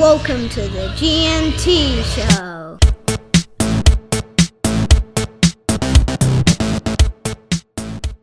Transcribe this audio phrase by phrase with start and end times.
[0.00, 2.59] Welcome to the G&T Show.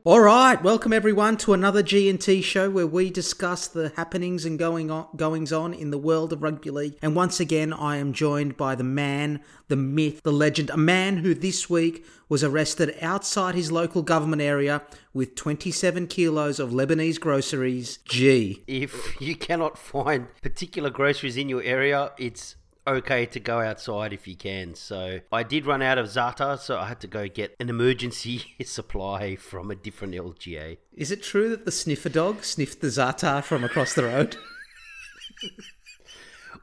[0.07, 4.89] All right, welcome everyone to another G&T show where we discuss the happenings and going
[4.89, 6.97] on, goings on in the world of rugby league.
[7.01, 11.17] And once again, I am joined by the man, the myth, the legend, a man
[11.17, 14.81] who this week was arrested outside his local government area
[15.13, 17.99] with 27 kilos of Lebanese groceries.
[18.05, 18.63] G.
[18.65, 22.55] If you cannot find particular groceries in your area, it's
[22.87, 24.73] okay to go outside if you can.
[24.75, 28.55] So I did run out of Za'atar, so I had to go get an emergency
[28.65, 30.77] supply from a different LGA.
[30.93, 34.37] Is it true that the sniffer dog sniffed the Za'atar from across the road?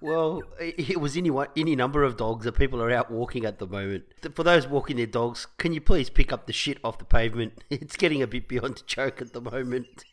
[0.01, 3.59] Well, it was any one- any number of dogs that people are out walking at
[3.59, 4.05] the moment.
[4.35, 7.65] For those walking their dogs, can you please pick up the shit off the pavement?
[7.71, 10.05] It's getting a bit beyond a joke at the moment.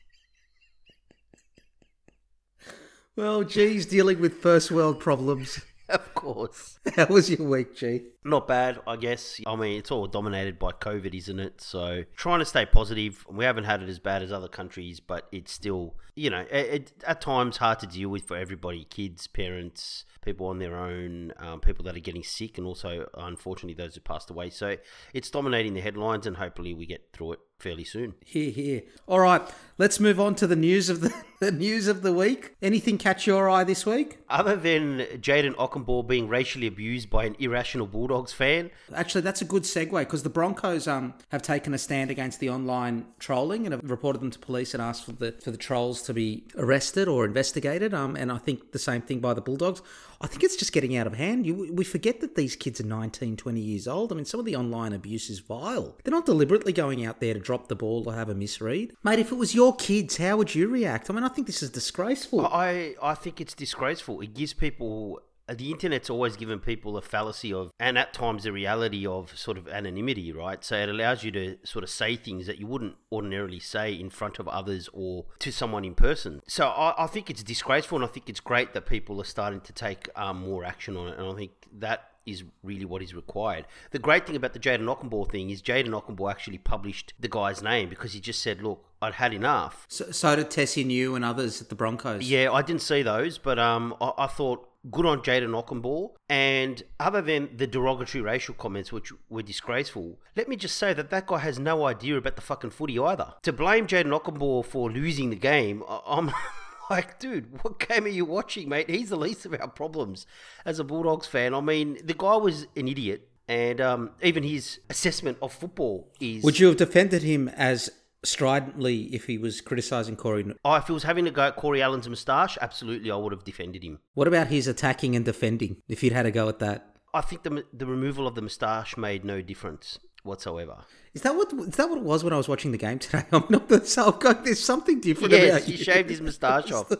[3.17, 5.59] well, G's dealing with first world problems.
[6.01, 6.79] Of course.
[6.95, 8.03] How was your week, G?
[8.23, 9.41] Not bad, I guess.
[9.45, 11.59] I mean, it's all dominated by COVID, isn't it?
[11.61, 13.25] So trying to stay positive.
[13.29, 16.53] We haven't had it as bad as other countries, but it's still, you know, it,
[16.53, 21.33] it, at times hard to deal with for everybody kids, parents, people on their own,
[21.37, 24.49] um, people that are getting sick, and also, unfortunately, those who passed away.
[24.49, 24.77] So
[25.13, 28.13] it's dominating the headlines, and hopefully we get through it fairly soon.
[28.25, 28.83] Here, here.
[29.07, 29.41] All right,
[29.81, 32.55] let's move on to the news of the, the news of the week.
[32.61, 34.19] Anything catch your eye this week?
[34.29, 39.45] Other than Jayden Okunbor being racially abused by an irrational Bulldogs fan, Actually, that's a
[39.45, 43.73] good segue because the Broncos um have taken a stand against the online trolling and
[43.73, 47.07] have reported them to police and asked for the for the trolls to be arrested
[47.07, 47.91] or investigated.
[47.91, 49.81] Um, and I think the same thing by the Bulldogs.
[50.23, 51.47] I think it's just getting out of hand.
[51.47, 54.11] You, we forget that these kids are 19, 20 years old.
[54.11, 55.97] I mean, some of the online abuse is vile.
[56.03, 58.93] They're not deliberately going out there to drop the ball or have a misread.
[59.03, 61.09] Mate, if it was your kids, how would you react?
[61.09, 62.45] I mean, I think this is disgraceful.
[62.45, 64.21] I I think it's disgraceful.
[64.21, 65.21] It gives people
[65.57, 69.57] the internet's always given people a fallacy of, and at times the reality of sort
[69.57, 70.63] of anonymity, right?
[70.63, 74.09] So it allows you to sort of say things that you wouldn't ordinarily say in
[74.09, 76.41] front of others or to someone in person.
[76.47, 79.61] So I, I think it's disgraceful, and I think it's great that people are starting
[79.61, 83.15] to take um, more action on it, and I think that is really what is
[83.15, 83.65] required.
[83.91, 87.63] The great thing about the Jayden Okunbor thing is Jayden Okunbor actually published the guy's
[87.63, 91.25] name because he just said, "Look, I'd had enough." so, so did Tesi Niu and
[91.25, 92.23] others at the Broncos.
[92.23, 96.11] Yeah, I didn't see those, but um, I, I thought good on Jayden Okunbor.
[96.29, 101.09] And other than the derogatory racial comments, which were disgraceful, let me just say that
[101.09, 103.33] that guy has no idea about the fucking footy either.
[103.43, 106.31] To blame Jayden Okunbor for losing the game, I, I'm.
[106.89, 108.89] Like, dude, what game are you watching, mate?
[108.89, 110.25] He's the least of our problems
[110.65, 111.53] as a Bulldogs fan.
[111.53, 116.43] I mean, the guy was an idiot, and um, even his assessment of football is.
[116.43, 117.89] Would you have defended him as
[118.23, 120.45] stridently if he was criticising Corey?
[120.63, 123.43] Oh, if he was having to go at Corey Allan's moustache, absolutely, I would have
[123.43, 123.99] defended him.
[124.13, 125.77] What about his attacking and defending?
[125.87, 128.95] If you'd had a go at that, I think the the removal of the moustache
[128.97, 130.85] made no difference whatsoever.
[131.13, 133.23] is that what is that what it was when I was watching the game today?
[133.31, 134.43] I'm not the self going.
[134.43, 135.83] There's something different Yes, about he you.
[135.83, 136.91] shaved his moustache off.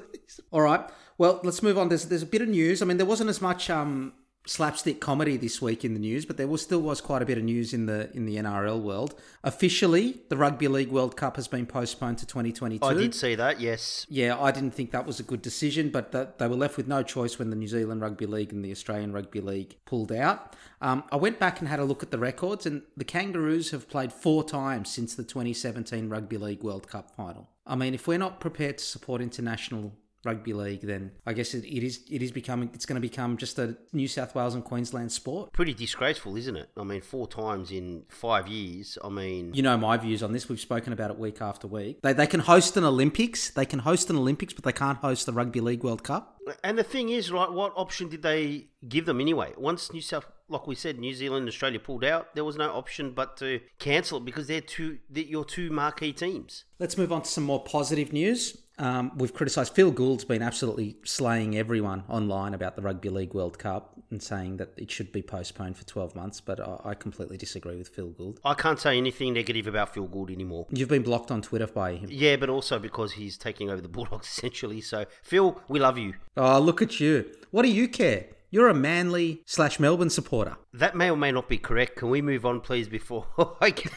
[0.52, 0.84] All right.
[1.18, 1.90] Well, let's move on.
[1.90, 2.82] There's there's a bit of news.
[2.82, 4.14] I mean, there wasn't as much um,
[4.46, 7.38] slapstick comedy this week in the news, but there was still was quite a bit
[7.38, 9.20] of news in the in the NRL world.
[9.44, 12.86] Officially, the Rugby League World Cup has been postponed to 2022.
[12.86, 13.60] I did see that.
[13.60, 16.78] Yes, Yeah, I didn't think that was a good decision, but that they were left
[16.78, 20.12] with no choice when the New Zealand Rugby League and the Australian Rugby League pulled
[20.12, 20.56] out.
[20.82, 23.88] Um, I went back and had a look at the records, and the Kangaroos have
[23.88, 27.50] played four times since the 2017 Rugby League World Cup final.
[27.68, 29.94] I mean, if we're not prepared to support international
[30.24, 33.38] rugby league, then I guess it, it is it is becoming it's going to become
[33.38, 35.54] just a New South Wales and Queensland sport.
[35.54, 36.70] pretty disgraceful, isn't it?
[36.78, 38.98] I mean, four times in five years.
[39.04, 40.48] I mean, You know my views on this.
[40.50, 42.02] We've spoken about it week after week.
[42.02, 43.50] They, they can host an Olympics.
[43.52, 46.38] They can host an Olympics, but they can't host the Rugby League World Cup.
[46.64, 47.52] and the thing is, right?
[47.52, 49.54] What option did they give them anyway?
[49.58, 52.70] Once New South, like we said, New Zealand and Australia pulled out, there was no
[52.72, 56.66] option but to cancel it because they're two, they're your two marquee teams.
[56.80, 58.58] Let's move on to some more positive news.
[58.78, 63.60] Um, we've criticised Phil Gould's been absolutely slaying everyone online about the Rugby League World
[63.60, 67.38] Cup and saying that it should be postponed for 12 months, but I, I completely
[67.38, 68.40] disagree with Phil Gould.
[68.44, 70.68] I can't say anything negative about Phil Gould anymore.
[70.72, 72.10] You've been blocked on Twitter by him.
[72.12, 74.82] Yeah, but also because he's taking over the Bulldogs essentially.
[74.82, 76.16] So, Phil, we love you.
[76.36, 77.32] Oh, look at you.
[77.52, 78.28] What do you care?
[78.50, 80.58] You're a Manly slash Melbourne supporter.
[80.74, 81.96] That may or may not be correct.
[81.96, 83.28] Can we move on, please, before
[83.62, 83.94] I get,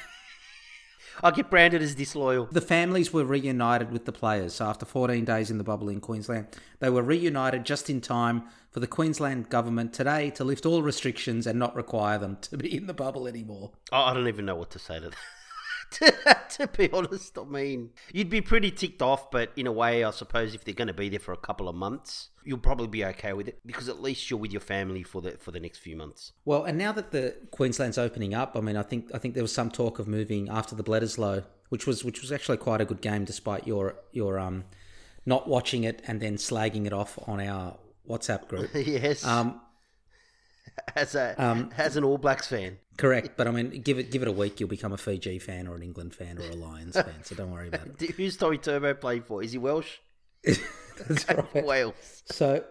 [1.23, 2.49] I get branded as disloyal?
[2.51, 4.61] The families were reunited with the players.
[4.61, 6.47] After 14 days in the bubble in Queensland,
[6.81, 11.47] they were reunited just in time for the Queensland government today to lift all restrictions
[11.47, 13.73] and not require them to be in the bubble anymore.
[13.93, 15.17] I I don't even know what to say to that.
[16.51, 20.11] to be honest, I mean, you'd be pretty ticked off, but in a way, I
[20.11, 23.05] suppose if they're going to be there for a couple of months, you'll probably be
[23.05, 25.79] okay with it because at least you're with your family for the for the next
[25.79, 26.33] few months.
[26.45, 29.45] Well, and now that the Queensland's opening up, I mean, I think I think there
[29.45, 32.85] was some talk of moving after the Bledisloe, which was which was actually quite a
[32.85, 34.65] good game, despite your your um
[35.27, 37.77] not watching it and then slagging it off on our
[38.09, 38.71] WhatsApp group.
[38.75, 39.25] yes.
[39.25, 39.61] Um,
[40.97, 42.79] as a as an All Blacks fan.
[42.97, 45.67] correct, but I mean, give it give it a week, you'll become a Fiji fan
[45.67, 47.23] or an England fan or a Lions fan.
[47.25, 48.11] So don't worry about it.
[48.13, 49.43] Who's Tommy Turbo playing for?
[49.43, 49.99] Is he Welsh?
[50.45, 51.65] That's right.
[51.65, 52.23] Wales.
[52.27, 52.65] So,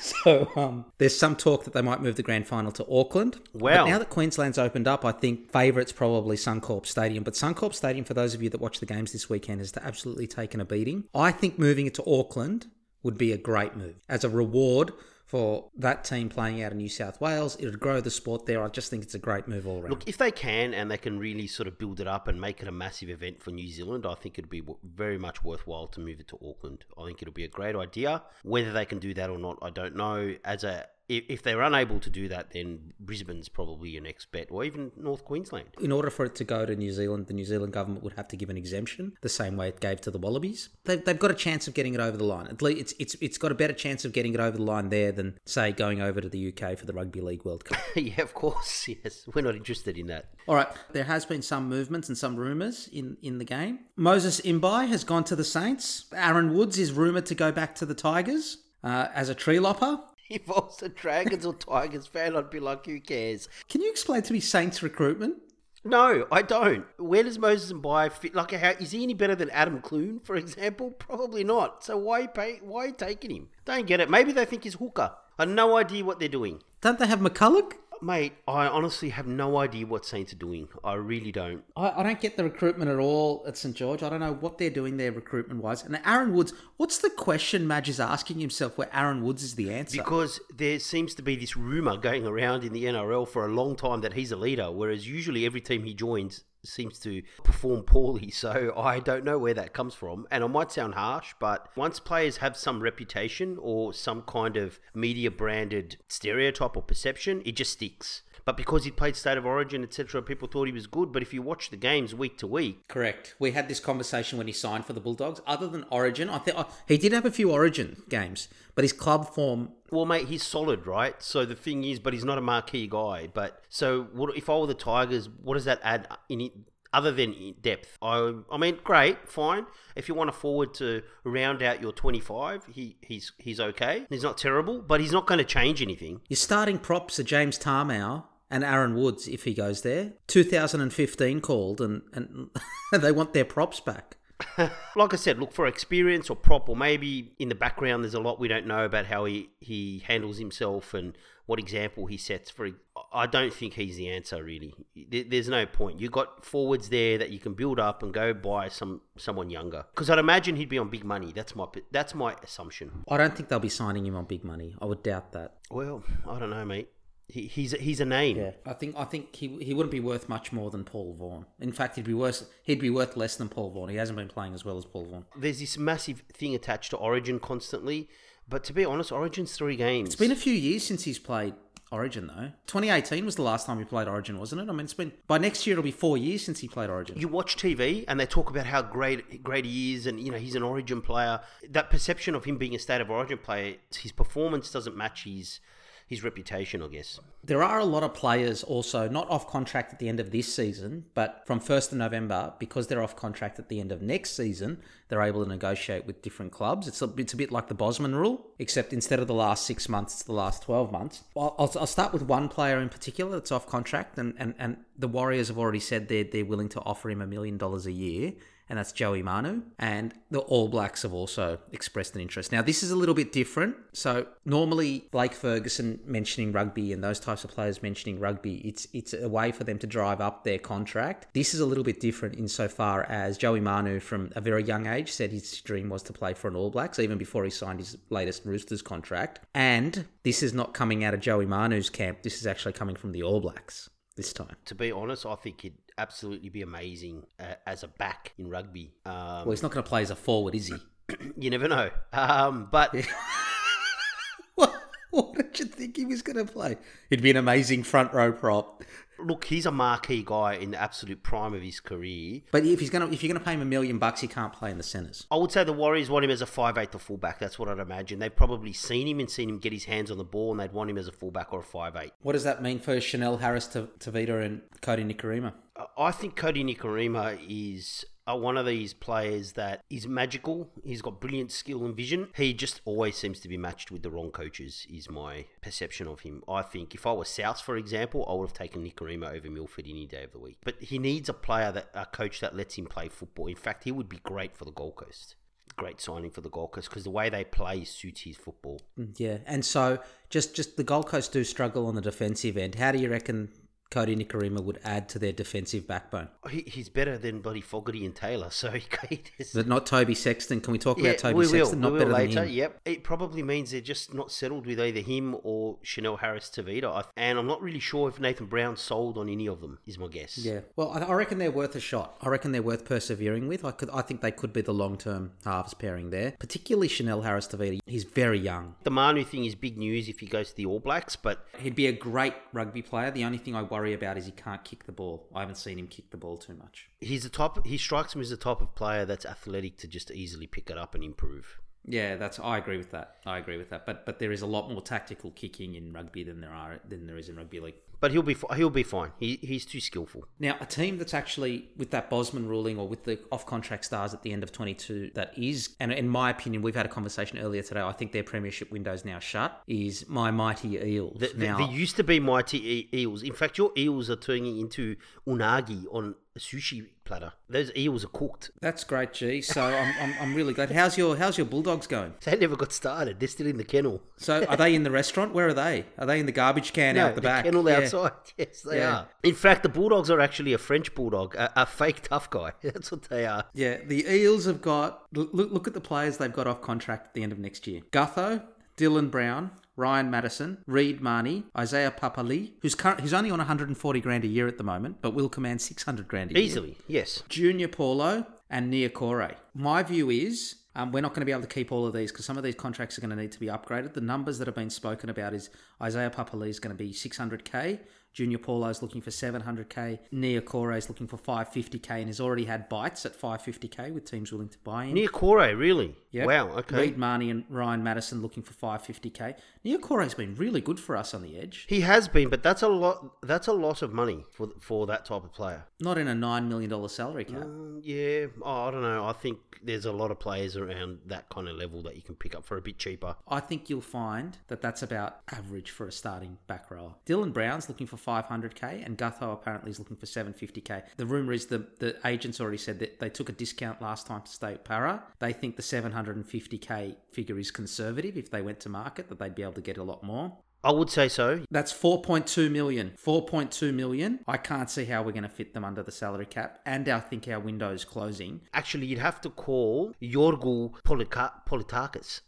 [0.00, 3.38] so um, there's some talk that they might move the grand final to Auckland.
[3.54, 3.84] Wow.
[3.84, 7.24] But now that Queensland's opened up, I think favourites probably Suncorp Stadium.
[7.24, 10.26] But Suncorp Stadium, for those of you that watch the games this weekend, has absolutely
[10.26, 11.04] taken a beating.
[11.14, 12.66] I think moving it to Auckland
[13.02, 14.92] would be a great move as a reward
[15.28, 17.54] for that team playing out in New South Wales.
[17.56, 18.64] It would grow the sport there.
[18.64, 19.90] I just think it's a great move all around.
[19.90, 22.62] Look, if they can and they can really sort of build it up and make
[22.62, 26.00] it a massive event for New Zealand, I think it'd be very much worthwhile to
[26.00, 26.86] move it to Auckland.
[26.98, 28.22] I think it'll be a great idea.
[28.42, 30.34] Whether they can do that or not, I don't know.
[30.46, 34.48] As a if, if they're unable to do that, then Brisbane's probably your next bet,
[34.50, 35.68] or even North Queensland.
[35.80, 38.28] in order for it to go to New Zealand, the New Zealand government would have
[38.28, 40.68] to give an exemption, the same way it gave to the Wallabies.
[40.84, 42.46] They've, they've got a chance of getting it over the line.
[42.46, 44.90] At least it's it's it's got a better chance of getting it over the line
[44.90, 47.78] there than say going over to the UK for the Rugby League World Cup.
[47.96, 48.88] yeah, of course.
[49.04, 50.30] Yes, we're not interested in that.
[50.48, 53.80] All right, there has been some movements and some rumours in in the game.
[53.96, 56.06] Moses Mbye has gone to the Saints.
[56.12, 60.00] Aaron Woods is rumoured to go back to the Tigers uh, as a tree lopper.
[60.28, 63.48] If I was a Dragons or Tigers fan, I'd be like, who cares?
[63.68, 65.36] Can you explain to me Saints recruitment?
[65.84, 66.84] No, I don't.
[66.98, 68.34] Where does Moses Mbye fit?
[68.34, 70.90] Like, how, is he any better than Adam Clune, for example?
[70.98, 71.82] Probably not.
[71.82, 72.58] So why pay?
[72.62, 73.48] Why taking him?
[73.64, 74.10] Don't get it.
[74.10, 75.12] Maybe they think he's hooker.
[75.38, 77.72] I have no idea what they're doing, Don't they have McCullough?
[78.02, 78.34] Mate.
[78.46, 80.68] I honestly have no idea what Saints are doing.
[80.84, 81.64] I really don't.
[81.76, 84.02] I, I don't get the recruitment at all at St George.
[84.02, 85.82] I don't know what they're doing there recruitment wise.
[85.82, 89.72] And Aaron Woods, what's the question Madge is asking himself where Aaron Woods is the
[89.72, 89.98] answer?
[89.98, 93.76] Because there seems to be this rumor going around in the NRL for a long
[93.76, 98.32] time that he's a leader, whereas usually every team he joins seems to perform poorly.
[98.38, 100.26] So I don't know where that comes from.
[100.30, 104.78] And I might sound harsh, but once players have some reputation or some kind of
[104.94, 108.22] media branded stereotype or perception, it just sticks.
[108.48, 111.12] But because he played State of Origin, etc., people thought he was good.
[111.12, 113.34] But if you watch the games week to week, Correct.
[113.38, 115.42] We had this conversation when he signed for the Bulldogs.
[115.46, 118.94] Other than Origin, I think oh, he did have a few Origin games, but his
[118.94, 119.72] club form.
[119.90, 121.22] Well, mate, he's solid, right?
[121.22, 123.28] So the thing is, but he's not a marquee guy.
[123.34, 125.28] But so, what if I were the Tigers?
[125.28, 126.52] What does that add in it,
[126.94, 127.98] other than depth?
[128.00, 129.66] I, I mean, great, fine.
[129.94, 134.06] If you want a forward to round out your twenty-five, he he's he's okay.
[134.08, 136.22] He's not terrible, but he's not going to change anything.
[136.30, 140.12] Your starting props are James Tamou and Aaron Woods if he goes there.
[140.26, 142.50] 2015 called, and and
[142.92, 144.16] they want their props back.
[144.96, 148.20] like I said, look for experience or prop, or maybe in the background there's a
[148.20, 151.16] lot we don't know about how he, he handles himself and
[151.46, 152.68] what example he sets for.
[153.12, 154.74] I don't think he's the answer really.
[155.10, 155.98] There's no point.
[155.98, 159.86] You've got forwards there that you can build up and go buy some someone younger.
[159.94, 161.32] Because I'd imagine he'd be on big money.
[161.34, 163.04] That's my that's my assumption.
[163.08, 164.76] I don't think they'll be signing him on big money.
[164.80, 165.54] I would doubt that.
[165.70, 166.90] Well, I don't know, mate.
[167.28, 168.38] He, he's he's a name.
[168.38, 171.44] Yeah, I think I think he he wouldn't be worth much more than Paul Vaughan.
[171.60, 172.46] In fact, he'd be worse.
[172.62, 173.90] He'd be worth less than Paul Vaughan.
[173.90, 175.26] He hasn't been playing as well as Paul Vaughan.
[175.36, 178.08] There's this massive thing attached to Origin constantly,
[178.48, 180.08] but to be honest, Origin's three games.
[180.08, 181.54] It's been a few years since he's played
[181.90, 182.52] Origin though.
[182.66, 184.68] 2018 was the last time he played Origin, wasn't it?
[184.68, 187.18] I mean, it's been by next year it'll be four years since he played Origin.
[187.18, 190.38] you watch TV and they talk about how great great he is, and you know
[190.38, 191.40] he's an Origin player.
[191.70, 195.60] That perception of him being a state of Origin player, his performance doesn't match his
[196.08, 197.20] his reputation, I guess.
[197.44, 200.52] There are a lot of players also not off contract at the end of this
[200.52, 204.34] season, but from 1st of November, because they're off contract at the end of next
[204.34, 206.88] season, they're able to negotiate with different clubs.
[206.88, 209.86] It's a, it's a bit like the Bosman rule, except instead of the last six
[209.86, 211.24] months, it's the last 12 months.
[211.36, 214.78] I'll, I'll, I'll start with one player in particular that's off contract, and, and, and
[214.96, 217.92] the Warriors have already said they're, they're willing to offer him a million dollars a
[217.92, 218.32] year
[218.68, 219.62] and that's Joey Manu.
[219.78, 222.52] And the All Blacks have also expressed an interest.
[222.52, 223.76] Now, this is a little bit different.
[223.92, 229.14] So, normally, Blake Ferguson mentioning rugby and those types of players mentioning rugby, it's it's
[229.14, 231.28] a way for them to drive up their contract.
[231.34, 235.10] This is a little bit different insofar as Joey Manu, from a very young age,
[235.10, 237.96] said his dream was to play for an All Blacks, even before he signed his
[238.10, 239.40] latest Roosters contract.
[239.54, 242.22] And this is not coming out of Joey Manu's camp.
[242.22, 244.56] This is actually coming from the All Blacks this time.
[244.66, 248.92] To be honest, I think he'd absolutely be amazing uh, as a back in rugby.
[249.06, 250.74] Um, Well, he's not going to play as a forward, is he?
[251.38, 251.88] you never know.
[252.12, 252.94] Um, but
[254.56, 254.74] What,
[255.10, 256.76] what did you think think he was going to play?
[257.10, 258.82] He'd be an amazing front row prop.
[259.18, 262.40] Look, he's a marquee guy in the absolute prime of his career.
[262.50, 264.28] But if he's going to, if you're going to pay him a million bucks, he
[264.28, 265.26] can't play in the centres.
[265.30, 267.38] I would say the Warriors want him as a 5'8 or fullback.
[267.38, 268.18] That's what I'd imagine.
[268.18, 270.72] They've probably seen him and seen him get his hands on the ball, and they'd
[270.72, 272.10] want him as a fullback or a 5'8.
[272.22, 275.52] What does that mean for Chanel Harris-Tavita, and Kodi Nikorima?
[275.96, 280.68] I think Kodi Nikorima is uh, one of these players that is magical.
[280.84, 282.28] He's got brilliant skill and vision.
[282.36, 286.20] He just always seems to be matched with the wrong coaches, is my perception of
[286.20, 286.42] him.
[286.48, 289.86] I think if I was South, for example, I would have taken Nikorima over Milford
[289.88, 290.58] any day of the week.
[290.64, 293.46] But he needs a player, that a coach that lets him play football.
[293.46, 295.36] In fact, he would be great for the Gold Coast
[295.76, 298.80] great signing for the Gold Coast because the way they play suits his football.
[299.16, 302.74] Yeah, and so just just the Gold Coast do struggle on the defensive end.
[302.74, 303.48] How do you reckon
[303.90, 306.28] Kodi Nikorima would add to their defensive backbone.
[306.50, 308.70] He, he's better than Buddy Fogarty and Taylor, so
[309.08, 309.22] he
[309.54, 310.60] But not Toby Sexton.
[310.60, 311.80] Can we talk yeah, about Toby we Sexton?
[311.80, 312.34] Not we better later.
[312.34, 312.54] than him.
[312.54, 312.80] Yep.
[312.84, 317.04] It probably means they're just not settled with either him or Chanel Harris-Tavita.
[317.16, 319.78] And I'm not really sure if Nathan Brown sold on any of them.
[319.86, 320.36] Is my guess.
[320.38, 320.60] Yeah.
[320.76, 322.16] Well, I reckon they're worth a shot.
[322.20, 323.64] I reckon they're worth persevering with.
[323.64, 323.90] I could.
[323.90, 326.34] I think they could be the long term halves pairing there.
[326.38, 327.80] Particularly Chanel Harris-Tavita.
[327.86, 328.74] He's very young.
[328.84, 331.74] The Manu thing is big news if he goes to the All Blacks, but he'd
[331.74, 333.10] be a great rugby player.
[333.10, 335.26] The only thing I worry about is he can't kick the ball.
[335.34, 336.88] I haven't seen him kick the ball too much.
[337.00, 337.66] He's the top.
[337.66, 340.78] He strikes me as the type of player that's athletic to just easily pick it
[340.78, 341.60] up and improve.
[341.84, 342.38] Yeah, that's.
[342.38, 343.16] I agree with that.
[343.24, 343.86] I agree with that.
[343.86, 347.06] But but there is a lot more tactical kicking in rugby than there are than
[347.06, 347.76] there is in rugby league.
[348.00, 349.10] But he'll be he'll be fine.
[349.18, 350.24] He, he's too skillful.
[350.38, 354.14] Now, a team that's actually with that Bosman ruling or with the off contract stars
[354.14, 357.38] at the end of 22 that is, and in my opinion, we've had a conversation
[357.38, 357.80] earlier today.
[357.80, 359.62] I think their premiership window is now shut.
[359.66, 361.18] Is my mighty Eels?
[361.18, 363.22] The, now, there used to be mighty Eels.
[363.22, 367.32] In fact, your Eels are turning into unagi on a sushi platter.
[367.48, 368.50] Those eels are cooked.
[368.60, 369.40] That's great, G.
[369.40, 370.70] So I'm, I'm, I'm really glad.
[370.70, 372.14] How's your How's your Bulldogs going?
[372.24, 373.18] They never got started.
[373.18, 374.02] They're still in the kennel.
[374.16, 375.34] So are they in the restaurant?
[375.34, 375.86] Where are they?
[375.98, 377.46] Are they in the garbage can no, out the, back?
[377.46, 377.74] In the back?
[377.74, 377.84] kennel yeah.
[377.84, 378.12] outside.
[378.38, 378.96] Yes, they yeah.
[378.96, 379.08] are.
[379.22, 382.52] In fact, the Bulldogs are actually a French bulldog, a, a fake tough guy.
[382.62, 383.44] That's what they are.
[383.52, 385.06] Yeah, the Eels have got.
[385.12, 387.80] Look, look at the players they've got off contract at the end of next year.
[387.90, 388.44] Gutho,
[388.76, 394.24] Dylan Brown, Ryan Matterson, Reed Mahoney, Isaiah Papali'i, who's current, who's only on 140 grand
[394.24, 396.42] a year at the moment, but will command 600 grand a year.
[396.42, 397.22] Easily, yes.
[397.28, 399.36] Junior Paulo and Niukore.
[399.54, 402.12] My view is um, we're not going to be able to keep all of these
[402.12, 403.94] because some of these contracts are going to need to be upgraded.
[403.94, 405.50] The numbers that have been spoken about is
[405.82, 407.80] Isaiah Papali'i is going to be 600k.
[408.12, 409.98] Junior Paulo's looking for 700k.
[410.12, 414.48] Niukore is looking for 550k and has already had bites at 550k with teams willing
[414.48, 414.94] to buy in.
[414.94, 415.96] Niukore, really?
[416.10, 416.26] Yep.
[416.26, 416.76] Wow, okay.
[416.76, 419.34] Reed Mahoney and Ryan Matterson looking for 550k.
[419.64, 421.66] Nia Niukore's been really good for us on the edge.
[421.68, 423.16] He has been, but that's a lot.
[423.22, 425.64] That's a lot of money for for that type of player.
[425.80, 427.42] Not in a nine million dollar salary cap.
[427.42, 429.04] Mm, yeah, oh, I don't know.
[429.04, 432.14] I think there's a lot of players around that kind of level that you can
[432.14, 433.16] pick up for a bit cheaper.
[433.28, 436.94] I think you'll find that that's about average for a starting back rower.
[437.06, 440.82] Dylan Brown's looking for 500k, and Gutho apparently is looking for 750k.
[440.96, 444.22] The rumor is the the agents already said that they took a discount last time
[444.22, 445.02] to stay at Para.
[445.18, 448.16] They think the 750k figure is conservative.
[448.16, 450.38] If they went to market, that they'd be able to get a lot more.
[450.64, 451.44] I would say so.
[451.50, 452.92] That's 4.2 million.
[453.02, 454.20] 4.2 million.
[454.26, 456.98] I can't see how we're going to fit them under the salary cap, and I
[457.00, 458.40] think our window is closing.
[458.52, 462.22] Actually, you'd have to call Yorgo Polika- Politakis.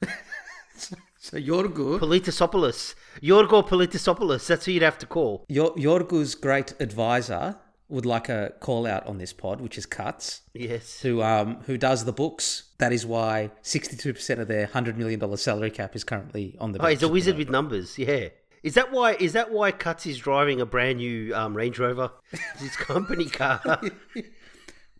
[1.22, 4.44] So Yorgo, Politisopoulos, Yorgo Politisopoulos.
[4.48, 5.46] That's who you'd have to call.
[5.48, 10.40] Yorgo's great advisor would like a call out on this pod, which is Cuts.
[10.52, 11.00] Yes.
[11.02, 12.64] Who um who does the books.
[12.78, 16.56] That is why sixty two percent of their hundred million dollar salary cap is currently
[16.58, 18.30] on the Oh, he's a wizard with numbers, yeah.
[18.64, 22.10] Is that why is that why Cuts is driving a brand new um, Range Rover?
[22.58, 23.62] his company car.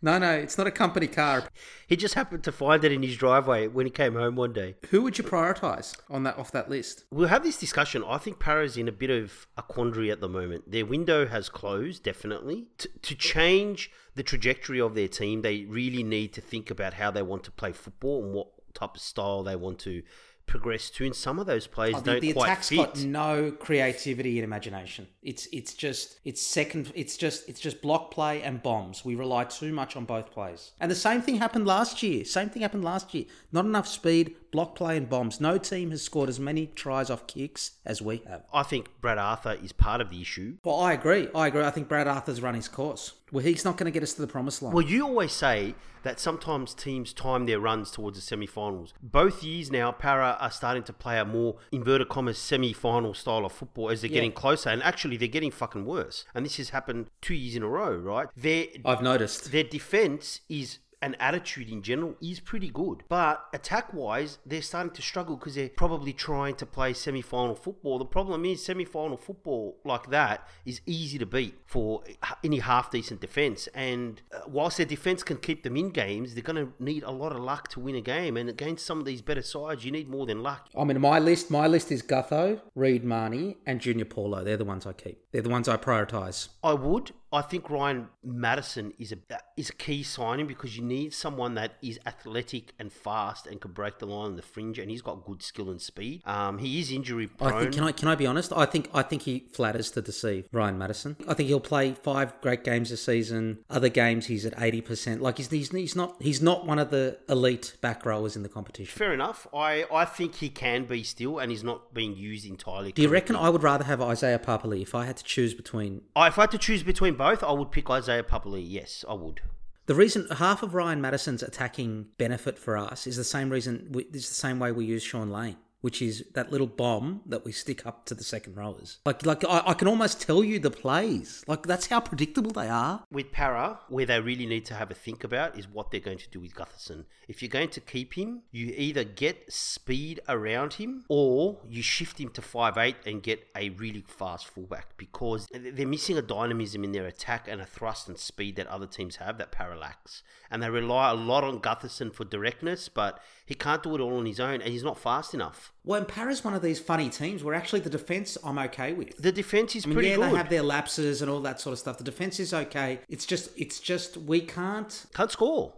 [0.03, 1.45] No, no, it's not a company car.
[1.87, 4.75] He just happened to find it in his driveway when he came home one day.
[4.89, 7.05] Who would you prioritise on that off that list?
[7.09, 8.03] We'll have this discussion.
[8.05, 10.69] I think Para's in a bit of a quandary at the moment.
[10.69, 12.67] Their window has closed, definitely.
[12.77, 17.09] T- to change the trajectory of their team, they really need to think about how
[17.09, 20.03] they want to play football and what type of style they want to
[20.45, 22.77] progress to, and some of those players oh, the, don't the quite attack's fit.
[22.77, 25.07] got no creativity and imagination.
[25.21, 26.91] It's it's just it's second.
[26.95, 29.03] It's just it's just block play and bombs.
[29.03, 32.25] We rely too much on both plays, and the same thing happened last year.
[32.25, 33.25] Same thing happened last year.
[33.51, 35.41] Not enough speed, block play and bombs.
[35.41, 38.43] No team has scored as many tries off kicks as we have.
[38.53, 40.57] I think Brad Arthur is part of the issue.
[40.63, 41.27] Well, I agree.
[41.35, 41.63] I agree.
[41.63, 43.13] I think Brad Arthur's run his course.
[43.31, 44.73] Well, he's not going to get us to the promised line.
[44.73, 48.93] Well, you always say that sometimes teams time their runs towards the semi-finals.
[49.01, 53.53] Both years now, Para are starting to play a more inverted commas semi-final style of
[53.53, 54.15] football as they're yeah.
[54.15, 56.25] getting closer, and actually they're getting fucking worse.
[56.35, 58.27] And this has happened two years in a row, right?
[58.37, 63.03] Their I've noticed their defense is and attitude in general is pretty good.
[63.09, 67.55] But attack wise, they're starting to struggle because they're probably trying to play semi final
[67.55, 67.99] football.
[67.99, 72.03] The problem is, semi final football like that is easy to beat for
[72.43, 73.67] any half decent defence.
[73.73, 77.11] And uh, whilst their defence can keep them in games, they're going to need a
[77.11, 78.37] lot of luck to win a game.
[78.37, 80.69] And against some of these better sides, you need more than luck.
[80.77, 84.45] I mean, my list, my list is Gutho, Reed Mahoney, and Junior Paulo.
[84.45, 85.19] They're the ones I keep.
[85.33, 86.47] They're the ones I prioritise.
[86.63, 87.11] I would.
[87.33, 89.17] I think Ryan Matterson is a
[89.57, 93.71] is a key signing because you need someone that is athletic and fast and can
[93.71, 96.21] break the line on the fringe, and he's got good skill and speed.
[96.25, 97.53] Um, he is injury prone.
[97.53, 98.53] I think, can I can I be honest?
[98.53, 101.17] I think I think he flatters to deceive Ryan Matterson.
[101.27, 103.59] I think he'll play five great games a season.
[103.69, 105.21] Other games he's at eighty percent.
[105.21, 108.49] Like he's, he's he's not he's not one of the elite back rowers in the
[108.49, 108.95] competition.
[108.95, 109.47] Fair enough.
[109.53, 112.91] I, I think he can be still, and he's not being used entirely.
[112.91, 116.01] Do you reckon I would rather have Isaiah Papali'i if I had to choose between?
[116.15, 118.65] I, if I had to choose between both, I would pick Isaiah Papali'i.
[118.67, 119.39] Yes, I would.
[119.85, 123.89] The reason half of Ryan Matterson's attacking benefit for us is the same reason.
[124.13, 127.51] It's the same way we use Shaun Lane which is that little bomb that we
[127.51, 128.99] stick up to the second rowers.
[129.05, 131.43] Like, like I, I, can almost tell you the plays.
[131.45, 133.03] Like that's how predictable they are.
[133.11, 136.19] With Para, where they really need to have a think about is what they're going
[136.19, 137.03] to do with Gutherson.
[137.27, 142.17] If you're going to keep him, you either get speed around him or you shift
[142.17, 146.85] him to five eight and get a really fast fullback because they're missing a dynamism
[146.85, 150.23] in their attack and a thrust and speed that other teams have that Para lacks.
[150.49, 154.17] And they rely a lot on Gutherson for directness, but he can't do it all
[154.17, 155.72] on his own and he's not fast enough.
[155.85, 159.17] Well, and Para's one of these funny teams where actually the defense I'm okay with.
[159.17, 160.31] The defense is I mean, pretty yeah, good.
[160.31, 161.97] they have their lapses and all that sort of stuff.
[161.97, 162.99] The defense is okay.
[163.09, 165.05] It's just, it's just we can't.
[165.13, 165.73] Can't score.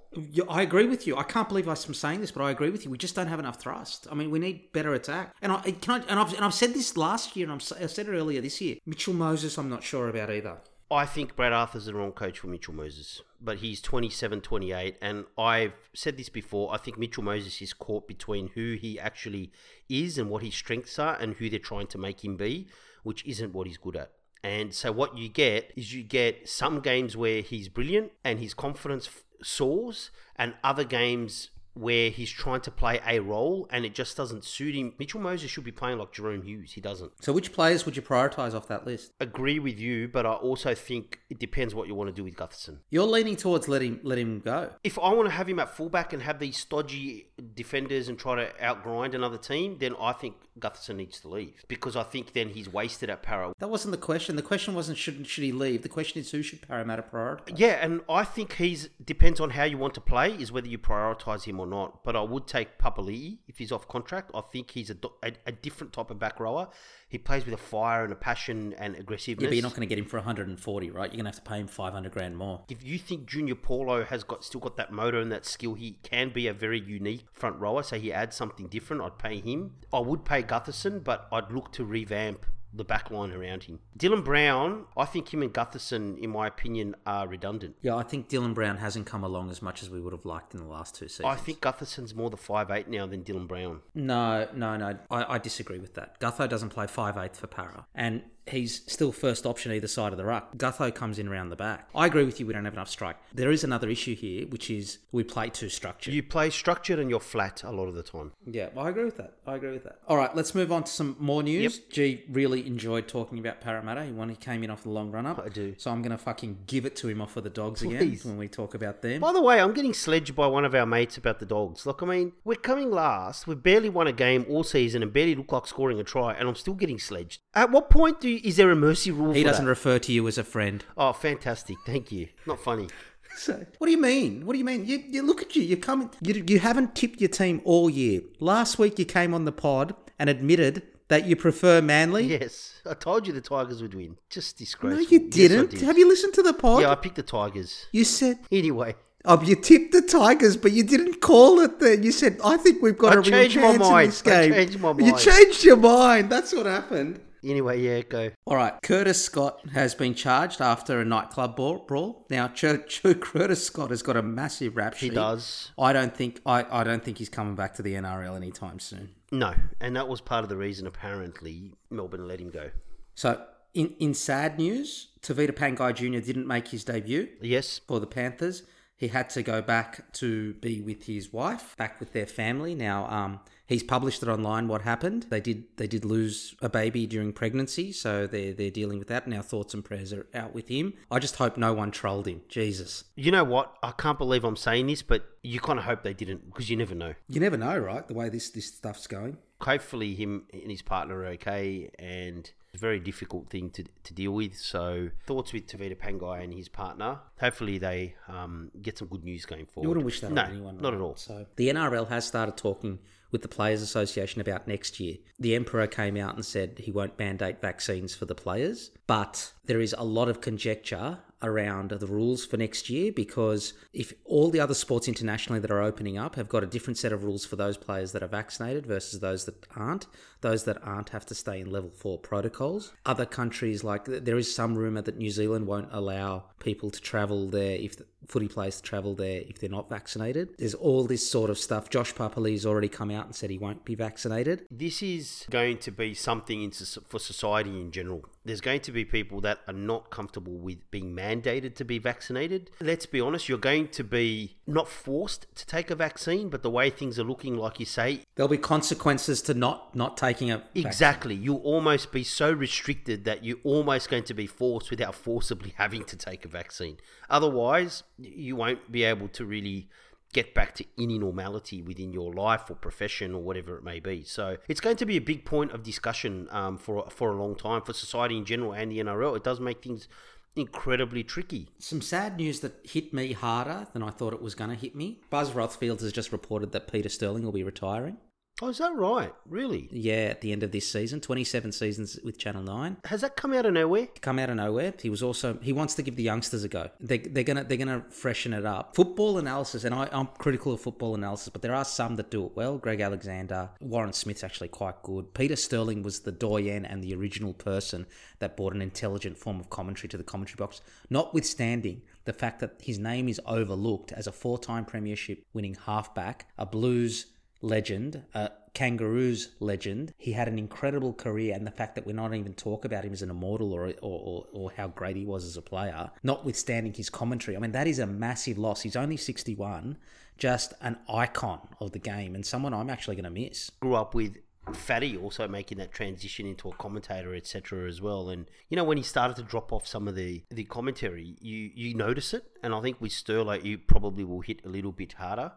[0.47, 1.17] I agree with you.
[1.17, 2.91] I can't believe I'm saying this, but I agree with you.
[2.91, 4.07] We just don't have enough thrust.
[4.12, 5.33] I mean, we need better attack.
[5.41, 7.88] And I can I, and I've and I've said this last year, and i I
[7.88, 8.77] said it earlier this year.
[8.85, 10.57] Mitchell Moses, I'm not sure about either.
[10.91, 15.25] I think Brad Arthur's the wrong coach for Mitchell Moses, but he's 27, 28, and
[15.37, 16.73] I've said this before.
[16.73, 19.51] I think Mitchell Moses is caught between who he actually
[19.87, 22.67] is and what his strengths are, and who they're trying to make him be,
[23.03, 24.11] which isn't what he's good at.
[24.43, 28.53] And so what you get is you get some games where he's brilliant and his
[28.53, 29.07] confidence
[29.43, 34.44] soars, and other games where he's trying to play a role and it just doesn't
[34.44, 34.94] suit him.
[34.98, 36.74] Mitchell Moses should be playing like Jahrome Hughes.
[36.74, 37.12] He doesn't.
[37.24, 39.12] So, which players would you prioritise off that list?
[39.20, 42.36] Agree with you, but I also think it depends what you want to do with
[42.36, 42.80] Gutherson.
[42.89, 44.71] You're leaning towards let him let him go.
[44.84, 48.36] If I want to have him at fullback and have these stodgy defenders and try
[48.36, 52.50] to outgrind another team, then I think Gutherson needs to leave because I think then
[52.50, 53.54] he's wasted at Para.
[53.60, 54.36] That wasn't the question.
[54.36, 55.82] The question wasn't should should he leave.
[55.82, 57.58] The question is who should Parramatta prioritise.
[57.58, 60.78] Yeah, and I think he's depends on how you want to play is whether you
[60.78, 62.04] prioritise him or not.
[62.04, 64.32] But I would take Papali'i if he's off contract.
[64.34, 66.70] I think he's a, a, a different type of back rower.
[67.15, 69.43] He plays with a fire and a passion and aggressiveness.
[69.43, 71.10] Yeah, but you're not going to get him for 140, right?
[71.10, 72.65] You're going to have to pay him 500 grand more.
[72.67, 75.95] If you think Junior Paulo has got still got that motor and that skill, he
[76.04, 77.84] can be a very unique front rower.
[77.84, 79.01] So he adds something different.
[79.01, 79.75] I'd pay him.
[79.93, 83.79] I would pay Gutherson, but I'd look to revamp the back line around him.
[83.97, 87.75] Dylan Brown, I think him and Gutherson, in my opinion, are redundant.
[87.81, 90.53] Yeah, I think Dylan Brown hasn't come along as much as we would have liked
[90.53, 91.27] in the last two seasons.
[91.27, 93.81] I think Gutherson's more the five eight now than Dylan Brown.
[93.93, 94.97] No, no, no.
[95.09, 96.19] I, I disagree with that.
[96.19, 97.85] Gutho doesn't play five eight for Para.
[97.95, 100.55] And he's still first option either side of the ruck.
[100.58, 101.89] Gutho comes in around the back.
[101.95, 103.17] I agree with you, we don't have enough strike.
[103.34, 106.13] There is another issue here, which is we play too structured.
[106.13, 108.31] You play structured and you're flat a lot of the time.
[108.45, 109.34] Yeah, well, I agree with that.
[109.47, 109.99] I agree with that.
[110.08, 111.79] All right, let's move on to some more news.
[111.89, 114.05] G really enjoyed talking about Parramatta.
[114.05, 114.29] He won.
[114.29, 115.41] He came in off the long run up.
[115.43, 115.75] I do.
[115.77, 118.38] So I'm going to fucking give it to him off of the dogs again when
[118.38, 119.21] we talk about them.
[119.21, 121.86] By the way, I'm getting sledged by one of our mates about the dogs.
[121.86, 123.47] Look, I mean, we're coming last.
[123.47, 126.47] We've barely won a game all season and barely look like scoring a try, and
[126.47, 127.41] I'm still getting sledged.
[127.53, 129.69] At what point do you, is there a mercy rule He for doesn't that?
[129.69, 130.84] refer to you as a friend.
[130.98, 131.78] oh, fantastic.
[131.86, 132.28] Thank you.
[132.45, 132.88] Not funny.
[133.38, 134.45] So, what do you mean?
[134.45, 134.86] What do you mean?
[134.86, 135.62] You, you look at you.
[135.62, 136.10] You come.
[136.21, 138.21] You, you haven't tipped your team all year.
[138.39, 142.24] Last week you came on the pod and admitted that you prefer Manly.
[142.28, 142.80] Yes.
[142.89, 144.15] I told you the Tigers would win.
[144.30, 145.04] Just no, disgraceful.
[145.13, 145.71] you didn't.
[145.71, 145.82] did.
[145.82, 146.84] Have you listened to the pod?
[146.84, 147.88] Yeah, I picked the Tigers.
[147.91, 148.39] You said.
[148.54, 148.95] Anyway.
[149.26, 152.04] Oh, you tipped the Tigers, but you didn't call it then.
[152.04, 154.08] You said, I think we've got I a real changed my chance in mind.
[154.12, 154.54] this I game.
[154.54, 156.30] changed my You changed your mind.
[156.30, 157.19] That's what happened.
[157.45, 158.31] Anyway, yeah, go.
[158.45, 161.79] All right, Curtis Scott has been charged after a nightclub brawl.
[161.88, 162.25] brawl.
[162.29, 165.10] Now, Ch- Curtis Scott has got a massive rap sheet.
[165.12, 165.71] He does.
[165.77, 169.10] I don't think I, I don't think he's coming back to the NRL anytime soon.
[169.31, 169.53] No.
[169.79, 172.71] And that was part of the reason, apparently, Melbourne let him go.
[173.15, 176.25] So, in, in sad news, Tevita Pangai Jr.
[176.25, 177.79] didn't make his debut Yes.
[177.88, 178.63] for the Panthers.
[178.97, 182.73] He had to go back to be with his wife, back with their family.
[182.75, 184.67] Now, um, He's published it online.
[184.67, 185.28] What happened?
[185.30, 185.63] They did.
[185.78, 189.25] They did lose a baby during pregnancy, so they're they're dealing with that.
[189.25, 190.93] And our thoughts and prayers are out with him.
[191.10, 192.41] I just hope no one trolled him.
[192.47, 193.75] Jesus, You know what?
[193.82, 196.78] I can't believe I'm saying this, but you kind of hope they didn't because you
[196.78, 197.15] never know.
[197.28, 198.08] you never know, right?
[198.08, 199.38] The way this this stuff's going.
[199.62, 204.13] Hopefully, him and his partner are okay, and it's a very difficult thing to, to
[204.13, 204.56] deal with.
[204.58, 207.19] So, thoughts with Tevita Pangai and his partner.
[207.39, 209.86] Hopefully, they um, get some good news going forward.
[209.86, 210.78] You wouldn't wish that no, on anyone.
[210.82, 210.95] not right?
[210.95, 211.15] at all.
[211.15, 212.99] So the NRL has started talking
[213.36, 215.17] with the Players Association about next year.
[215.38, 219.82] The Emperor came out and said he won't mandate vaccines for the players, but there
[219.82, 224.62] is a lot of conjecture around the rules for next year because if all the
[224.62, 227.58] other sports internationally that are opening up have got a different set of rules for
[227.58, 230.08] those players that are vaccinated versus those that aren't,
[230.41, 232.93] those that aren't have to stay in level 4 protocols.
[233.06, 237.48] Other countries like there is some rumor that New Zealand won't allow people to travel
[237.50, 240.50] there if the footy players to travel there if they're not vaccinated.
[240.58, 241.89] There's all this sort of stuff.
[241.89, 244.65] Josh Papalii's already come out and said he won't be vaccinated.
[244.71, 248.26] This is going to be something in, for society in general.
[248.43, 252.69] There's going to be people that are not comfortable with being mandated to be vaccinated.
[252.80, 256.69] Let's be honest, you're going to be not forced to take a vaccine, but the
[256.69, 260.58] way things are looking, like you say, There'll be consequences to not not taking a
[260.58, 260.86] vaccine.
[260.86, 265.74] exactly, you'll almost be so restricted that you're almost going to be forced without forcibly
[265.78, 266.98] having to take a vaccine.
[267.30, 269.89] Otherwise, you won't be able to really
[270.34, 274.21] get back to any normality within your life or profession or whatever it may be.
[274.26, 277.56] So it's going to be a big point of discussion um, for for a long
[277.56, 279.38] time for society in general and the NRL.
[279.38, 280.10] It does make things
[280.56, 281.69] incredibly tricky.
[281.80, 284.95] Some sad news that hit me harder than I thought it was going to hit
[284.95, 285.21] me.
[285.30, 288.17] Buzz Rothfield has just reported that Peter Sterling will be retiring.
[288.62, 289.34] Oh, is that right?
[289.50, 289.89] Really?
[289.91, 292.98] Yeah, at the end of this season, 27 seasons with Channel 9.
[293.04, 294.08] Has that come out of nowhere?
[294.22, 294.94] Come out of nowhere.
[295.02, 296.89] He was also he wants to give the youngsters a go.
[297.02, 298.96] They, they're gonna they're gonna freshen it up.
[298.96, 302.46] Football analysis, and I, I'm critical of football analysis, but there are some that do
[302.46, 302.78] it well.
[302.78, 305.34] Greg Alexander, Warren Smith's actually quite good.
[305.34, 308.06] Peter Sterling was the doyen and the original person
[308.39, 310.80] that brought an intelligent form of commentary to the commentary box.
[311.10, 316.65] Notwithstanding the fact that his name is overlooked as a four-time premiership winning halfback, a
[316.65, 317.26] Blues
[317.65, 320.13] legend, a Kangaroos legend.
[320.17, 323.13] He had an incredible career, and the fact that we're not even talk about him
[323.13, 327.10] as an immortal or, or, or, how great he was as a player, notwithstanding his
[327.10, 328.82] commentary, I mean, that is a massive loss.
[328.82, 329.97] He's only 61,
[330.38, 333.71] just an icon of the game, and someone I'm actually going to miss.
[333.80, 334.38] Grew up with
[334.73, 337.88] Fatty also making that transition into a commentator, etc.
[337.88, 338.30] as well.
[338.30, 341.71] And you know, when he started to drop off some of the the commentary, you
[341.75, 342.45] you notice it.
[342.63, 345.51] And I think with Sterlo, you probably will hit a little bit harder.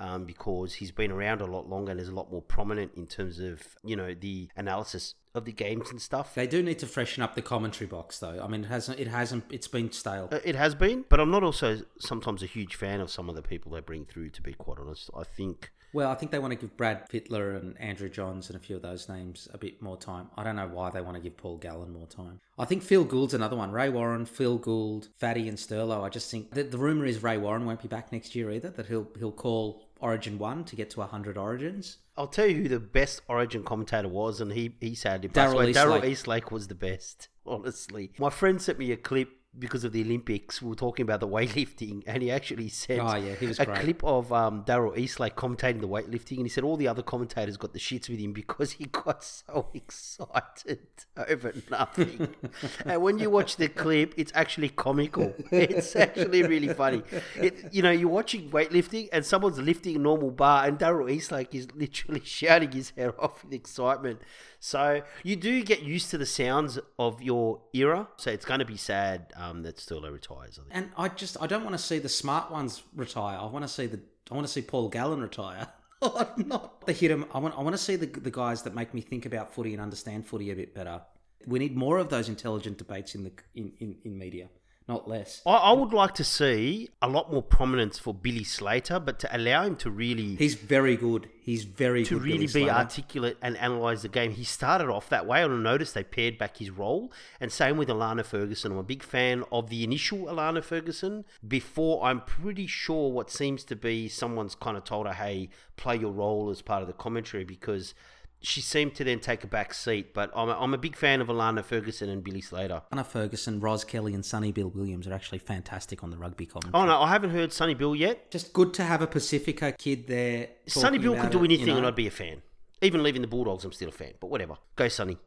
[0.00, 3.06] Um, because he's been around a lot longer and is a lot more prominent in
[3.08, 6.34] terms of you know the analysis of the games and stuff.
[6.34, 8.40] They do need to freshen up the commentary box, though.
[8.42, 8.98] I mean, it hasn't.
[9.00, 9.44] It hasn't.
[9.50, 10.28] It's been stale.
[10.30, 13.34] Uh, It has been, but I'm not also sometimes a huge fan of some of
[13.34, 14.30] the people they bring through.
[14.30, 17.56] To be quite honest, I think Well, I think they want to give Brad Fittler
[17.56, 20.28] and Andrew Johns and a few of those names a bit more time.
[20.36, 22.40] I don't know why they want to give Paul Gallen more time.
[22.58, 23.70] I think Phil Gould's another one.
[23.72, 26.02] Ray Warren, Phil Gould, Fatty, and Sterlo.
[26.04, 28.70] I just think that the rumor is Ray Warren won't be back next year either.
[28.70, 31.98] That he'll he'll call Origin one to get to hundred Origins.
[32.16, 35.72] I'll tell you who the best Origin commentator was, and he he sadly passed away.
[35.72, 36.04] Darrell.
[36.04, 37.28] Eastlake was the best.
[37.46, 40.62] Honestly, my friend sent me a clip because of the Olympics.
[40.62, 43.66] We were talking about the weightlifting, and he actually sent Oh, yeah, he was a
[43.66, 43.80] great.
[43.80, 47.56] clip of um, Darrell Eastlake commentating the weightlifting, and he said all the other commentators
[47.56, 50.80] got the shits with him because he got so excited
[51.16, 52.34] over nothing.
[52.84, 55.34] and when you watch the clip, it's actually comical.
[55.50, 57.02] It's actually really funny.
[57.36, 61.54] It, you know, you're watching weightlifting, and someone's lifting a normal bar, and Darrell Eastlake
[61.54, 64.20] is literally shouting his head off with excitement.
[64.60, 68.08] So you do get used to the sounds of your era.
[68.16, 70.58] So it's going to be sad um, that Sterlo retires.
[70.58, 70.70] I think.
[70.70, 73.38] And I just I don't want to see the smart ones retire.
[73.38, 75.68] I want to see the I want to see Paul Gallen retire.
[76.36, 77.26] Not the hit 'em.
[77.32, 79.72] I want I want to see the the guys that make me think about footy
[79.72, 81.02] and understand footy a bit better.
[81.46, 84.48] We need more of those intelligent debates in the in, in, in media,
[84.88, 85.42] not less.
[85.46, 89.36] I, I would like to see a lot more prominence for Billy Slater, but to
[89.36, 91.28] allow him to really He's very good.
[91.42, 92.22] He's very to good.
[92.24, 92.70] really Billy be Slater.
[92.72, 94.32] articulate and analyze the game.
[94.32, 95.42] He started off that way.
[95.42, 98.72] I noticed they paired back his role, and same with Allana Ferguson.
[98.72, 101.24] I'm a big fan of the initial Allana Ferguson.
[101.46, 105.96] Before, I'm pretty sure what seems to be someone's kind of told her, "Hey, play
[105.96, 107.94] your role as part of the commentary," because
[108.40, 110.14] she seemed to then take a back seat.
[110.14, 112.82] But I'm a, I'm a big fan of Allana Ferguson and Billy Slater.
[112.92, 116.82] Anna Ferguson, Ros Kelly, and Sonny Bill Williams are actually fantastic on the rugby commentary.
[116.82, 118.30] Oh no, I haven't heard Sonny Bill yet.
[118.30, 120.48] Just good to have a Pacifica kid there.
[120.66, 121.78] Sonny Bill could do it, anything, you know.
[121.78, 122.42] and I'd be a fan.
[122.80, 124.12] Even leaving the Bulldogs, I'm still a fan.
[124.20, 125.18] But whatever, go Sonny.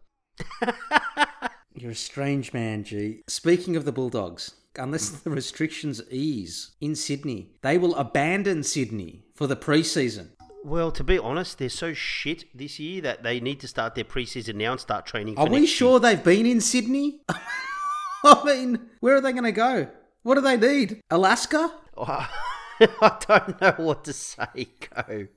[1.73, 3.21] You're a strange man, G.
[3.27, 9.47] Speaking of the Bulldogs, unless the restrictions ease in Sydney, they will abandon Sydney for
[9.47, 10.29] the preseason.
[10.63, 14.03] Well, to be honest, they're so shit this year that they need to start their
[14.03, 15.35] preseason now and start training.
[15.35, 17.21] For Are we sure they've been in Sydney?
[18.23, 19.87] I mean, where are they going to go?
[20.23, 21.01] What do they need?
[21.09, 21.73] Alaska?
[21.97, 22.27] Year.
[23.01, 25.27] I don't know what to say, Go.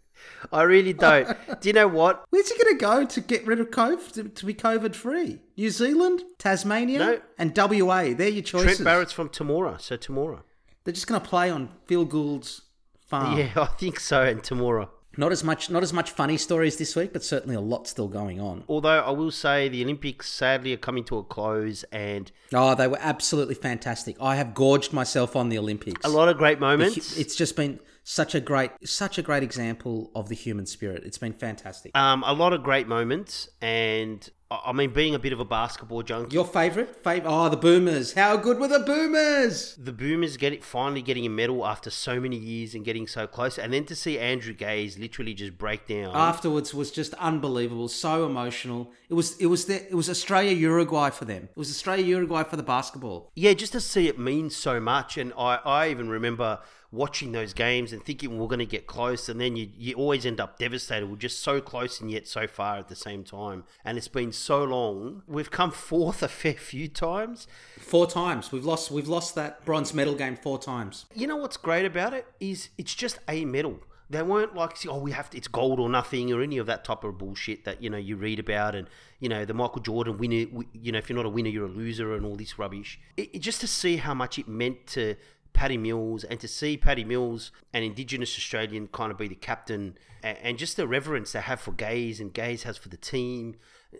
[0.53, 1.27] I really don't.
[1.61, 2.25] Do you know what?
[2.31, 5.41] Where's he going to go to get rid of COVID, to, to be COVID free?
[5.57, 7.21] New Zealand, Tasmania, No.
[7.39, 8.15] and WA.
[8.15, 8.77] They're your choices.
[8.77, 10.43] Trent Barrett's from Temora, so Temora.
[10.85, 12.63] They're just going to play on Phil Gould's
[13.07, 13.39] farm.
[13.39, 14.89] Yeah, I think so, and Temora.
[15.17, 18.09] Not as much, not as much funny stories this week, but certainly a lot still
[18.09, 18.65] going on.
[18.69, 22.87] Although I will say the Olympics sadly are coming to a close, and Oh, they
[22.89, 24.17] were absolutely fantastic.
[24.21, 26.05] I have gorged myself on the Olympics.
[26.05, 27.17] a lot of great moments.
[27.17, 31.05] It's just been such a great, such a great example of the human spirit.
[31.05, 31.97] It's been fantastic.
[31.97, 36.03] um, a lot of great moments, and I mean, being a bit of a basketball
[36.03, 37.03] junkie, Your favorite?
[37.03, 38.13] Fav- oh, the Boomers.
[38.13, 39.75] How good were the Boomers?
[39.77, 43.27] the Boomers get it finally getting a medal after so many years and getting so
[43.27, 46.15] close, and then to see Andrew Gaze literally just break down.
[46.15, 48.93] Afterwards was just unbelievable, so emotional.
[49.09, 51.45] It was, it was, the, it was Australia Uruguay for them.
[51.51, 53.31] It was Australia Uruguay for the basketball.
[53.35, 56.61] yeah, just to see it means so much, and I, I even remember
[56.95, 60.25] watching those games and thinking we're going to get close, and then you, you always
[60.25, 61.07] end up devastated.
[61.11, 64.33] We're just so close and yet so far at the same time, and it's been
[64.33, 65.23] so long.
[65.27, 67.47] We've come fourth a fair few times.
[67.79, 68.91] Four times we've lost.
[68.91, 71.07] We've lost that bronze medal game four times.
[71.15, 73.81] You know what's great about it is it's just a medal.
[74.11, 76.85] They weren't like, oh, we have to, it's gold or nothing or any of that
[76.85, 78.87] type of bullshit that, you know, you read about and,
[79.19, 81.71] you know, the Michael Jordan winner, you know, if you're not a winner, you're a
[81.71, 83.01] loser and all this rubbish.
[83.17, 85.17] It, it- just to see how much it meant to
[85.55, 89.97] Patty Mills and to see Patty Mills, an Indigenous Australian, kind of be the captain
[90.23, 93.57] and, just the reverence they have for Gaze and Gaze has for the team.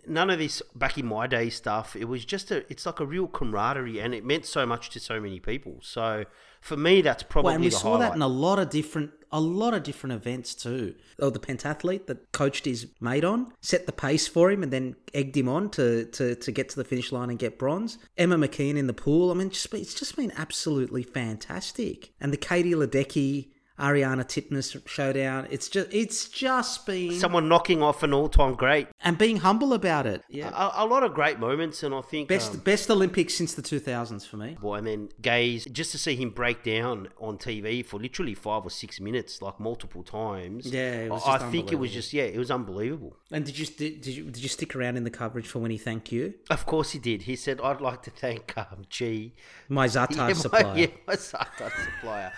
[0.07, 1.97] None of this back in my day stuff.
[1.97, 5.01] It was just a, it's like a real camaraderie and it meant so much to
[5.01, 5.79] so many people.
[5.83, 6.25] So
[6.61, 8.11] for me, that's probably Well, and we the saw highlight.
[8.11, 10.95] that in a lot of different, a lot of different events too.
[11.19, 14.97] Oh, the pentathlete that coached his mate on set the pace for him and then
[15.13, 17.99] egged him on to to, to get to the finish line and get bronze.
[18.17, 19.31] Emma McKeon in the pool.
[19.31, 22.13] I mean, just, it's just been absolutely fantastic.
[22.21, 23.51] And the Katie Ledecky.
[23.79, 25.49] Ariarne Titmus showdown.
[25.51, 28.87] It's just it's just been Someone knocking off an all-time great.
[29.03, 30.23] and being humble about it.
[30.29, 30.51] Yeah.
[30.55, 33.63] A, a lot of great moments, and I think Best um, best Olympics since the
[33.63, 34.57] 2000s for me.
[34.61, 38.65] Boy, and then Gaze, just to see him break down on TV for literally five
[38.65, 40.67] or six minutes, like multiple times.
[40.67, 43.17] Yeah, it was I, I think it was just yeah, it was unbelievable.
[43.33, 45.79] And did you did, you did you stick around in the coverage for when he
[45.79, 46.35] thanked you?
[46.49, 47.23] Of course he did.
[47.23, 49.35] He said, "I'd like to thank um, G,
[49.69, 50.77] My Za'atar yeah, my, supplier.
[50.79, 52.33] yeah, my Za'atar supplier.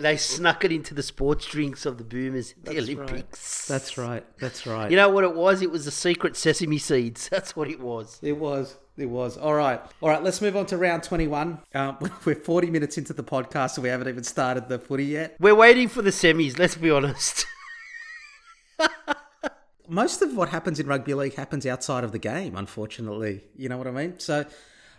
[0.00, 2.98] They snuck it into the sports drinks of the Boomers, at the That's right.
[2.98, 3.66] Olympics.
[3.66, 4.38] That's right.
[4.38, 4.90] That's right.
[4.90, 5.62] You know what it was?
[5.62, 7.28] It was the secret sesame seeds.
[7.32, 8.18] That's what it was.
[8.22, 8.76] It was.
[8.96, 9.36] It was.
[9.36, 9.80] All right.
[10.00, 10.22] All right.
[10.22, 11.58] Let's move on to round 21.
[11.74, 15.36] Um, we're 40 minutes into the podcast, so we haven't even started the footy yet.
[15.40, 16.58] We're waiting for the semis.
[16.58, 17.46] Let's be honest.
[19.88, 23.42] Most of what happens in rugby league happens outside of the game, unfortunately.
[23.56, 24.18] You know what I mean?
[24.18, 24.46] So,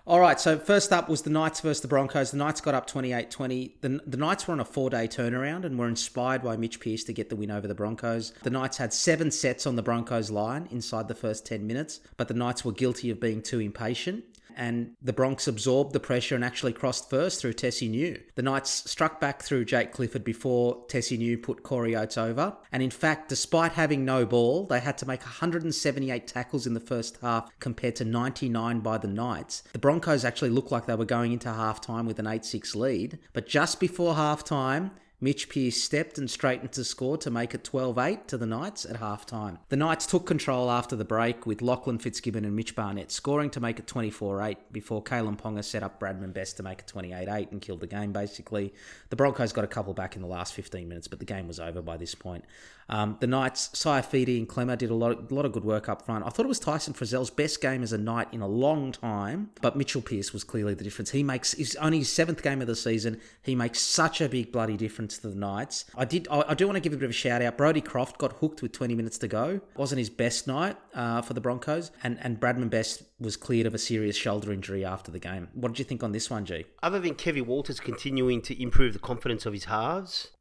[0.08, 0.40] all right.
[0.40, 2.30] So, first up was the Knights versus the Broncos.
[2.30, 3.78] The Knights got up 28 20.
[3.82, 7.04] The, the Knights were on a four day turnaround and were inspired by Mitch Pearce
[7.06, 8.32] to get the win over the Broncos.
[8.44, 12.28] The Knights had seven sets on the Broncos line inside the first 10 minutes, but
[12.28, 14.24] the Knights were guilty of being too impatient.
[14.56, 18.22] And the Bronx absorbed the pressure and actually crossed first through Tesi Niu.
[18.36, 22.56] The Knights struck back through Jake Clifford before Tesi Niu put Corey Oates over.
[22.72, 26.80] And in fact, despite having no ball, they had to make 178 tackles in the
[26.80, 29.64] first half compared to 99 by the Knights.
[29.74, 33.20] The Broncos actually looked like they were going into halftime with an 8 6 lead,
[33.34, 34.92] but just before halftime,
[35.26, 38.86] Mitch Pearce stepped and straightened to score to make it 12 8 to the Knights
[38.86, 39.58] at halftime.
[39.70, 43.60] The Knights took control after the break with Lachlan Fitzgibbon and Mitch Barnett scoring to
[43.60, 47.28] make it 24 8 before Kalyn Ponga set up Bradman Best to make it 28
[47.28, 48.72] 8 and killed the game basically.
[49.10, 51.60] The Broncos got a couple back in the last 15 minutes, but the game was
[51.60, 52.46] over by this point.
[52.90, 56.06] Um, the Knights, Saifiti and Klemmer did a lot, of, lot of good work up
[56.06, 56.26] front.
[56.26, 59.50] I thought it was Tyson Frizell's best game as a Knight in a long time,
[59.62, 61.12] but Mitchell Pearce was clearly the difference.
[61.12, 63.20] He makes his only his seventh game of the season.
[63.42, 65.86] He makes such a big bloody difference to the Knights.
[65.96, 66.28] I did.
[66.30, 67.58] I, I do want to give a bit of a shout out.
[67.58, 69.62] Brodie Croft got hooked with 20 minutes to go.
[69.76, 73.74] wasn't his best night uh, for the Broncos, and and Bradman Best was cleared of
[73.74, 75.48] a serious shoulder injury after the game.
[75.54, 76.66] What did you think on this one, G?
[76.84, 80.32] Other than Kevin Walters continuing to improve the confidence of his halves,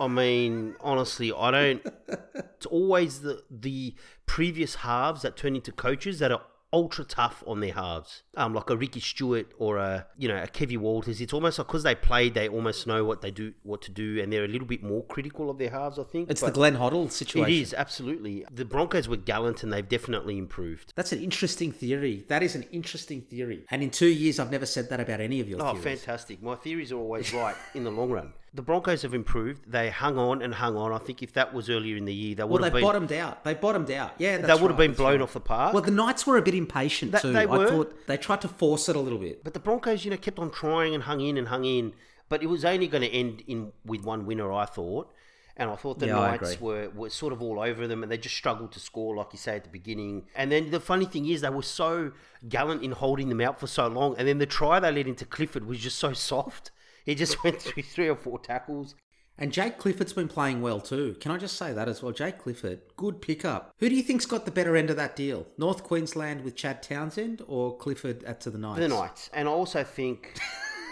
[0.00, 1.86] I mean, honestly, I don't.
[2.34, 3.94] It's always the the
[4.26, 8.22] previous halves that turn into coaches that are ultra tough on their halves.
[8.38, 11.20] Um, like a Ricky Stuart or a you know a Kevy Walters.
[11.20, 14.20] It's almost like because they played, they almost know what they do, what to do,
[14.22, 15.98] and they're a little bit more critical of their halves.
[15.98, 17.52] I think It's But the Glenn Hoddle situation.
[17.52, 18.44] It is absolutely.
[18.50, 20.92] The Broncos were gallant, and they've definitely improved.
[20.96, 22.24] That's an interesting theory.
[22.28, 23.64] That is an interesting theory.
[23.70, 25.74] And in two years, I've never said that about any of your theories.
[25.78, 26.00] Oh, theories.
[26.02, 26.42] fantastic!
[26.42, 28.32] My theories are always right in the long run.
[28.54, 29.70] The Broncos have improved.
[29.70, 30.90] They hung on and hung on.
[30.90, 32.82] I think if that was earlier in the year, they Well, would they have been
[32.82, 33.44] bottomed out.
[33.44, 34.12] They bottomed out.
[34.18, 35.20] Yeah, they would have been blown right.
[35.20, 35.74] off the park.
[35.74, 37.32] Well, the Knights were a bit impatient That- too.
[37.34, 37.68] they I were.
[37.68, 39.42] thought they tried to force it a little bit.
[39.42, 41.94] But the Broncos, you know, kept on trying and hung in and hung in.
[42.28, 45.10] But it was only going to end in with one winner, I thought.
[45.56, 48.18] And I thought the Yeah, Knights were, were sort of all over them and they
[48.18, 50.26] just struggled to score, like you say at the beginning.
[50.36, 52.12] And then the funny thing is, they were so
[52.46, 54.14] gallant in holding them out for so long.
[54.18, 56.70] And then the try they led into Clifford was just so soft.
[57.06, 58.94] He just went through three or four tackles.
[59.38, 61.16] And Jake Clifford's been playing well too.
[61.20, 62.12] Can I just say that as well?
[62.12, 63.72] Jake Clifford, good pickup.
[63.78, 65.46] Who do you think's got the better end of that deal?
[65.56, 68.80] North Queensland with Chad Townsend or Clifford at to the Knights?
[68.80, 69.30] The Knights.
[69.32, 70.36] And I also think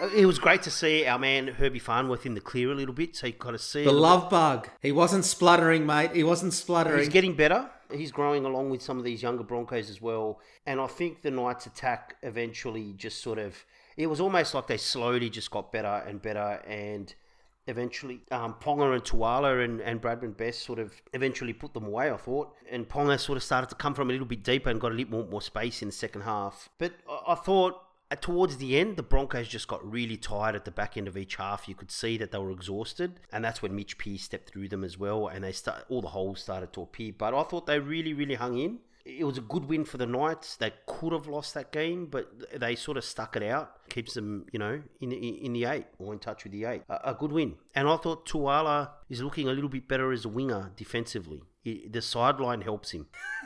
[0.00, 2.94] uh, it was great to see our man Herbie Farnworth in the clear a little
[2.94, 3.16] bit.
[3.16, 4.68] So you kind of see The love bug.
[4.80, 6.12] He wasn't spluttering, mate.
[6.14, 7.00] He wasn't spluttering.
[7.00, 7.68] He's getting better.
[7.92, 10.40] He's growing along with some of these younger Broncos as well.
[10.66, 13.64] And I think the Knights' attack eventually just sort of.
[13.96, 16.60] It was almost like they slowly just got better and better.
[16.66, 17.14] And
[17.66, 22.10] eventually, um, Ponga and Tuala and, and Bradman Best sort of eventually put them away,
[22.10, 22.54] I thought.
[22.70, 24.94] And Ponga sort of started to come from a little bit deeper and got a
[24.94, 26.68] little more, more space in the second half.
[26.78, 27.82] But I, I thought.
[28.10, 31.16] uh, Towards the end, the Broncos just got really tired at the back end of
[31.16, 31.68] each half.
[31.68, 34.84] You could see that they were exhausted, and that's when Mitch Pearce stepped through them
[34.84, 37.12] as well, and they start all the holes started to appear.
[37.18, 38.78] But I thought they really, really hung in.
[39.08, 40.56] It was a good win for the Knights.
[40.56, 42.28] They could have lost that game, but
[42.60, 43.70] they sort of stuck it out.
[43.88, 46.82] Keeps them, you know, in in, in the eight or in touch with the eight.
[46.88, 47.54] A, a good win.
[47.74, 51.42] And I thought Tuala is looking a little bit better as a winger defensively.
[51.62, 53.06] He- the sideline helps him.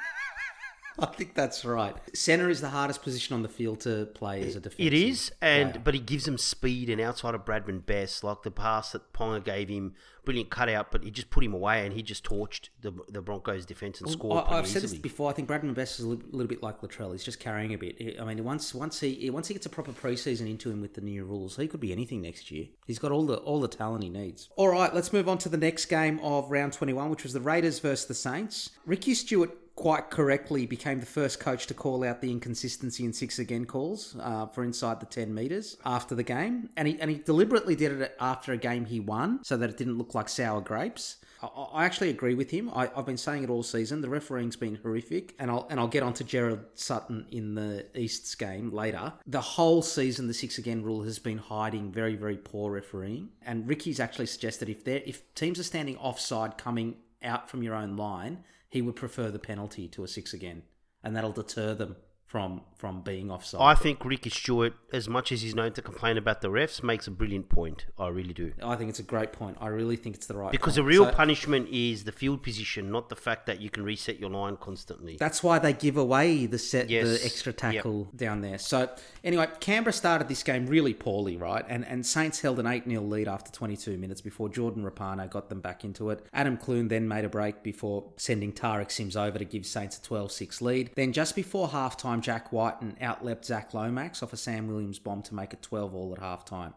[1.02, 1.96] I think that's right.
[2.14, 4.86] Centre is the hardest position on the field to play as a defensive.
[4.86, 5.82] It is, and player.
[5.84, 9.42] but he gives them speed and outside of Bradman Best, like the pass that Ponga
[9.42, 12.92] gave him, brilliant cutout, but he just put him away and he just torched the
[13.08, 15.30] the Broncos defense and scored I, I've said this before.
[15.30, 17.12] I think Bradman Best is a little, little bit like Latrell.
[17.12, 18.20] He's just carrying a bit.
[18.20, 21.00] I mean, once once he once he gets a proper preseason into him with the
[21.00, 22.66] new rules, he could be anything next year.
[22.86, 24.48] He's got all the all the talent he needs.
[24.56, 27.32] All right, let's move on to the next game of round twenty one, which was
[27.32, 28.70] the Raiders versus the Saints.
[28.86, 33.38] Ricky Stuart quite correctly became the first coach to call out the inconsistency in six
[33.38, 36.68] again calls uh, for inside the 10 metres after the game.
[36.76, 39.78] And he, and he deliberately did it after a game he won so that it
[39.78, 41.16] didn't look like sour grapes.
[41.42, 42.70] I, I actually agree with him.
[42.74, 44.02] I, I've been saying it all season.
[44.02, 48.34] The refereeing's been horrific, and I'll and I'll get onto Gerard Sutton in the East's
[48.34, 49.14] game later.
[49.26, 53.66] The whole season, the six again rule has been hiding very very poor refereeing, and
[53.66, 57.96] Ricky's actually suggested if they if teams are standing offside coming out from your own
[57.96, 60.62] line, he would prefer the penalty to a six again,
[61.02, 61.96] and that'll deter them
[62.30, 63.60] from from being offside.
[63.60, 67.06] I think Ricky Stuart, as much as he's known to complain about the refs, makes
[67.06, 67.84] a brilliant point.
[67.98, 68.52] I really do.
[68.62, 69.58] I think it's a great point.
[69.60, 72.90] I really think it's the right Because the real So- punishment is the field position,
[72.90, 75.16] not the fact that you can reset your line constantly.
[75.18, 77.06] That's why they give away the set, Yes.
[77.08, 78.56] the extra tackle down there.
[78.58, 78.88] So
[79.24, 81.64] anyway, Canberra started this game really poorly, right?
[81.68, 85.48] And and Saints held an eight 0 lead after 22 minutes before Jordan Rapana got
[85.50, 86.24] them back into it.
[86.32, 90.00] Adam Clune then made a break before sending Tariq Sims over to give Saints a
[90.00, 90.90] 12-6 lead.
[90.94, 95.34] Then just before halftime, Jack Wighton outleapt Zach Lomax off a Sam Williams bomb to
[95.34, 96.72] make it 12 all at halftime.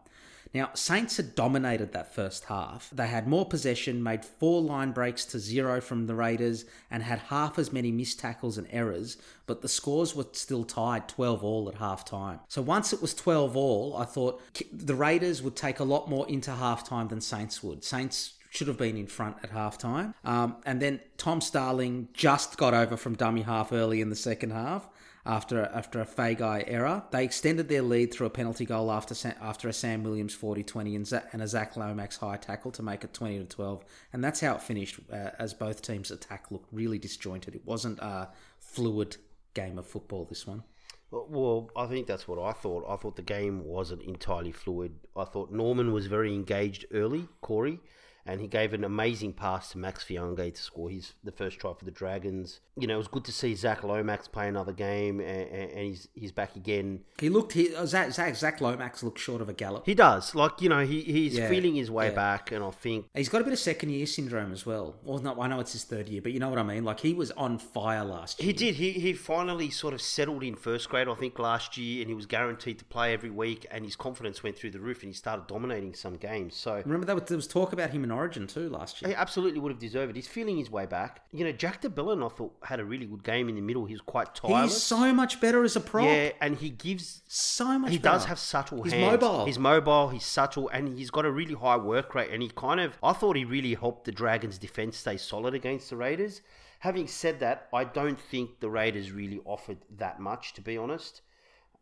[0.54, 2.88] Now, Saints had dominated that first half.
[2.92, 7.18] They had more possession, made four line breaks to zero from the Raiders, and had
[7.18, 11.68] half as many missed tackles and errors, but the scores were still tied 12 all
[11.68, 12.38] at half time.
[12.46, 14.40] So once it was 12 all, I thought
[14.72, 17.82] the Raiders would take a lot more into half time than Saints would.
[17.82, 20.14] Saints should have been in front at halftime.
[20.24, 24.50] Um, and then Tom Starling just got over from dummy half early in the second
[24.50, 24.88] half
[25.26, 27.02] after after a Feagai error.
[27.10, 31.42] They extended their lead through a penalty goal after after a Sam Williams 40-20 and,
[31.42, 33.84] a Zach Lomax high tackle to make it 20 to 12.
[34.12, 37.54] And that's how it finished uh, as both teams' attack looked really disjointed.
[37.54, 39.16] It wasn't a fluid
[39.54, 40.64] game of football this one.
[41.10, 42.84] Well, I think that's what I thought.
[42.88, 44.94] I thought the game wasn't entirely fluid.
[45.16, 47.78] I thought Norman was very engaged early, Corey,
[48.26, 51.72] and he gave an amazing pass to Max Feagai to score his the first try
[51.72, 52.60] for the Dragons.
[52.76, 56.08] You know, it was good to see Zach Lomax play another game, and, and he's
[56.14, 57.00] he's back again.
[57.20, 59.86] He looked he, uh, Zach, Zach Zach Lomax looked short of a gallop.
[59.86, 62.14] He does, like you know, he he's Yeah, feeling his way yeah.
[62.14, 64.96] back, and I think He's got a bit of second year syndrome as well.
[65.04, 66.84] Well, not I know it's his third year, but you know what I mean.
[66.84, 68.46] Like he was on fire last year.
[68.46, 68.76] He did.
[68.76, 72.14] He he finally sort of settled in first grade, I think, last year, and he
[72.14, 75.14] was guaranteed to play every week, and his confidence went through the roof, and he
[75.14, 76.56] started dominating some games.
[76.56, 79.10] So Remember was, there was talk about him in Origin too last year.
[79.10, 80.16] he absolutely would have deserved it.
[80.16, 81.20] He's feeling his way back.
[81.32, 83.84] You know, Jack de Belin, I thought, had a really good game in the middle.
[83.84, 84.72] He was quite tireless.
[84.72, 86.06] He's so much better as a prop.
[86.06, 87.22] yeah, and he gives.
[87.26, 87.90] So much.
[87.90, 88.14] He better.
[88.16, 89.20] does have subtle He's hands.
[89.20, 89.44] mobile.
[89.46, 90.08] He's mobile.
[90.08, 92.30] He's subtle, and he's got a really high work rate.
[92.30, 95.90] And he kind of, I thought he really helped the Dragons' defense stay solid against
[95.90, 96.40] the Raiders.
[96.80, 101.22] Having said that, I don't think the Raiders really offered that much, to be honest.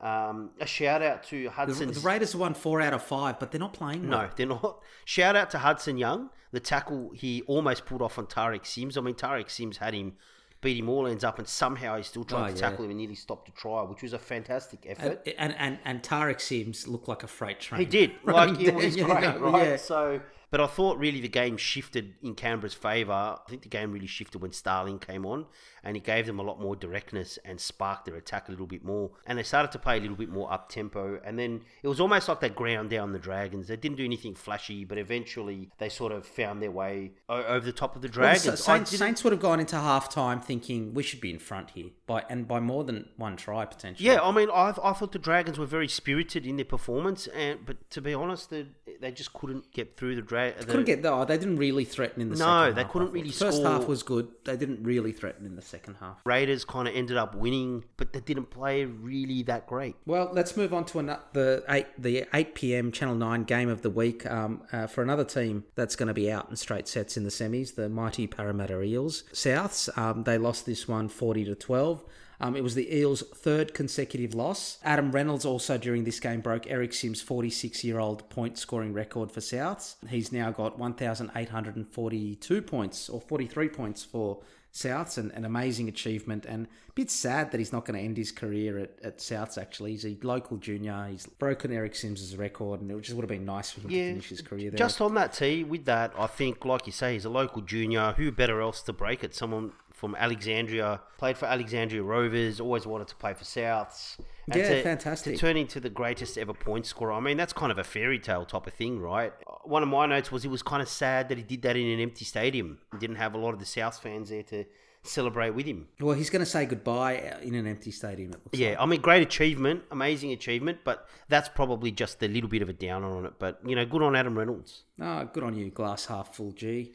[0.02, 1.92] Um, a shout out to Hudson.
[1.92, 4.22] the Raiders won four out of five, but they're not playing well.
[4.22, 4.82] no, they're not.
[5.04, 8.96] Shout out to Hudson Young, the tackle he almost pulled off on Tariq Sims.
[8.96, 10.14] I mean, Tariq Sims had him
[10.60, 12.68] beat him all ends up, and somehow he still tried Oh, to yeah.
[12.70, 15.20] tackle him and nearly stopped a try, which was a fantastic effort.
[15.26, 17.80] And, and, and, and Tariq Sims looked like a freight train.
[17.80, 18.12] He did.
[18.24, 19.66] Like it was great, know, right?
[19.70, 19.76] yeah.
[19.76, 23.12] So, but I thought really the game shifted in Canberra's favour.
[23.12, 25.46] I think the game really shifted when Starling came on,
[25.84, 28.84] and it gave them a lot more directness and sparked their attack a little bit
[28.84, 29.10] more.
[29.26, 31.20] And they started to play a little bit more up tempo.
[31.24, 33.68] And then it was almost like they ground down the Dragons.
[33.68, 37.72] They didn't do anything flashy, but eventually they sort of found their way over the
[37.72, 38.44] top of the Well, Dragons.
[38.44, 41.70] the Saints, Saints would have gone into half time thinking we should be in front
[41.70, 44.06] here by and by more than one try potentially.
[44.08, 47.60] Yeah, I mean, I, I thought the Dragons were very spirited in their performance, and
[47.66, 48.66] but to be honest, they,
[49.00, 50.56] they just couldn't get through the drag.
[50.58, 51.20] couldn't get no.
[51.20, 53.70] Oh, they didn't really threaten in the No, second they half, couldn't really First score.
[53.70, 54.28] half was good.
[54.44, 56.20] They didn't really threaten in the second half.
[56.24, 59.96] Raiders kind of ended up winning, but they didn't play really that great.
[60.06, 63.80] Well, let's move on to ano- the eight the eight PM Channel Nine game of
[63.82, 67.16] the week um, uh, for another team that's going to be out in straight sets
[67.16, 67.74] in the semis.
[67.74, 69.88] The mighty Parramatta Eels Souths.
[69.96, 72.04] Um, they lost this one forty to twelve.
[72.42, 74.78] Um, it was the Eels' third consecutive loss.
[74.82, 79.30] Adam Reynolds also during this game broke Eric Simms' 46 year old point scoring record
[79.30, 79.94] for Souths.
[80.08, 84.40] He's now got 1,842 points or 43 points for
[84.72, 86.46] Souths, and an amazing achievement.
[86.46, 89.58] And a bit sad that he's not going to end his career at, at Souths,
[89.58, 89.92] actually.
[89.92, 91.08] He's a local junior.
[91.10, 93.94] He's broken Eric Simms' record, and it just would have been nice for him to
[93.94, 94.78] finish his career there.
[94.78, 98.14] Just on that tee, with that, I think, like you say, he's a local junior.
[98.16, 99.34] Who better else to break it?
[99.34, 99.72] Someone
[100.02, 104.18] from Alexandria, played for Alexandria Rovers, always wanted to play for Souths.
[104.48, 105.34] And Yeah, to, fantastic.
[105.34, 107.12] To turn into the greatest ever point scorer.
[107.12, 109.32] I mean, that's kind of a fairy tale type of thing, right?
[109.62, 111.86] One of my notes was it was kind of sad that he did that in
[111.86, 112.78] an empty stadium.
[112.90, 114.64] He didn't have a lot of the South fans there to
[115.04, 115.86] celebrate with him.
[116.00, 118.78] well, he's going to say goodbye in an empty stadium, it looks Yeah, like.
[118.80, 122.72] I mean, great achievement, amazing achievement, but that's probably just a little bit of a
[122.72, 123.34] downer on it.
[123.38, 124.82] But, you know, good on Adam Reynolds.
[125.00, 126.92] Oh, good on you, glass half full G.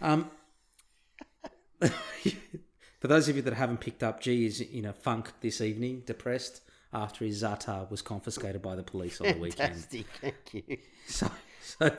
[0.00, 0.30] Um,
[3.00, 6.02] for those of you that haven't picked up, G is in a funk this evening,
[6.06, 6.62] depressed
[6.92, 9.74] after his Za'atar was confiscated by the police on the weekend.
[9.74, 10.78] Fantastic, thank you.
[11.06, 11.30] So,
[11.78, 11.90] so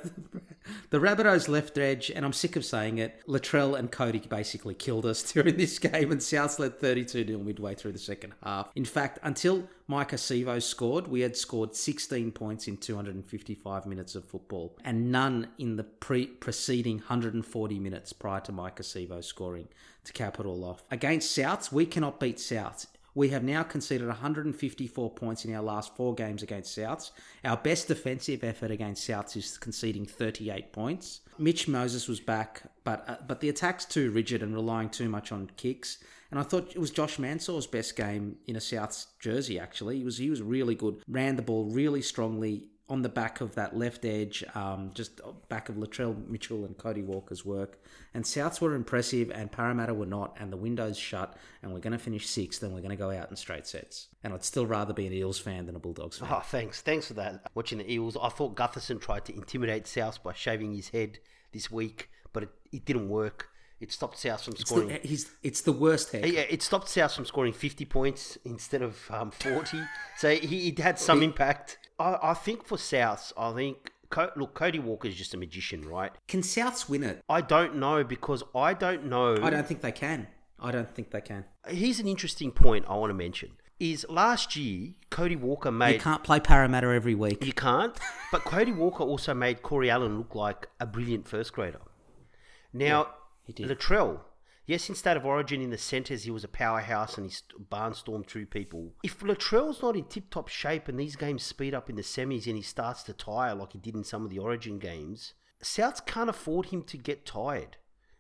[0.89, 3.22] the Rabbitohs left edge, and I'm sick of saying it.
[3.28, 7.76] Latrell and Cody basically killed us during this game, and South led 32 0 midway
[7.76, 8.72] through the second half.
[8.76, 14.76] In fact, until Sivo scored, we had scored 16 points in 255 minutes of football,
[14.84, 19.67] and none in the pre- preceding 140 minutes prior to Sivo scoring
[20.03, 20.84] to cap it all off.
[20.89, 22.88] Against Souths, we cannot beat Souths.
[23.20, 27.11] We have now conceded 154 points in our last four games against Souths.
[27.43, 31.20] Our best defensive effort against Souths is conceding 38 points.
[31.38, 35.34] Mitch Moses was back, but uh, but the attack's too rigid and relying too much
[35.34, 35.97] on kicks.
[36.32, 39.59] And I thought it was Josh Mansour's best game in a Souths jersey.
[39.59, 41.03] Actually, he was he was really good.
[41.05, 45.70] Ran the ball really strongly on the back of that left edge, um, just back
[45.70, 47.80] of Latrell Mitchell and Cody Walker's work.
[48.14, 50.36] And Souths were impressive, and Parramatta were not.
[50.40, 53.12] And the window's shut, and we're going to finish sixth, and we're going to go
[53.12, 54.08] out in straight sets.
[54.24, 56.30] And I'd still rather be an Eels fan than a Bulldogs fan.
[56.32, 56.82] Oh, thanks.
[56.82, 57.44] Thanks for that.
[57.54, 61.20] Watching the Eels, I thought Gutherson tried to intimidate South by shaving his head
[61.52, 63.50] this week, but it, it didn't work.
[63.80, 64.88] It stopped South from It's scoring.
[64.90, 66.34] the, he's, it's the worst haircut.
[66.34, 69.80] Yeah, it stopped South from scoring 50 points instead of um, 40.
[70.18, 71.78] so he, he had some impact.
[72.00, 75.88] I, I think for Souths, I think, Co- look, Cody Walker is just a magician,
[75.88, 76.12] right?
[76.28, 77.22] Can Souths win it?
[77.30, 79.38] I don't know because I don't know.
[79.41, 80.28] I don't think they can.
[80.60, 81.45] I don't think they can.
[81.68, 83.52] Here's an interesting point I want to mention.
[83.80, 87.45] Is last year Cody Walker made You can't play Parramatta every week.
[87.45, 87.97] You can't.
[88.32, 91.80] But Cody Walker also made Corey Allan look like a brilliant first grader.
[92.72, 93.08] Now,
[93.43, 93.68] he did.
[93.70, 94.20] Latrell,
[94.70, 97.36] yes, in State of Origin in the centres, he was a powerhouse and he
[97.72, 98.93] barnstormed through people.
[99.03, 102.45] If Latrell's not in tip top shape and these games speed up in the semis
[102.45, 106.05] and he starts to tire like he did in some of the Origin games, Souths
[106.05, 107.78] can't afford him to get tired.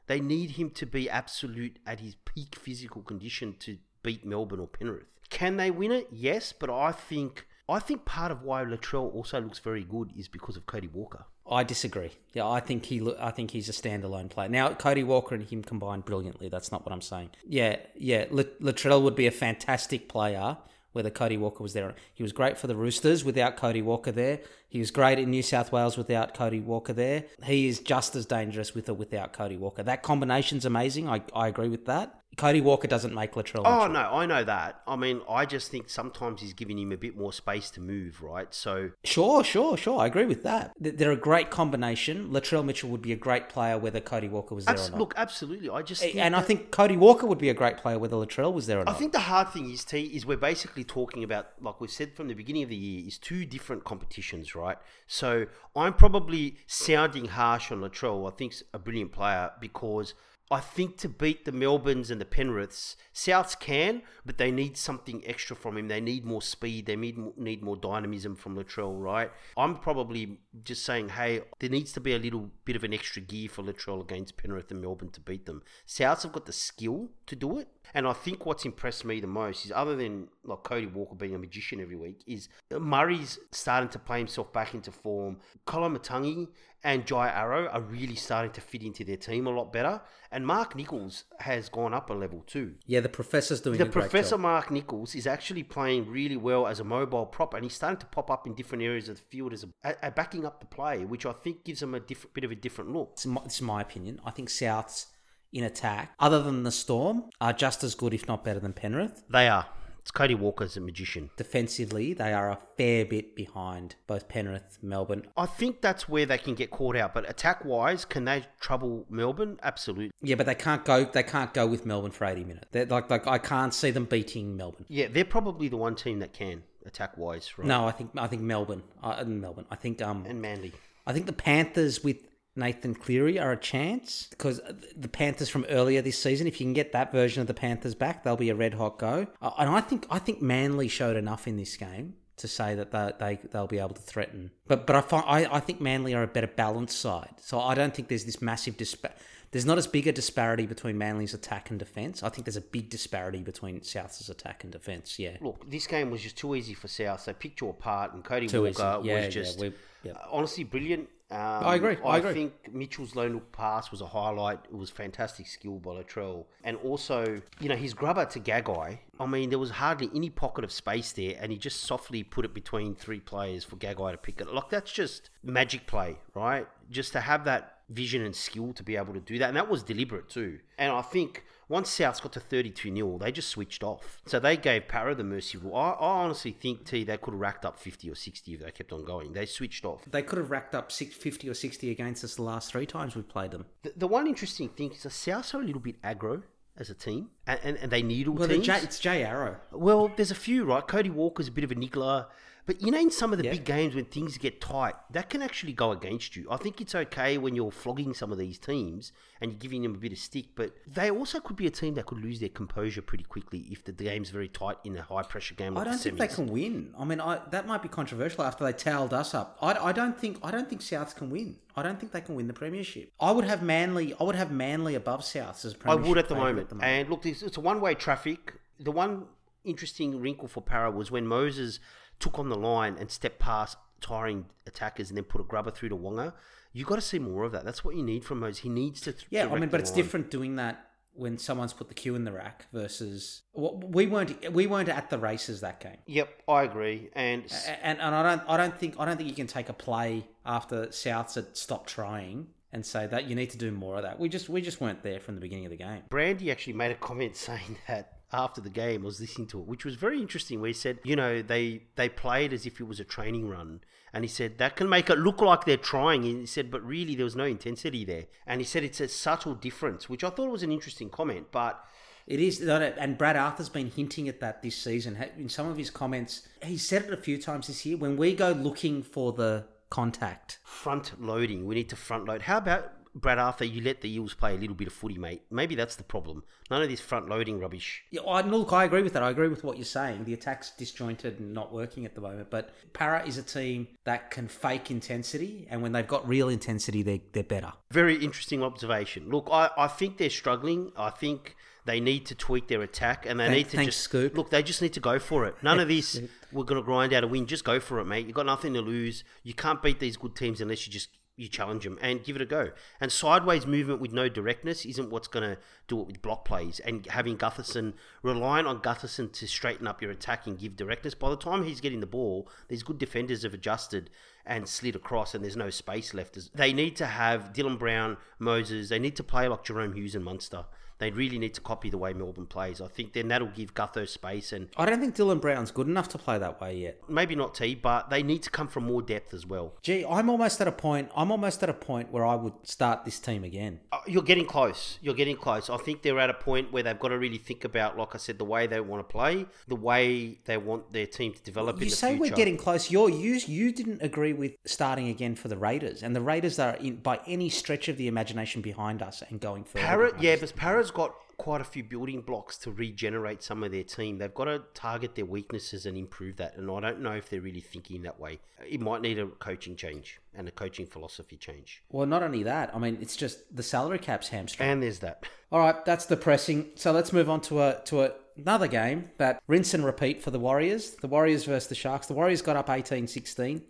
[0.07, 4.67] They need him to be absolute at his peak physical condition to beat Melbourne or
[4.67, 5.05] Penrith.
[5.29, 6.07] Can they win it?
[6.11, 10.27] Yes, but I think I think part of why Latrell also looks very good is
[10.27, 11.25] because of Cody Walker.
[11.49, 12.11] I disagree.
[12.33, 13.01] Yeah, I think he.
[13.19, 14.49] I think he's a standalone player.
[14.49, 16.49] Now, Cody Walker and him combined brilliantly.
[16.49, 17.31] That's not what I'm saying.
[17.47, 18.25] Yeah, yeah.
[18.25, 20.57] Latrell would be a fantastic player
[20.91, 21.93] whether Cody Walker was there.
[22.13, 24.39] He was great for the Roosters without Cody Walker there.
[24.69, 27.25] He was great in New South Wales without Cody Walker there.
[27.43, 29.81] He is just as dangerous with or without Cody Walker.
[29.81, 31.09] That combination's amazing.
[31.09, 32.19] I, I agree with that.
[32.37, 33.63] Cody Walker doesn't make Latrell.
[33.65, 34.81] Oh no, I know that.
[34.87, 38.21] I mean, I just think sometimes he's giving him a bit more space to move,
[38.21, 38.53] right?
[38.53, 39.99] So Sure, sure, sure.
[39.99, 40.71] I agree with that.
[40.79, 42.29] They're a great combination.
[42.29, 44.99] Latrell Mitchell would be a great player whether Cody Walker was there abs- or not.
[44.99, 45.69] look, absolutely.
[45.69, 48.67] I just and I think Cody Walker would be a great player whether Latrell was
[48.67, 51.81] there or I think the hard thing is, T, is we're basically talking about, like
[51.81, 54.58] we said from the beginning of the year, is two different competitions, right?
[55.07, 58.31] So I'm probably sounding harsh on Latrell.
[58.31, 60.13] I think's a brilliant player because
[60.51, 65.21] I think to beat the Melbournes and the Penriths, Souths can, but they need something
[65.23, 65.89] extra from him.
[65.89, 66.87] They need more speed.
[66.87, 69.31] They need more, need more dynamism from Latrell, right?
[69.55, 73.21] I'm probably just saying, hey, there needs to be a little bit of an extra
[73.21, 75.61] gear for Latrell against Penrith and Melbourne to beat them.
[75.87, 77.67] Souths have got the skill to do it.
[77.93, 81.35] And I think what's impressed me the most is, other than like Cody Walker being
[81.35, 85.37] a magician every week, is Murray's starting to play himself back into form.
[85.67, 86.47] Koloamatangi
[86.83, 90.01] and Jai Arrow are really starting to fit into their team a lot better.
[90.31, 92.75] And Mark Nicholls has gone up a level too.
[92.85, 94.37] yeah, the professor's doing The Professor.
[94.37, 98.05] Mark Nicholls is actually playing really well as a mobile prop, and he's starting to
[98.05, 101.03] pop up in different areas of the field as a, a, backing up the play,
[101.03, 103.09] which I think gives him a different bit of a different look.
[103.13, 104.21] It's my, it's my opinion.
[104.23, 105.07] I think Souths
[105.51, 109.23] in attack, other than the Storm, are just as good, if not better, than Penrith.
[109.29, 109.65] They are.
[110.01, 111.29] It's Cody Walker's a magician.
[111.37, 115.27] Defensively, they are a fair bit behind both Penrith, Melbourne.
[115.37, 117.13] I think that's where they can get caught out.
[117.13, 119.59] But attack wise, can they trouble Melbourne?
[119.61, 120.11] Absolutely.
[120.21, 121.03] Yeah, but they can't go.
[121.03, 122.67] They can't go with Melbourne for eighty minutes.
[122.71, 124.85] They're like, like I can't see them beating Melbourne.
[124.87, 127.67] Yeah, they're probably the one team that can attack wise, right?
[127.67, 128.83] No, I think I think Melbourne.
[129.03, 129.65] Uh, Melbourne.
[129.69, 130.71] I think um, And Manly.
[131.05, 132.17] I think the Panthers with
[132.59, 134.61] Nathan Cleary are a chance because
[134.95, 136.45] the Panthers from earlier this season.
[136.47, 138.97] If you can get that version of the Panthers back, they'll be a red hot
[138.99, 139.27] go.
[139.41, 142.91] Uh, and I think I think Manly showed enough in this game to say that
[142.91, 144.51] they, they they'll be able to threaten.
[144.67, 147.33] But but I find I, I think Manly are a better balanced side.
[147.41, 149.11] So I don't think there's this massive dispa-
[149.51, 152.21] There's not as big a disparity between Manly's attack and defence.
[152.23, 155.17] I think there's a big disparity between South's attack and defence.
[155.19, 155.37] Yeah.
[155.41, 157.25] Look, this game was just too easy for South.
[157.25, 158.63] They picked you apart, and Cody Too.
[158.63, 160.13] Walker Yeah, was just we- yeah.
[160.31, 161.09] honestly brilliant.
[161.31, 162.33] Um, I agree, I agree.
[162.33, 164.59] think Mitchell's lone look pass was a highlight.
[164.65, 168.97] It was fantastic skill by Latrell, and also you know his grubber to Gagai.
[169.19, 172.45] I mean, there was hardly any pocket of space there, and he just softly put
[172.45, 174.51] it between three players for Gagai to pick it.
[174.51, 176.67] Like that's just magic play, right?
[176.89, 179.69] Just to have that vision and skill to be able to do that, and that
[179.69, 180.59] was deliberate too.
[180.77, 184.21] And I think once Souths got to 32 0, they just switched off.
[184.25, 185.75] So they gave Para the mercy rule.
[185.75, 188.71] I, I honestly think, T, they could have racked up 50 or 60 if they
[188.71, 189.33] kept on going.
[189.33, 190.03] They switched off.
[190.09, 193.27] They could have racked up 50 or 60 against us the last three times we've
[193.27, 193.65] played them.
[193.83, 196.43] The, the one interesting thing is the Souths are a little bit aggro
[196.77, 198.65] as a team, and, and, and they needle Well, teams.
[198.65, 199.57] J, it's Jai Arrow.
[199.71, 200.87] Well, there's a few, right?
[200.87, 202.27] Cody Walker's a bit of a niggler.
[202.69, 205.41] But you know, in some of the big games when things get tight, that can
[205.41, 206.45] actually go against you.
[206.51, 209.11] I think it's okay when you're flogging some of these teams
[209.41, 211.95] and you're giving them a bit of stick, but they also could be a team
[211.95, 215.23] that could lose their composure pretty quickly if the game's very tight in a high
[215.23, 215.73] pressure game.
[215.73, 216.93] Like I don't the think they can win.
[216.95, 219.57] I mean, I, that might be controversial after they towelled us up.
[219.63, 221.55] I, I don't think I don't think Souths can win.
[221.75, 223.11] I don't think they can win the premiership.
[223.19, 224.13] I would have Manly.
[224.19, 226.05] I would have Manly above Souths as premiership.
[226.05, 226.83] I would at the, favourite moment.
[226.83, 228.53] And look, it's, it's a one way traffic.
[228.79, 229.25] The one
[229.63, 231.79] interesting wrinkle for Para was when Moses
[232.19, 235.89] took on the line and stepped past tiring attackers and then put a grubber through
[235.89, 236.33] to Waqa.
[236.71, 237.65] You got to see more of that.
[237.65, 238.59] That's what you need from Moses.
[238.59, 239.13] He needs to.
[239.13, 239.97] th- yeah, I mean, but it's line.
[239.97, 244.53] different doing that when someone's put the cue in the rack versus well, we weren't
[244.53, 245.97] we weren't at the races that game.
[246.05, 247.09] Yep, I agree.
[247.13, 247.43] And
[247.81, 250.27] And, and I don't I don't think I don't think you can take a play
[250.45, 254.19] after Souths had stopped trying and say that you need to do more of that.
[254.19, 256.03] We just we just weren't there from the beginning of the game.
[256.09, 259.67] Brandy actually made a comment saying that after the game, I was listening to it,
[259.67, 260.61] which was very interesting.
[260.61, 263.81] Where he said, you know, they they played as if it was a training run,
[264.13, 266.25] and he said that can make it look like they're trying.
[266.25, 268.25] And he said, but really there was no intensity there.
[268.45, 271.47] And he said it's a subtle difference, which I thought was an interesting comment.
[271.51, 271.83] But
[272.29, 275.17] It is, and Brad Arthur's been hinting at that this season.
[275.35, 277.97] In some of his comments, he said it a few times this year.
[277.97, 282.43] When we go looking for the contact, front loading, we need to front load.
[282.43, 283.65] How about Brad Arthur?
[283.65, 285.41] You let the Eels play a little bit of footy, mate.
[285.51, 286.43] Maybe that's the problem.
[286.69, 288.03] None of this front loading rubbish.
[288.11, 289.23] yeah, I, look, I agree with that.
[289.23, 290.23] I agree with what you're saying.
[290.25, 292.49] The attack's disjointed and not working at the moment.
[292.49, 297.01] But Para is a team that can fake intensity, and when they've got real intensity,
[297.03, 297.73] they're they're better.
[297.91, 299.29] Very interesting observation.
[299.29, 300.91] Look, I, I think they're struggling.
[300.97, 301.55] I think
[301.85, 304.37] they need to tweak their attack and they Thank- need to thanks, just Scoop.
[304.37, 304.51] look.
[304.51, 305.55] They just need to go for it.
[305.63, 306.21] None of this.
[306.51, 307.47] we're going to grind out a win.
[307.47, 308.27] Just go for it, mate.
[308.27, 309.23] You've got nothing to lose.
[309.43, 311.09] You can't beat these good teams unless you just
[311.39, 312.71] you challenge them and give it a go.
[312.99, 316.79] And sideways movement with no directness isn't what's going to do it with block plays.
[316.81, 321.15] And having Gutherson relying on Gutherson to straighten up your attack and give directness.
[321.15, 324.09] By the time he's getting the ball, these good defenders have adjusted
[324.45, 326.37] and slid across, and there's no space left.
[326.55, 328.89] They need to have Dylan Brown, Moses.
[328.89, 330.65] They need to play like Jahrome Hughes and Munster.
[330.99, 332.81] They really need to copy the way Melbourne plays.
[332.81, 336.09] I think then that'll give Gutho space and I don't think Dylan Brown's good enough
[336.09, 336.99] to play that way yet.
[337.09, 339.73] maybe not T, but they need to come from more depth as well.
[339.81, 341.09] Gee, I'm almost at a point.
[341.15, 343.79] I'm almost at a point where I would start this team again.
[343.91, 344.99] Uh, You're getting close.
[345.01, 345.69] You're getting close.
[345.69, 348.17] I think they're at a point where they've got to really think about, like I
[348.17, 351.77] said, the way they want to play, the way they want their team to develop
[351.77, 352.91] in You say we're getting close.
[352.91, 356.75] You're, you you didn't agree with starting again for the Raiders, and the Raiders are
[356.75, 359.85] in, by any stretch of the imagination behind us and going further.
[359.85, 363.83] Parrot, yeah, but Parrot's got quite a few building blocks to regenerate some of their
[363.83, 364.17] team.
[364.17, 366.57] They've got to target their weaknesses and improve that.
[366.57, 368.39] And I don't know if they're really thinking that way.
[368.67, 371.81] It might need a coaching change and a coaching philosophy change.
[371.89, 372.75] Well, not only that.
[372.75, 374.69] I mean, it's just the salary cap's hamstring.
[374.69, 375.23] And there's that.
[375.51, 376.71] All right, that's depressing.
[376.75, 380.31] So let's move on to a to a, another game that rinse and repeat for
[380.31, 380.91] the Warriors.
[380.91, 382.07] The Warriors versus the Sharks.
[382.07, 383.61] The Warriors got up 18-16.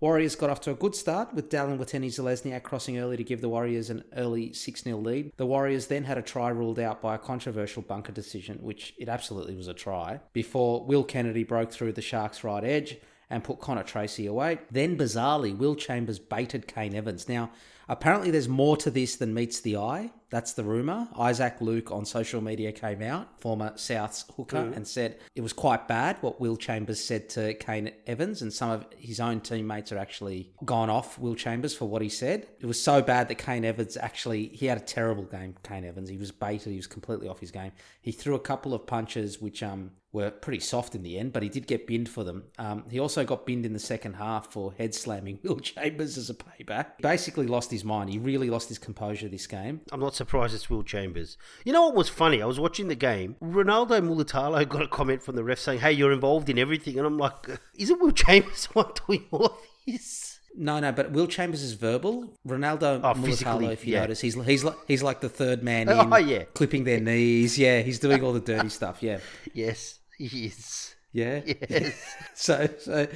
[0.00, 3.48] Warriors got off to a good start with Dallin Watene-Zelezniak crossing early to give the
[3.48, 5.32] Warriors an early 6 0 lead.
[5.36, 9.08] The Warriors then had a try ruled out by a controversial bunker decision, which it
[9.08, 13.58] absolutely was a try, before Will Kennedy broke through the Sharks' right edge and put
[13.58, 14.60] Connor Tracey away.
[14.70, 17.28] Then, bizarrely, Will Chambers baited Kane Evans.
[17.28, 17.50] Now,
[17.88, 20.12] apparently, there's more to this than meets the eye.
[20.30, 21.08] That's the rumour.
[21.18, 25.88] Isaac Luke on social media came out, former South's hooker, and said it was quite
[25.88, 29.98] bad what Will Chambers said to Kane Evans, and some of his own teammates are
[29.98, 32.46] actually gone off Will Chambers for what he said.
[32.60, 35.54] It was so bad that Kane Evans actually he had a terrible game.
[35.62, 37.72] Kane Evans, he was baited, he was completely off his game.
[38.00, 41.42] He threw a couple of punches which um were pretty soft in the end, but
[41.42, 42.44] he did get binned for them.
[42.58, 46.30] Um, he also got binned in the second half for head slamming Will Chambers as
[46.30, 46.98] a payback.
[47.00, 48.10] Basically lost his mind.
[48.10, 49.80] He really lost his composure this game.
[49.92, 51.38] I'm not surprised it's Will Chambers.
[51.64, 52.42] You know what was funny?
[52.42, 53.36] I was watching the game.
[53.42, 56.98] Ronaldo Mulitalo got a comment from the ref saying, hey, you're involved in everything.
[56.98, 57.48] And I'm like,
[57.78, 59.52] "Is it Will Chambers the one doing all of
[59.86, 60.34] this?
[60.56, 62.34] No, no, but Will Chambers is verbal.
[62.46, 64.00] Ronaldo Oh, Mulitalo, if you yeah.
[64.00, 66.44] notice, he's he's like he's like the third man oh, in, Oh, yeah.
[66.54, 67.56] clipping their knees.
[67.58, 69.02] Yeah, he's doing all the dirty stuff.
[69.02, 69.18] Yeah,
[69.54, 70.94] Yes, he is.
[71.12, 71.40] yeah.
[71.46, 71.94] Yes.
[72.34, 73.06] So, so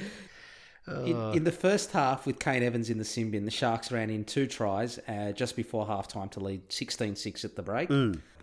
[0.87, 4.09] in, in the first half, with Kane Evans in the sin bin, the Sharks ran
[4.09, 7.89] in two tries uh, just before halftime to lead 16 6 at the break.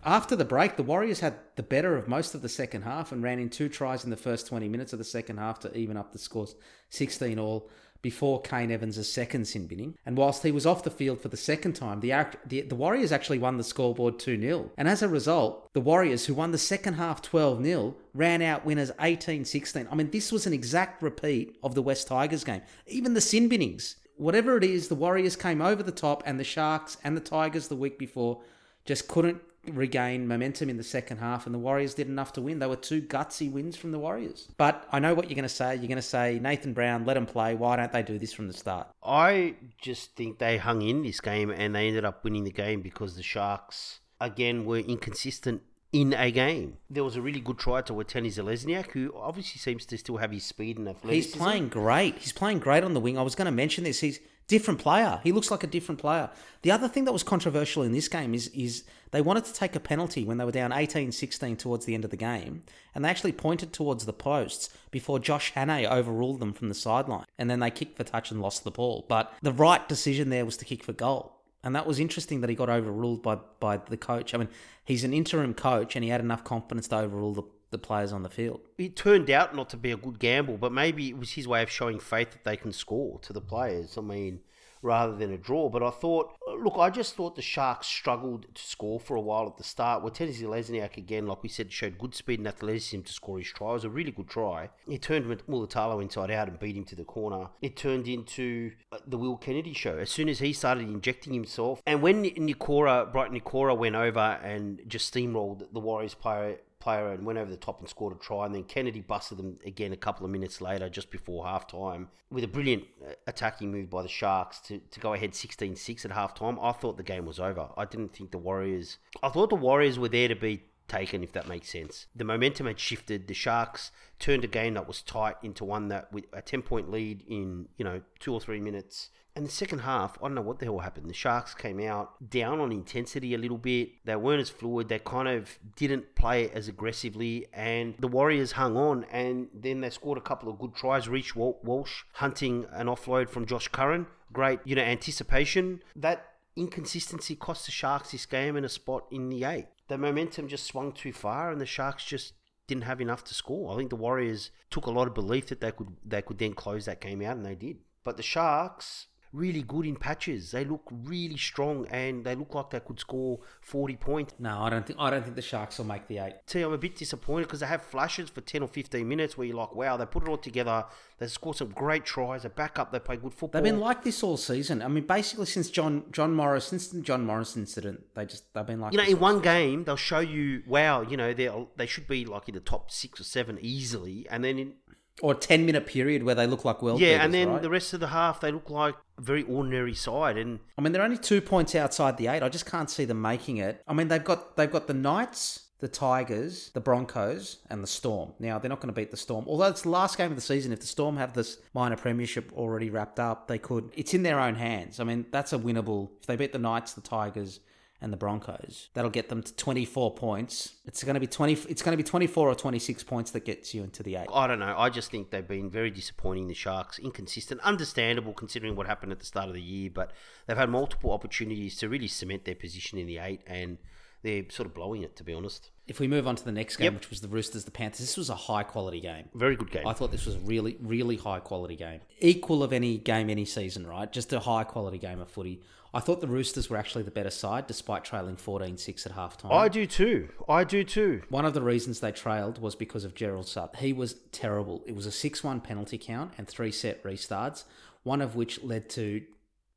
[0.03, 3.21] After the break, the Warriors had the better of most of the second half and
[3.21, 5.95] ran in two tries in the first 20 minutes of the second half to even
[5.95, 6.55] up the scores
[6.89, 7.69] 16 all
[8.01, 9.95] before Kane Evans' second sin binning.
[10.05, 12.13] And whilst he was off the field for the second time, the,
[12.45, 14.71] the, the Warriors actually won the scoreboard 2 0.
[14.77, 18.65] And as a result, the Warriors, who won the second half 12 0, ran out
[18.65, 19.87] winners 18 16.
[19.91, 22.61] I mean, this was an exact repeat of the West Tigers game.
[22.87, 26.43] Even the sin binnings, whatever it is, the Warriors came over the top, and the
[26.43, 28.41] Sharks and the Tigers the week before
[28.85, 32.59] just couldn't regain momentum in the second half, and the Warriors did enough to win.
[32.59, 34.47] They were two gutsy wins from the Warriors.
[34.57, 35.75] But I know what you're going to say.
[35.75, 37.55] You're going to say, Nathan Brown, let them play.
[37.55, 38.87] Why don't they do this from the start?
[39.03, 42.81] I just think they hung in this game and they ended up winning the game
[42.81, 46.77] because the Sharks, again, were inconsistent in a game.
[46.89, 50.45] There was a really good try to Watene-Zelezniak, who obviously seems to still have his
[50.45, 52.17] speed and He's playing great.
[52.17, 53.17] He's playing great on the wing.
[53.17, 53.99] I was going to mention this.
[53.99, 54.19] He's
[54.51, 55.21] different player.
[55.23, 56.29] He looks like a different player.
[56.61, 59.77] The other thing that was controversial in this game is is they wanted to take
[59.77, 63.09] a penalty when they were down 18-16 towards the end of the game, and they
[63.09, 67.61] actually pointed towards the posts before Josh Hannay overruled them from the sideline, and then
[67.61, 69.05] they kicked for touch and lost the ball.
[69.07, 71.37] But the right decision there was to kick for goal.
[71.63, 74.33] And that was interesting that he got overruled by, by the coach.
[74.33, 74.49] I mean,
[74.83, 78.23] he's an interim coach and he had enough confidence to overrule the, the players on
[78.23, 78.61] the field.
[78.77, 81.63] It turned out not to be a good gamble, but maybe it was his way
[81.63, 83.97] of showing faith that they can score to the players.
[83.97, 84.41] I mean,
[84.81, 85.69] rather than a draw.
[85.69, 89.47] But I thought, look, I just thought the Sharks struggled to score for a while
[89.47, 90.01] at the start.
[90.01, 93.47] Well, Tennessee Lesniak, again, like we said, showed good speed and athleticism to score his
[93.47, 93.69] try.
[93.69, 94.69] It was a really good try.
[94.87, 97.49] It turned Mulitalo inside out and beat him to the corner.
[97.61, 99.97] It turned into uh, the Will Kennedy show.
[99.97, 104.81] As soon as he started injecting himself, and when Nikora, Briton Nikora went over and
[104.87, 108.45] just steamrolled the Warriors player player and went over the top and scored a try.
[108.45, 112.09] And then Kennedy busted them again a couple of minutes later, just before half time,
[112.29, 116.05] with a brilliant uh, attacking move by the Sharks to, to go ahead 16 6
[116.05, 116.59] at half time.
[116.61, 117.69] I thought the game was over.
[117.77, 121.31] I didn't think the Warriors, I thought the Warriors were there to be taken, if
[121.31, 122.07] that makes sense.
[122.15, 123.27] The momentum had shifted.
[123.27, 126.91] The Sharks turned a game that was tight into one that with a 10 point
[126.91, 129.09] lead in, you know, two or three minutes.
[129.35, 131.09] And the second half, I don't know what the hell happened.
[131.09, 133.91] The Sharks came out down on intensity a little bit.
[134.03, 134.89] They weren't as fluid.
[134.89, 137.47] They kind of didn't play as aggressively.
[137.53, 139.05] And the Warriors hung on.
[139.05, 141.07] And then they scored a couple of good tries.
[141.07, 144.07] Reece Walsh hunting an offload from Josh Curran.
[144.33, 145.81] Great, you know, anticipation.
[145.95, 146.25] That
[146.55, 149.67] inconsistency cost the Sharks this game and a spot in the eight.
[149.87, 152.33] The momentum just swung too far, and the Sharks just
[152.67, 153.73] didn't have enough to score.
[153.73, 156.53] I think the Warriors took a lot of belief that they could they could then
[156.53, 157.77] close that game out, and they did.
[158.03, 160.51] But the Sharks really good in patches.
[160.51, 164.33] They look really strong and they look like they could score 40 points.
[164.39, 166.35] No, I don't think I don't think the Sharks will make the eight.
[166.47, 169.47] See, I'm a bit disappointed because they have flashes for 10 or 15 minutes where
[169.47, 170.85] you're like, wow, they put it all together.
[171.17, 172.43] They score some great tries.
[172.43, 172.91] They back up.
[172.91, 173.61] They play good football.
[173.61, 174.81] They've been like this all season.
[174.81, 178.65] I mean, basically since John John Morris, since the John Morris incident, they just they've
[178.65, 181.85] been like you know, in one game, they'll show you, wow, you know, they they
[181.85, 184.27] should be like in the top six or seven easily.
[184.29, 184.73] And then in,
[185.21, 187.61] or ten minute period where they look like world yeah, and then right?
[187.61, 190.37] the rest of the half, they look like a very ordinary side.
[190.37, 192.43] And I mean, they're only two points outside the eight.
[192.43, 193.81] I just can't see them making it.
[193.87, 198.33] I mean, they've got they've got the Knights, the Tigers, the Broncos, and the Storm.
[198.39, 200.41] Now they're not going to beat the Storm, although it's the last game of the
[200.41, 200.71] season.
[200.71, 203.91] If the Storm have this minor premiership already wrapped up, they could.
[203.95, 204.99] It's in their own hands.
[204.99, 206.09] I mean, that's a winnable.
[206.19, 207.59] If they beat the Knights, the Tigers.
[208.03, 208.89] And the Broncos.
[208.95, 210.73] That'll get them to 24 points.
[210.85, 211.53] It's going to be 20.
[211.69, 214.27] It's going to be 24 or 26 points that gets you into the eight.
[214.33, 214.73] I don't know.
[214.75, 216.47] I just think they've been very disappointing.
[216.47, 220.11] The Sharks, inconsistent, understandable considering what happened at the start of the year, but
[220.47, 223.77] they've had multiple opportunities to really cement their position in the eight, and
[224.23, 225.69] they're sort of blowing it, to be honest.
[225.87, 226.93] If we move on to the next game, Yep.
[226.95, 229.29] which was the Roosters, the Panthers, this was a high quality game.
[229.35, 229.85] Very good game.
[229.85, 232.01] I thought this was a really, really high quality game.
[232.19, 234.11] Equal of any game any season, right?
[234.11, 235.61] Just a high quality game of footy.
[235.93, 239.51] I thought the Roosters were actually the better side despite trailing 14 6 at halftime.
[239.51, 240.29] I do too.
[240.47, 241.23] I do too.
[241.29, 243.79] One of the reasons they trailed was because of Gerard Sutton.
[243.79, 244.83] He was terrible.
[244.85, 247.65] It was a 6 1 penalty count and three set restarts,
[248.03, 249.21] one of which led to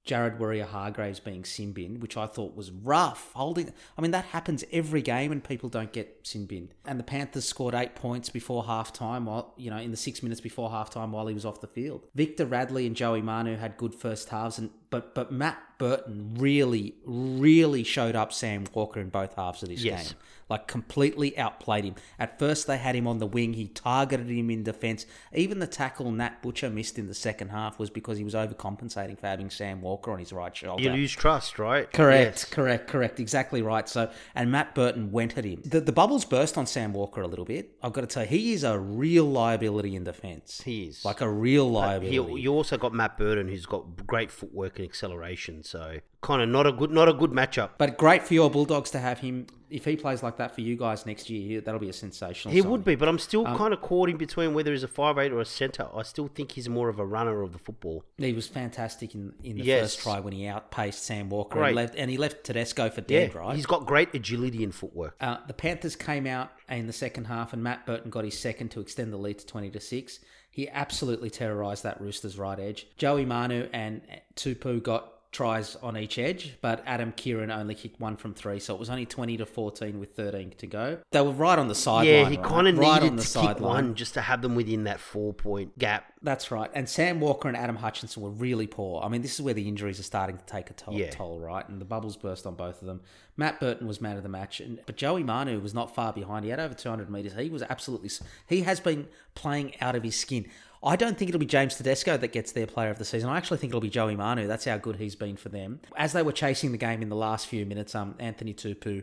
[0.04, 3.32] Jared Waerea-Hargreaves being sin binned, which I thought was rough.
[3.32, 6.74] Holding, I mean, that happens every game and people don't get sin binned.
[6.84, 10.42] And the Panthers scored eight points before halftime, while you know, in the six minutes
[10.42, 12.06] before halftime, while he was off the field.
[12.14, 16.95] Victor Radley and Joey Manu had good first halves, and but but Matt Burton really,
[17.05, 20.11] really showed up Sam Walker in both halves of this Yes.
[20.12, 20.18] game.
[20.51, 21.95] Like completely outplayed him.
[22.18, 23.55] At first, they had him on the wing.
[23.55, 25.07] He targeted him in defence.
[25.32, 29.18] Even the tackle Nat Butcher missed in the second half was because he was overcompensating
[29.18, 30.82] for having Sam Walker on his right shoulder.
[30.82, 31.90] You lose trust, right?
[31.90, 32.45] Correct, Yes.
[32.45, 33.18] correct, correct.
[33.20, 33.88] Exactly right.
[33.88, 35.62] So, and Matt Burton went at him.
[35.64, 37.70] The, the bubbles burst on Sam Walker a little bit.
[37.82, 40.61] I've got to tell you, he is a real liability in defence.
[40.62, 41.05] He is.
[41.07, 42.42] Like a real He, liability.
[42.42, 45.62] you also got Matt Burton, who's got great footwork acceleration.
[45.64, 47.70] So kind of not a good, not a good matchup.
[47.78, 49.47] but great for your Bulldogs to have him.
[49.70, 52.53] If he plays like that for you guys next year, that'll be a sensational.
[52.53, 52.70] He signing.
[52.70, 55.18] would be, but I'm still Um, kind of caught in between whether he's a five
[55.18, 55.89] eight or a centre.
[55.93, 58.05] I still think he's more of a runner of the football.
[58.16, 59.80] He was fantastic in, in the Yes.
[59.97, 61.68] first try when he outpaced Sam Walker Great.
[61.68, 63.57] and left, and he left Tedesco for Yeah, dead, right?
[63.57, 65.16] he's got great agility and footwork.
[65.20, 68.68] Uh, the Panthers came out in the second half, and Matt Burton got his second
[68.70, 70.20] to extend the lead to twenty to six.
[70.55, 72.86] He absolutely terrorised that Roosters right edge.
[72.96, 74.00] Joey Manu and
[74.36, 78.72] Tupou got tries on each edge, but Adam Keighran only kicked one from three, so
[78.72, 80.99] it was only twenty to fourteen with thirteen to go.
[81.11, 82.07] They were right on the sideline.
[82.07, 82.45] yeah, he right?
[82.47, 83.74] kind of right needed on the to kick sideline.
[83.74, 86.12] one just to have them within that four point gap.
[86.22, 86.70] That's right.
[86.74, 89.03] And Sam Walker and Adam Hutchison were really poor.
[89.05, 91.11] I mean, this is where the injuries are starting to take a toll, Yeah.
[91.11, 91.68] toll right?
[91.68, 93.03] And the bubbles burst on both of them.
[93.37, 96.45] Matt Burton was man of the match, and but Joey Manu was not far behind.
[96.45, 97.35] He had over 200 metres.
[97.35, 98.09] He was absolutely.
[98.49, 100.47] He has been playing out of his skin.
[100.85, 103.30] I don't think it'll be James Tedesco that gets their player of the season.
[103.30, 104.47] I actually think it'll be Joey Manu.
[104.47, 105.80] That's how good he's been for them.
[105.97, 109.03] As they were chasing the game in the last few minutes, um, Anthony Tupou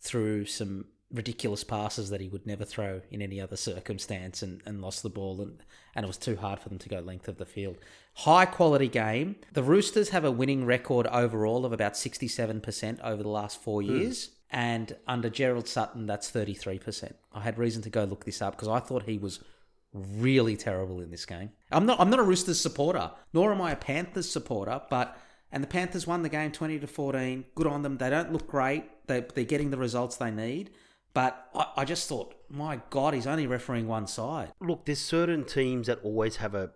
[0.00, 4.80] threw some ridiculous passes that he would never throw in any other circumstance and, and
[4.80, 5.62] lost the ball and,
[5.94, 7.76] and it was too hard for them to go length of the field.
[8.14, 9.36] High quality game.
[9.52, 14.30] The Roosters have a winning record overall of about 67% over the last four years.
[14.50, 17.12] And under Gerard Sutton, that's 33%.
[17.32, 19.40] I had reason to go look this up because I thought he was
[19.92, 21.50] really terrible in this game.
[21.70, 25.16] I'm not I'm not a Roosters supporter, nor am I a Panthers supporter, but
[25.50, 27.44] and the Panthers won the game 20 to 14.
[27.54, 27.98] Good on them.
[27.98, 28.84] They don't look great.
[29.06, 30.70] They they're getting the results they need.
[31.14, 34.52] But I, I just thought, my God, he's only refereeing one side.
[34.60, 36.70] Look, there's certain teams that always have a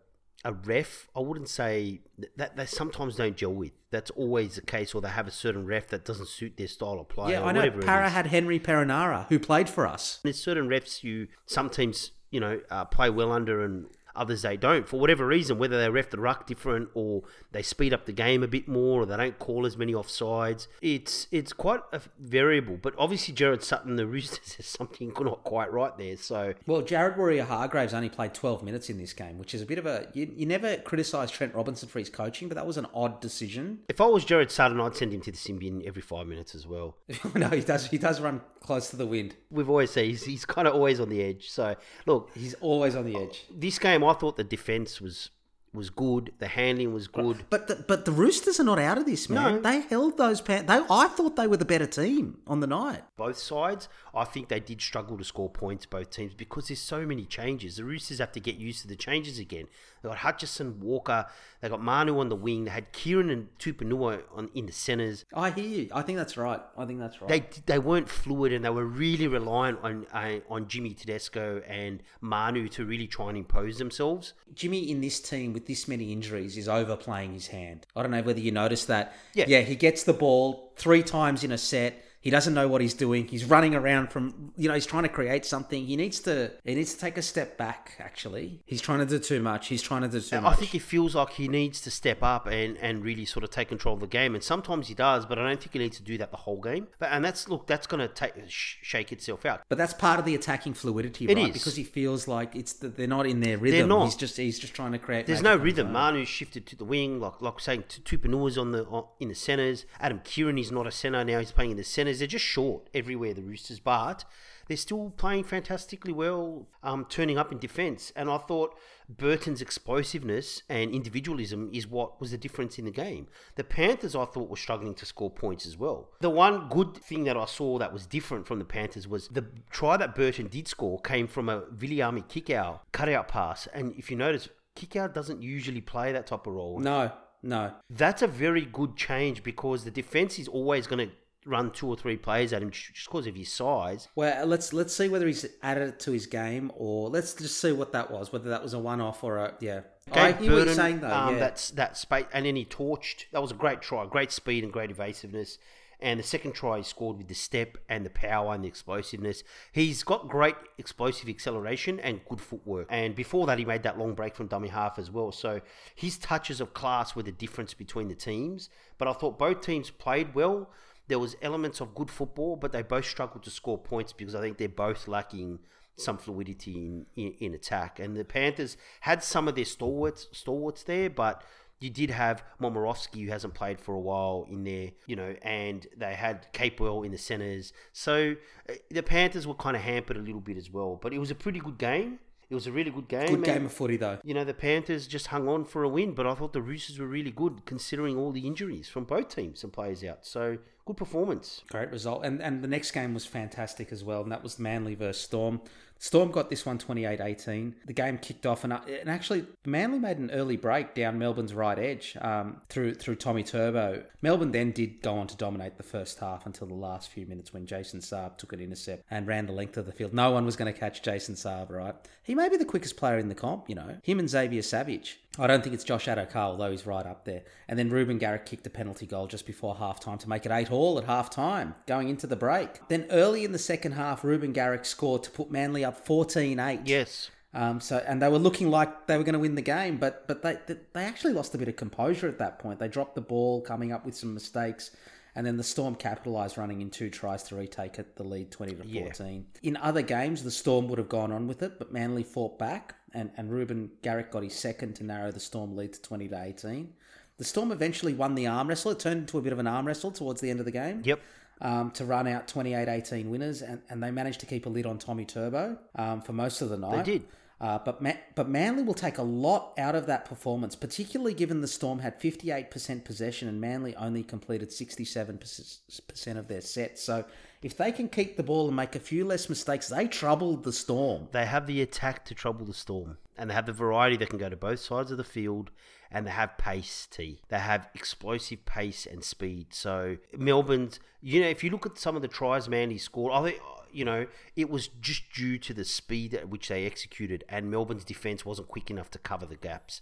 [0.44, 1.08] a ref.
[1.14, 2.00] I wouldn't say
[2.36, 3.72] that they sometimes don't gel with.
[3.90, 6.98] That's always the case, or they have a certain ref that doesn't suit their style
[6.98, 7.32] of play.
[7.32, 7.70] Yeah, I know.
[7.70, 10.18] Para had Henry Perenara, who played for us.
[10.22, 14.56] There's certain refs you some teams you know uh, play well under and others they
[14.56, 18.12] don't for whatever reason whether they ref the ruck different or they speed up the
[18.12, 22.00] game a bit more or they don't call as many offsides it's it's quite a
[22.18, 26.82] variable but obviously Jared Sutton the Roosters has something not quite right there so Well,
[26.82, 30.08] Jared Waerea-Hargreaves only played 12 minutes in this game, which is a bit of a.
[30.14, 33.80] You, you never criticise Trent Robinson for his coaching, but that was an odd decision.
[33.88, 36.54] if I was Jared Sutton I'd send him to the sin bin every five minutes
[36.54, 36.96] as well
[37.34, 37.86] no, he does.
[37.86, 39.34] He does run close to the wind.
[39.50, 41.74] we've always said he's, he's kind of always on the edge so
[42.06, 43.44] look He's always on the edge.
[43.54, 45.30] this game, I thought the defense was
[45.74, 46.32] was good.
[46.38, 47.44] The handling was good.
[47.48, 49.55] But the, but the Roosters are not out of this, man.
[49.55, 49.61] No.
[49.62, 50.42] They held those.
[50.42, 53.03] Pan- they I thought they were the better team on the night.
[53.16, 57.06] both sides, I think they did struggle to score points, both teams, because there's so
[57.06, 57.76] many changes.
[57.76, 59.66] The Roosters have to get used to the changes again.
[60.02, 61.26] They got Hutchison, Walker,
[61.60, 65.24] they got Manu on the wing, they had Keighran and Tupanua on in the centres.
[65.32, 65.88] I hear you.
[65.94, 66.60] I think that's right.
[66.76, 67.28] I think that's right.
[67.28, 72.02] They they weren't fluid and they were really reliant on uh, on Jimmy Tedesco and
[72.20, 74.34] Manu to really try and impose themselves.
[74.54, 77.86] Jimmy in this team with this many injuries is overplaying his hand.
[77.96, 79.14] I don't know whether you noticed that.
[79.34, 79.46] Yeah.
[79.48, 82.02] Yeah, he gets the ball three times in a set.
[82.22, 83.26] He doesn't know what he's doing.
[83.28, 85.84] He's running around from you know, he's trying to create something.
[85.86, 88.62] He needs to he needs to take a step back, actually.
[88.64, 89.68] He's trying to do too much.
[89.68, 90.52] He's trying to do too I much.
[90.52, 93.50] I think he feels like he needs to step up and, and really sort of
[93.50, 95.96] take control of the game, and sometimes he does, but I don't think he needs
[95.98, 96.86] to do that the whole game.
[96.98, 99.62] But and that's look, that's going to take sh- shake itself out.
[99.68, 101.48] But that's part of the attacking fluidity, It right?
[101.48, 101.52] is.
[101.52, 103.88] Because he feels like it's the, they're not in their rhythm.
[103.88, 104.04] not.
[104.04, 105.26] He's just he's just trying to create.
[105.26, 105.92] There's no rhythm.
[105.92, 109.86] Manu shifted to the wing, like like saying Tupanua's on the on, in the centres.
[109.98, 111.82] Adam Keighran is not a centre now; he's playing in the
[112.12, 112.18] centres.
[112.20, 113.34] They're just short everywhere.
[113.34, 114.24] The Roosters, but
[114.68, 118.12] they're still playing fantastically well, um, turning up in defence.
[118.16, 118.74] And I thought
[119.08, 123.26] Burton's explosiveness and individualism is what was the difference in the game.
[123.56, 126.10] The Panthers, I thought, were struggling to score points as well.
[126.20, 129.46] The one good thing that I saw that was different from the Panthers was the
[129.70, 133.66] try that Burton did score came from a Viliami Kikau, cut out pass.
[133.74, 136.78] And if you notice, Kikau doesn't usually play that type of role.
[136.78, 137.72] No, no.
[137.90, 141.14] That's a very good change because the defense is always going to
[141.45, 144.09] run two or three plays at him just because of his size.
[144.14, 147.72] Well, let's let's see whether he's added it to his game, or let's just see
[147.72, 148.32] what that was.
[148.32, 149.80] Whether that was a one-off or a yeah.
[150.11, 151.14] I hear what you're saying though.
[151.14, 151.40] um, yeah.
[151.40, 153.26] That's that space, and then he torched.
[153.32, 155.59] That was a great try, great speed and great evasiveness.
[156.01, 159.45] And the second try he scored with the step and the power and the explosiveness.
[159.70, 162.88] He's got great explosive acceleration and good footwork.
[162.90, 165.30] And before that, he made that long break from dummy half as well.
[165.30, 165.61] So
[165.95, 168.68] his touches of class were the difference between the teams.
[168.99, 170.70] But I thought both teams played well.
[171.09, 174.40] There was elements of good football, but they both struggled to score points because I
[174.40, 175.59] think they're both lacking
[175.96, 177.98] some fluidity in, in, in attack.
[177.98, 181.44] And the Panthers had some of their stalwarts stalwarts there, but
[181.80, 185.86] you did have Momirovski, who hasn't played for a while, in there, you know, and
[185.96, 187.72] they had Capewell in the centres.
[187.92, 188.36] So
[188.68, 190.98] uh, the Panthers were kind of hampered a little bit as well.
[191.00, 192.20] But it was a pretty good game.
[192.53, 193.28] It was a really good game.
[193.28, 194.18] good game of footy though.
[194.22, 196.98] You know, the Panthers just hung on for a win, but I thought the Roosters
[196.98, 200.26] were really good considering all the injuries from both teams and players out.
[200.26, 201.62] So good performance.
[201.70, 204.94] Great result, and and the next game was fantastic as well, and that was Manly
[204.94, 205.62] versus Storm.
[206.03, 207.74] Storm got this one 28-18.
[207.86, 211.55] The game kicked off, and, uh, and actually Manly made an early break down Melbourne's
[211.55, 214.03] right edge um, through through Tommy Turbo.
[214.20, 217.53] Melbourne then did go on to dominate the first half until the last few minutes
[217.53, 220.12] when Jason Saab took an intercept and ran the length of the field.
[220.12, 221.94] No one was going to catch Jason Saab, right?
[222.24, 223.96] He may be the quickest player in the comp, you know.
[224.03, 225.20] Him and Xavier Savage.
[225.38, 227.42] I don't think it's Josh Addo-Carr, although he's right up there.
[227.68, 230.52] And then Reuben Garrick kicked a penalty goal just before half time to make it
[230.52, 232.86] 8 all at half time, going into the break.
[232.88, 236.80] Then early in the second half, Reuben Garrick scored to put Manly up 14 8.
[236.84, 237.30] Yes.
[237.54, 240.26] Um, so and they were looking like they were going to win the game, but
[240.26, 240.58] but they
[240.94, 242.78] they actually lost a bit of composure at that point.
[242.78, 244.90] They dropped the ball, coming up with some mistakes,
[245.34, 248.74] and then the Storm capitalised, running in two tries to retake it, the lead twenty
[248.74, 249.46] to fourteen.
[249.62, 252.94] In other games, the Storm would have gone on with it, but Manly fought back,
[253.14, 256.42] and and Reuben Garrick got his second to narrow the Storm lead to twenty to
[256.42, 256.94] eighteen.
[257.38, 258.90] The Storm eventually won the arm wrestle.
[258.92, 261.02] It turned into a bit of an arm wrestle towards the end of the game
[261.04, 261.20] Yep.
[261.62, 264.98] um, to run out 28-18 winners, and, and they managed to keep a lid on
[264.98, 267.04] Tommy Turbo um, for most of the night.
[267.04, 267.24] They did.
[267.60, 271.60] Uh, but Ma- but Manly will take a lot out of that performance, particularly given
[271.62, 277.02] the Storm had 58% possession and Manly only completed 67% of their sets.
[277.02, 277.24] So
[277.62, 280.72] if they can keep the ball and make a few less mistakes, they troubled the
[280.72, 281.28] Storm.
[281.32, 284.38] They have the attack to trouble the storm, and they have the variety that can
[284.38, 285.70] go to both sides of the field,
[286.10, 287.06] and they have pace.
[287.10, 287.40] T.
[287.48, 289.68] They have explosive pace and speed.
[289.70, 293.50] So Melbourne's, you know, if you look at some of the tries Manly scored, I
[293.50, 293.62] think.
[293.94, 298.04] You know, it was just due to the speed at which they executed, and Melbourne's
[298.04, 300.00] defense wasn't quick enough to cover the gaps.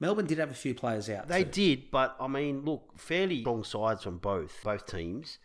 [0.00, 1.28] Melbourne did have a few players out.
[1.28, 1.50] They too.
[1.50, 5.38] did, but I mean, look, fairly strong sides from both both teams.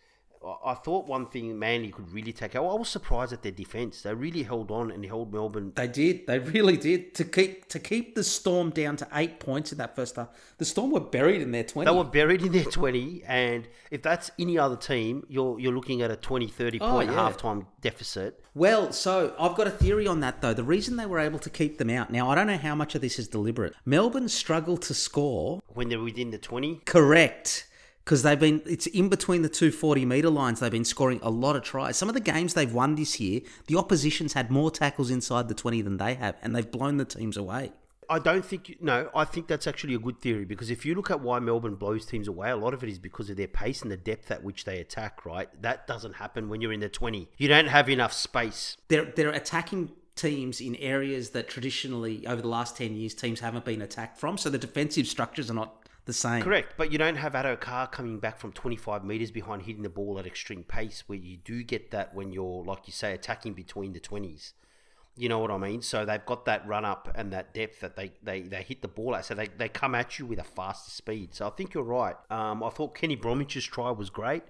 [0.65, 2.65] I- thought one thing Manly could really take out.
[2.65, 4.01] I was surprised at their defense.
[4.01, 6.25] They really held on and held Melbourne They did.
[6.25, 9.95] They really did to keep to keep the Storm down to eight points in that
[9.95, 10.29] first half.
[10.57, 11.91] The Storm were buried in their twenty.
[11.91, 16.01] They were buried in their 20, and if that's any other team, you're you're looking
[16.01, 17.17] at a 20, 30 Oh, point yeah.
[17.17, 18.43] halftime deficit.
[18.53, 20.53] Well, so I've got a theory on that though.
[20.53, 22.95] The reason they were able to keep them out now, I don't know how much
[22.95, 23.73] of this is deliberate.
[23.85, 25.61] Melbourne struggled to score.
[25.67, 27.67] When they're within the 20, Correct.
[28.03, 30.59] Because they've been, it's in between the two 40 metre lines.
[30.59, 31.97] They've been scoring a lot of tries.
[31.97, 35.53] Some of the games they've won this year, the opposition's had more tackles inside the
[35.53, 37.71] 20 than they have, and they've blown the teams away.
[38.11, 39.09] I don't think no.
[39.15, 42.05] I think that's actually a good theory because if you look at why Melbourne blows
[42.05, 44.43] teams away, a lot of it is because of their pace and the depth at
[44.43, 45.25] which they attack.
[45.25, 47.29] Right, that doesn't happen when you're in the twenty.
[47.37, 48.75] You don't have enough space.
[48.89, 53.63] They're they're attacking teams in areas that traditionally over the last 10 years teams haven't
[53.63, 57.15] been attacked from so the defensive structures are not the same Correct, but you don't
[57.15, 61.03] have Addo Carr coming back from 25 metres behind hitting the ball at extreme pace
[61.07, 64.53] where you do get that when you're, like you say, attacking between the 20s.
[65.15, 65.81] You know what I mean?
[65.81, 68.87] So they've got that run up and that depth that they, they, they hit the
[68.87, 69.25] ball at.
[69.25, 71.35] So they, they come at you with a faster speed.
[71.35, 72.15] So I think you're right.
[72.29, 74.43] Um, I thought Kenny Bromwich's try was great.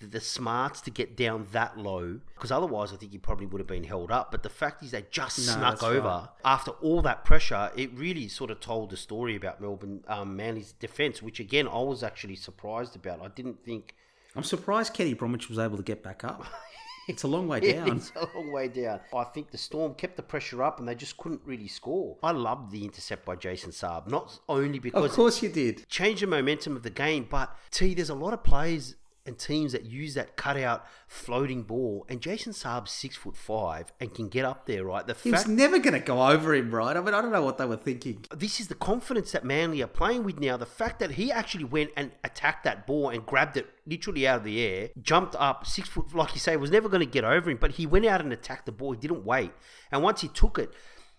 [0.00, 3.60] The, the smarts to get down that low, because otherwise I think he probably would
[3.60, 4.30] have been held up.
[4.30, 6.28] But the fact is they just No, snuck over right.
[6.44, 7.70] after all that pressure.
[7.76, 11.80] It really sort of told the story about Melbourne um, Manly's defence, which again I
[11.80, 13.20] was actually surprised about.
[13.22, 13.94] I didn't think
[14.36, 16.44] i'm surprised kenny bromwich was able to get back up
[17.08, 19.00] it's a long way down It's a long way down.
[19.16, 22.18] I think the Storm kept the pressure up and they just couldn't really score.
[22.22, 25.02] I loved the intercept by Jason Saab, not only because.
[25.02, 28.34] of course you did changed the momentum of the game, but T, there's a lot
[28.34, 28.96] of players
[29.28, 34.12] and teams that use that cutout floating ball, and Jason Saab's six foot five and
[34.12, 35.06] can get up there, right?
[35.06, 37.32] The he fact was never going to go over him right i mean i don't
[37.32, 40.56] know what they were thinking this is the confidence that Manly are playing with now.
[40.56, 44.38] The fact that he actually went and attacked that ball and grabbed it literally out
[44.38, 47.24] of the air, jumped up six foot, like you say, was never going to get
[47.24, 48.92] over him, but he went out and attacked the ball.
[48.92, 49.52] He didn't wait.
[49.90, 50.72] And once he took it,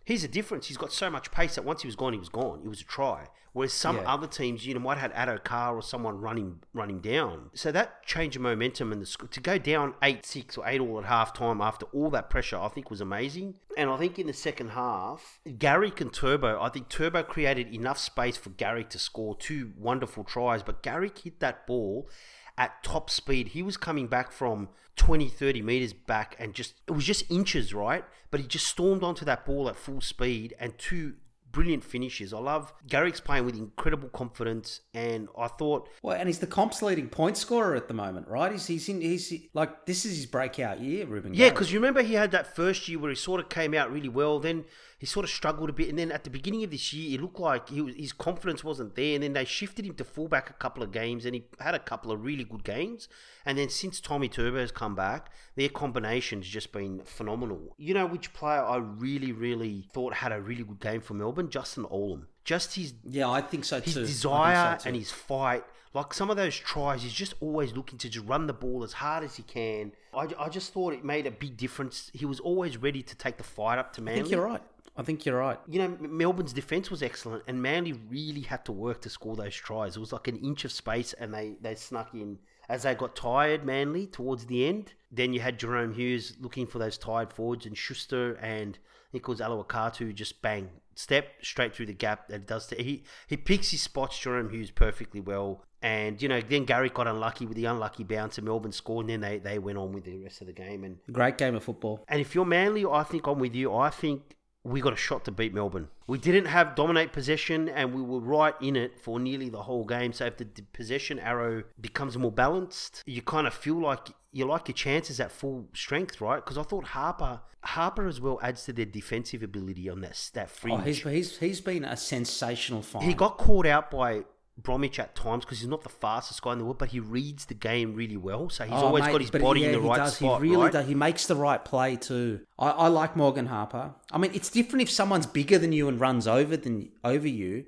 [0.05, 0.68] here's the difference.
[0.68, 2.62] He's got so much pace that once he was gone, he was gone.
[2.64, 3.28] It was a try.
[3.54, 4.14] Whereas some Yeah.
[4.14, 7.50] other teams, you know, might have had Addo Carr or someone running running down.
[7.54, 10.80] So that change of momentum and the sc- to go down eight six or eight
[10.80, 13.56] all at half time after all that pressure, I think was amazing.
[13.78, 17.97] And I think in the second half, Garrick and Turbo, I think Turbo created enough
[17.97, 22.10] space for Garrick to score two wonderful tries, but Garrick hit that ball
[22.58, 23.50] at top speed.
[23.50, 27.74] He was coming back from 20, 30 meters back and just, it was just inches,
[27.74, 28.04] right?
[28.32, 31.16] But he just stormed onto that ball at full speed and two
[31.52, 32.34] brilliant finishes.
[32.34, 36.82] I love Garrick's playing with incredible confidence and I thought well and he's the comp's
[36.82, 40.26] leading point scorer at the moment right he's, he's in he's like this is his
[40.26, 43.39] breakout year Reuben Yeah, because you remember he had that first year where he sort
[43.39, 44.39] of came out really well.
[44.39, 44.66] Then
[45.00, 47.22] he sort of struggled a bit, and then at the beginning of this year, it
[47.22, 49.16] looked like he was, his confidence wasn't there.
[49.16, 51.80] And then they shifted him to fullback a couple of games, and he had a
[51.80, 53.08] couple of really good games.
[53.45, 57.76] And then since Tommy Turbo has come back, their combination's just been phenomenal.
[57.78, 61.50] You know which player I really, really thought had a really good game for Melbourne?
[61.50, 62.26] Justin Olam.
[62.43, 64.88] Just his yeah i think so his too I think so desire too.
[64.88, 65.64] and his fight.
[65.93, 68.93] Like some of those tries, he's just always looking to just run the ball as
[68.93, 69.91] hard as he can.
[70.14, 72.12] I, I just thought it made a big difference.
[72.14, 74.22] He was always ready to take the fight up to i Manly.
[74.22, 74.62] think you're right
[75.00, 78.72] i think you're right You know, Melbourne's defense was excellent, and Manly really had to
[78.72, 79.95] work to score those tries.
[79.95, 82.39] It was like an inch of space, and they, they snuck in.
[82.68, 86.80] As they got tired, Manly, towards the end, then you had Jahrome Hughes looking for
[86.80, 91.74] those tired forwards, and Schuster and I think it was Olakau'atu just bang, step straight
[91.74, 92.28] through the gap.
[92.28, 95.64] That does to, he he picks his spots, Jahrome Hughes, perfectly well.
[95.82, 99.10] And you know, then Gary got unlucky with the unlucky bounce, and Melbourne scored, and
[99.10, 100.84] then they, they went on with the rest of the game.
[100.84, 103.74] And great game of football and if you're Manly, I think I'm with you.
[103.74, 105.88] I think we got a shot to beat Melbourne.
[106.07, 109.86] We didn't have dominate possession, and we were right in it for nearly the whole
[109.86, 110.12] game.
[110.12, 114.68] So if the possession arrow becomes more balanced, you kind of feel like you like
[114.68, 116.43] your chances at full strength, right?
[116.43, 120.49] Because I thought Harper, Harper as well adds to their defensive ability on that that
[120.51, 120.84] oh, fringe.
[120.86, 124.24] he's, he's, he's been a sensational find he got caught out by.
[124.64, 127.45] Bromwich at times because he's not the fastest guy in the world, but he reads
[127.45, 128.49] the game really well.
[128.49, 130.16] So he's Oh, always mate, got his body yeah, in the he right does.
[130.18, 130.41] spot.
[130.41, 130.72] He really right?
[130.74, 130.88] does.
[130.88, 132.41] He makes the right play too.
[132.57, 133.93] I, I like Morgan Harper.
[134.12, 137.66] I mean, it's different if someone's bigger than you and runs over than over you.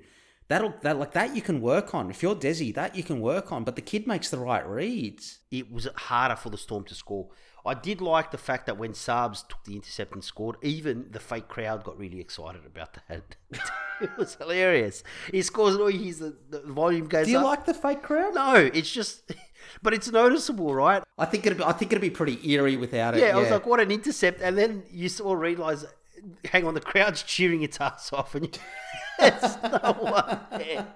[0.48, 2.10] That'll that like that you can work on.
[2.10, 3.64] If you're Desi, that you can work on.
[3.64, 5.38] But the kid makes the right reads.
[5.50, 7.28] it was harder for the Storm to score.
[7.64, 11.20] I did like the fact that when Saabs took the intercept and scored, even the
[11.20, 13.36] fake crowd got really excited about that.
[14.00, 15.04] it was hilarious.
[15.30, 17.44] He scores oh, and all you hear is the, the volume goes Do you up.
[17.44, 18.34] like the fake crowd?
[18.34, 19.32] No, it's just,
[19.82, 21.02] but it's noticeable, right?
[21.18, 23.20] I think it'd be, I think it'd be pretty eerie without it.
[23.20, 24.40] Yeah, I was like, what an intercept.
[24.40, 25.84] And then you sort of realise,
[26.46, 28.34] hang on, the crowd's cheering its ass off.
[28.34, 28.52] And you,
[29.20, 30.86] it's no one there.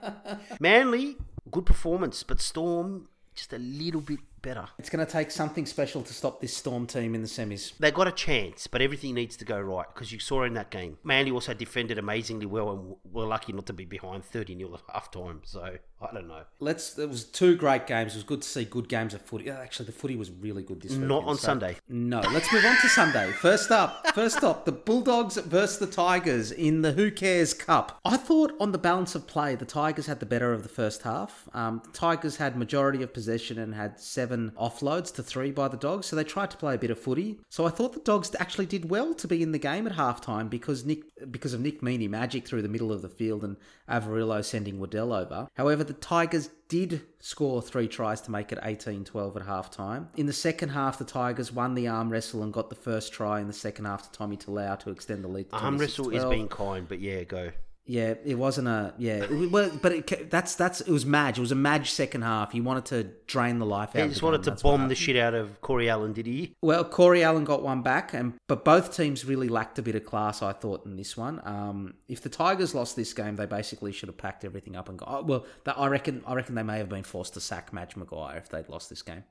[0.58, 1.16] Manly,
[1.50, 4.68] good performance, but Storm, just a little bit better.
[4.78, 7.76] it's going to take something special to stop this Storm team in the semis.
[7.78, 10.70] They got a chance, but everything needs to go right because you saw in that
[10.70, 10.98] game.
[11.02, 14.80] Manly also defended amazingly well and were lucky not to be behind 30 0 at
[14.92, 15.40] half time.
[15.44, 16.42] So I don't know.
[16.60, 16.98] Let's.
[16.98, 18.14] It was two great games.
[18.14, 19.50] It was good to see good games of footy.
[19.50, 21.00] Actually, the footy was really good this week.
[21.00, 21.76] Not on Sunday.
[21.88, 23.32] No, let's move on to Sunday.
[23.32, 27.98] First up, first up, the Bulldogs versus the Tigers in the Who Cares Cup.
[28.04, 31.02] I thought on the balance of play, the Tigers had the better of the first
[31.02, 31.48] half.
[31.54, 35.68] Um, the Tigers had majority of possession and had seven seven offloads to three by
[35.68, 37.38] the Dogs, so they tried to play a bit of footy.
[37.48, 40.50] So I thought the Dogs actually did well to be in the game at halftime
[40.50, 43.56] because Nick because of Nick Meaney magic through the middle of the field and
[43.88, 45.48] Averillo sending Waddell over.
[45.54, 50.06] However, the Tigers did score three tries to make it 18-12 at halftime.
[50.16, 53.40] In the second half, the Tigers won the arm wrestle and got the first try
[53.40, 55.50] in the second half to Tommy Talau to extend the lead.
[55.50, 57.50] To Arm wrestle is being kind, but yeah, go.
[57.86, 59.26] Yeah, it wasn't a yeah.
[59.30, 61.38] Well, but it, that's that's it was Madge.
[61.38, 62.50] It was a Madge second half.
[62.50, 64.02] He wanted to drain the life out.
[64.02, 66.54] He just wanted game, to that's bomb the shit out of Corey Allan, did he?
[66.62, 70.04] Well, Corey Allan got one back, and but both teams really lacked a bit of
[70.04, 70.42] class.
[70.42, 71.40] I thought in this one.
[71.44, 74.98] Um, if the Tigers lost this game, they basically should have packed everything up and
[74.98, 75.08] got.
[75.08, 76.24] Oh, well, that, I reckon.
[76.26, 79.02] I reckon they may have been forced to sack Madge Maguire if they'd lost this
[79.02, 79.22] game.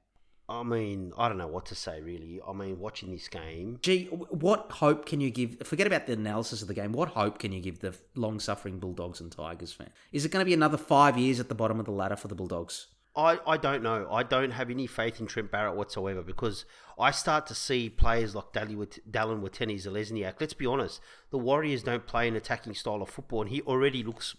[0.47, 2.39] I mean, I don't know what to say really.
[2.47, 5.57] I mean, watching this game, Gee, what hope can you give?
[5.63, 6.91] Forget about the analysis of the game.
[6.91, 9.89] What hope can you give the long-suffering Bulldogs and Tigers fan?
[10.11, 12.27] Is it going to be another five years at the bottom of the ladder for
[12.27, 12.87] the Bulldogs?
[13.15, 14.07] I, I don't know.
[14.11, 16.65] I don't have any faith in Trent Barrett whatsoever because
[16.99, 20.35] I start to see players like Dally Dallin Watene-Zelezniak.
[20.39, 20.99] Let's be honest,
[21.31, 24.35] the Warriors don't play an attacking style of football, and he already looks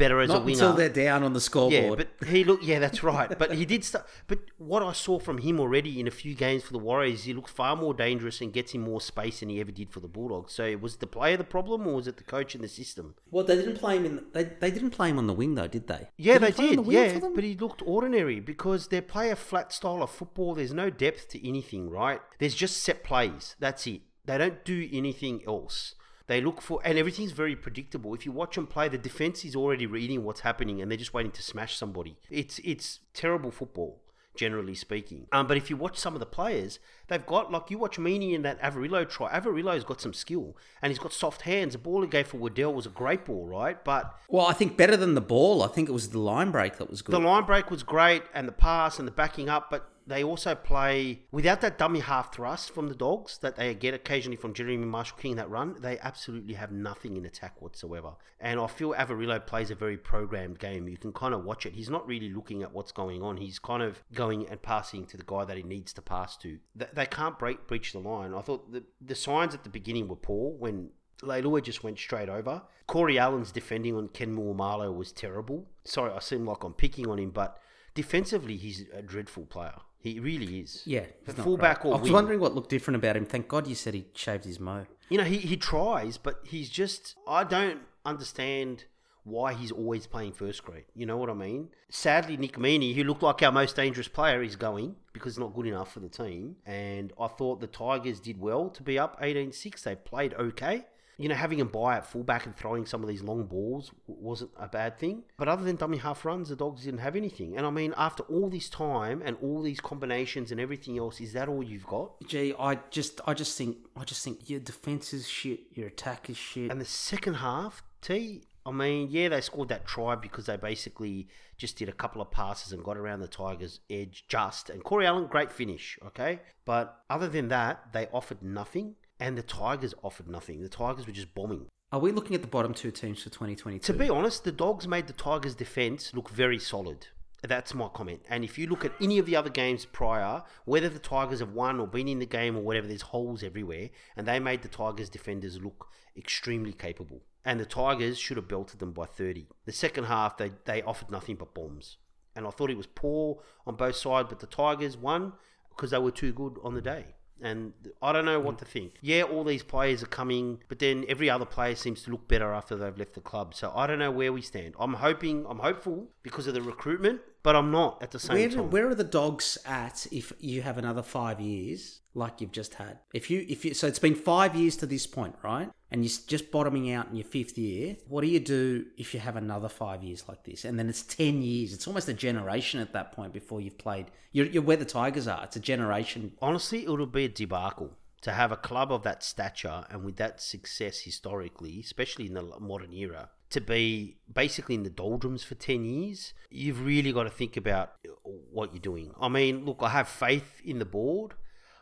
[0.00, 0.58] better as a Not winger.
[0.64, 2.00] until they're down on the scoreboard.
[2.00, 2.64] Yeah, but he looked.
[2.64, 3.38] Yeah, that's right.
[3.38, 4.06] But he did start.
[4.26, 7.32] But what I saw from him already in a few games for the Warriors, he
[7.32, 10.08] looked far more dangerous and gets him more space than he ever did for the
[10.08, 10.54] Bulldogs.
[10.54, 13.14] So was the player the problem, or was it the coach and the system?
[13.30, 14.24] Well, they didn't play him in.
[14.32, 16.08] They, they didn't play him on the wing though, did they?
[16.16, 16.86] Yeah, he they did.
[16.86, 20.54] Yeah, but he looked ordinary because they play a flat style of football.
[20.54, 22.20] There's no depth to anything, right?
[22.38, 23.54] There's just set plays.
[23.60, 24.00] That's it.
[24.24, 25.94] They don't do anything else.
[26.30, 28.14] They look for, and everything's very predictable.
[28.14, 31.12] If you watch them play, the defense is already reading what's happening, and they're just
[31.12, 32.18] waiting to smash somebody.
[32.30, 34.00] It's it's terrible football,
[34.36, 35.26] generally speaking.
[35.32, 36.78] Um, but if you watch some of the players,
[37.08, 39.28] they've got like you watch Meany in that Averillo try.
[39.36, 41.72] Averillo's got some skill, and he's got soft hands.
[41.72, 43.84] The ball he gave for Waddell was a great ball, right?
[43.84, 45.64] But Well, I think better than the ball.
[45.64, 47.12] I think it was the line break that was good.
[47.12, 50.56] the line break was great and the pass and the backing up, but they also
[50.56, 54.78] play without that dummy half thrust from the dogs that they get occasionally from Jeremy
[54.78, 55.76] Marshall King that run.
[55.80, 58.14] They absolutely have nothing in attack whatsoever.
[58.40, 60.88] And I feel Averillo plays a very programmed game.
[60.88, 61.74] You can kind of watch it.
[61.74, 63.36] He's not really looking at what's going on.
[63.36, 66.58] He's kind of going and passing to the guy that he needs to pass to.
[66.74, 68.34] They, can't break breach the line.
[68.34, 70.90] I thought the the signs at the beginning were poor when
[71.22, 72.62] Leilua just went straight over.
[72.88, 75.68] Corey Allan's defending on Ken Maumalo was terrible.
[75.84, 77.58] Sorry, I seem like I'm picking on him, but
[77.94, 79.76] defensively, he's a dreadful player.
[80.02, 80.82] He really is.
[80.86, 82.12] yeah, fullback or I was wing.
[82.12, 83.26] wondering what looked different about him.
[83.26, 84.86] Thank God you said he shaved his mo.
[85.10, 87.16] You know, he, he tries, but he's just.
[87.28, 88.84] I don't understand
[89.24, 90.84] why he's always playing first grade.
[90.94, 91.68] You know what I mean?
[91.90, 95.54] Sadly, Nick Meaney, who looked like our most dangerous player, is going because he's not
[95.54, 96.56] good enough for the team.
[96.64, 99.82] And I thought the Tigers did well to be up 18 6.
[99.82, 100.86] They played okay.
[101.20, 104.50] You know, having him by at fullback and throwing some of these long balls wasn't
[104.56, 105.24] a bad thing.
[105.36, 107.56] But other than dummy half runs, the Dogs didn't have anything.
[107.56, 111.34] And I mean, after all this time and all these combinations and everything else, is
[111.34, 112.12] that all you've got?
[112.26, 115.60] Gee, I just, I just think, I just think your defense is shit.
[115.74, 116.70] Your attack is shit.
[116.70, 121.28] And the second half, T, I mean, yeah, they scored that try because they basically
[121.56, 124.70] just did a couple of passes and got around the Tigers' edge just.
[124.70, 126.40] And Corey Allan, great finish, okay?
[126.64, 130.62] But other than that, they offered nothing, and the Tigers offered nothing.
[130.62, 131.66] The Tigers were just bombing.
[131.92, 133.92] Are we looking at the bottom two teams for 2022?
[133.92, 137.08] To be honest, the Dogs made the Tigers' defense look very solid.
[137.42, 138.22] That's my comment.
[138.28, 141.52] And if you look at any of the other games prior, whether the Tigers have
[141.52, 143.90] won or been in the game or whatever, there's holes everywhere.
[144.16, 147.22] And they made the Tigers' defenders look extremely capable.
[147.44, 149.48] And the Tigers should have belted them by 30.
[149.64, 151.96] The second half, they, they offered nothing but bombs.
[152.36, 155.32] And I thought it was poor on both sides, but the Tigers won
[155.70, 157.14] because they were too good on the day.
[157.42, 157.72] And
[158.02, 158.94] I don't know what to think.
[159.00, 162.52] Yeah, all these players are coming, but then every other player seems to look better
[162.52, 163.54] after they've left the club.
[163.54, 164.74] So I don't know where we stand.
[164.78, 168.48] I'm hoping, I'm hopeful because of the recruitment, but I'm not at the same where,
[168.48, 168.70] time.
[168.70, 172.98] where are the dogs at if you have another five years like you've just had?
[173.14, 175.70] If you, if you, so it's been five years to this point, right?
[175.90, 177.96] And you're just bottoming out in your fifth year.
[178.06, 180.64] What do you do if you have another five years like this?
[180.64, 181.72] And then it's ten years.
[181.72, 184.06] It's almost a generation at that point before you've played.
[184.32, 185.44] You're, you're where the Tigers are.
[185.44, 186.32] It's a generation.
[186.40, 190.16] Honestly, it would be a debacle to have a club of that stature and with
[190.16, 195.56] that success historically, especially in the modern era, to be basically in the doldrums for
[195.56, 197.92] 10 years, you've really got to think about
[198.22, 199.12] what you're doing.
[199.20, 201.34] I mean, look, I have faith in the board.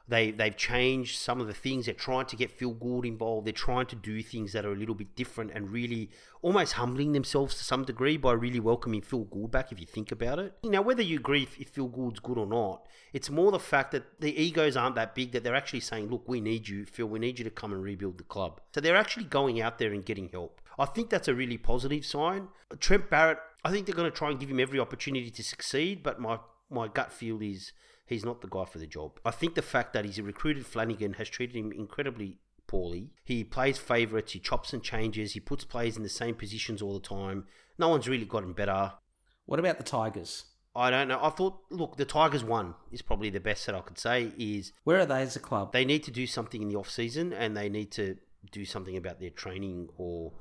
[0.09, 1.85] They, they've changed some of the things.
[1.85, 3.47] They're trying to get Phil Gould involved.
[3.47, 6.09] They're trying to do things that are a little bit different and really
[6.41, 10.11] almost humbling themselves to some degree by really welcoming Phil Gould back, if you think
[10.11, 10.55] about it.
[10.65, 13.93] Now, whether you agree if, if Phil Gould's good or not, it's more the fact
[13.93, 17.07] that the egos aren't that big that they're actually saying, look, we need you, Phil,
[17.07, 18.63] we need you to come and rebuild the club.
[18.75, 20.63] So they're actually going out there and getting help.
[20.79, 22.49] I think that's a really positive sign.
[22.79, 26.03] Trent Barrett, I think they're going to try and give him every opportunity to succeed,
[26.03, 26.39] but my,
[26.71, 27.73] my gut feel is
[28.07, 29.19] he's not the guy for the job.
[29.25, 33.11] I think the fact that he's recruited Flanagan has treated him incredibly poorly.
[33.25, 36.95] He plays favourites, he chops and changes, he puts players in the same positions all
[36.95, 37.47] the time.
[37.79, 38.93] No one's really gotten better.
[39.47, 40.45] What about the Tigers?
[40.77, 41.19] I don't know.
[41.21, 44.33] I thought, look, the Tigers won is probably the best that I could say.
[44.39, 45.73] Is Where are they as a club?
[45.73, 48.17] they need to do something in the off season and they need to
[48.53, 50.33] do something about their training or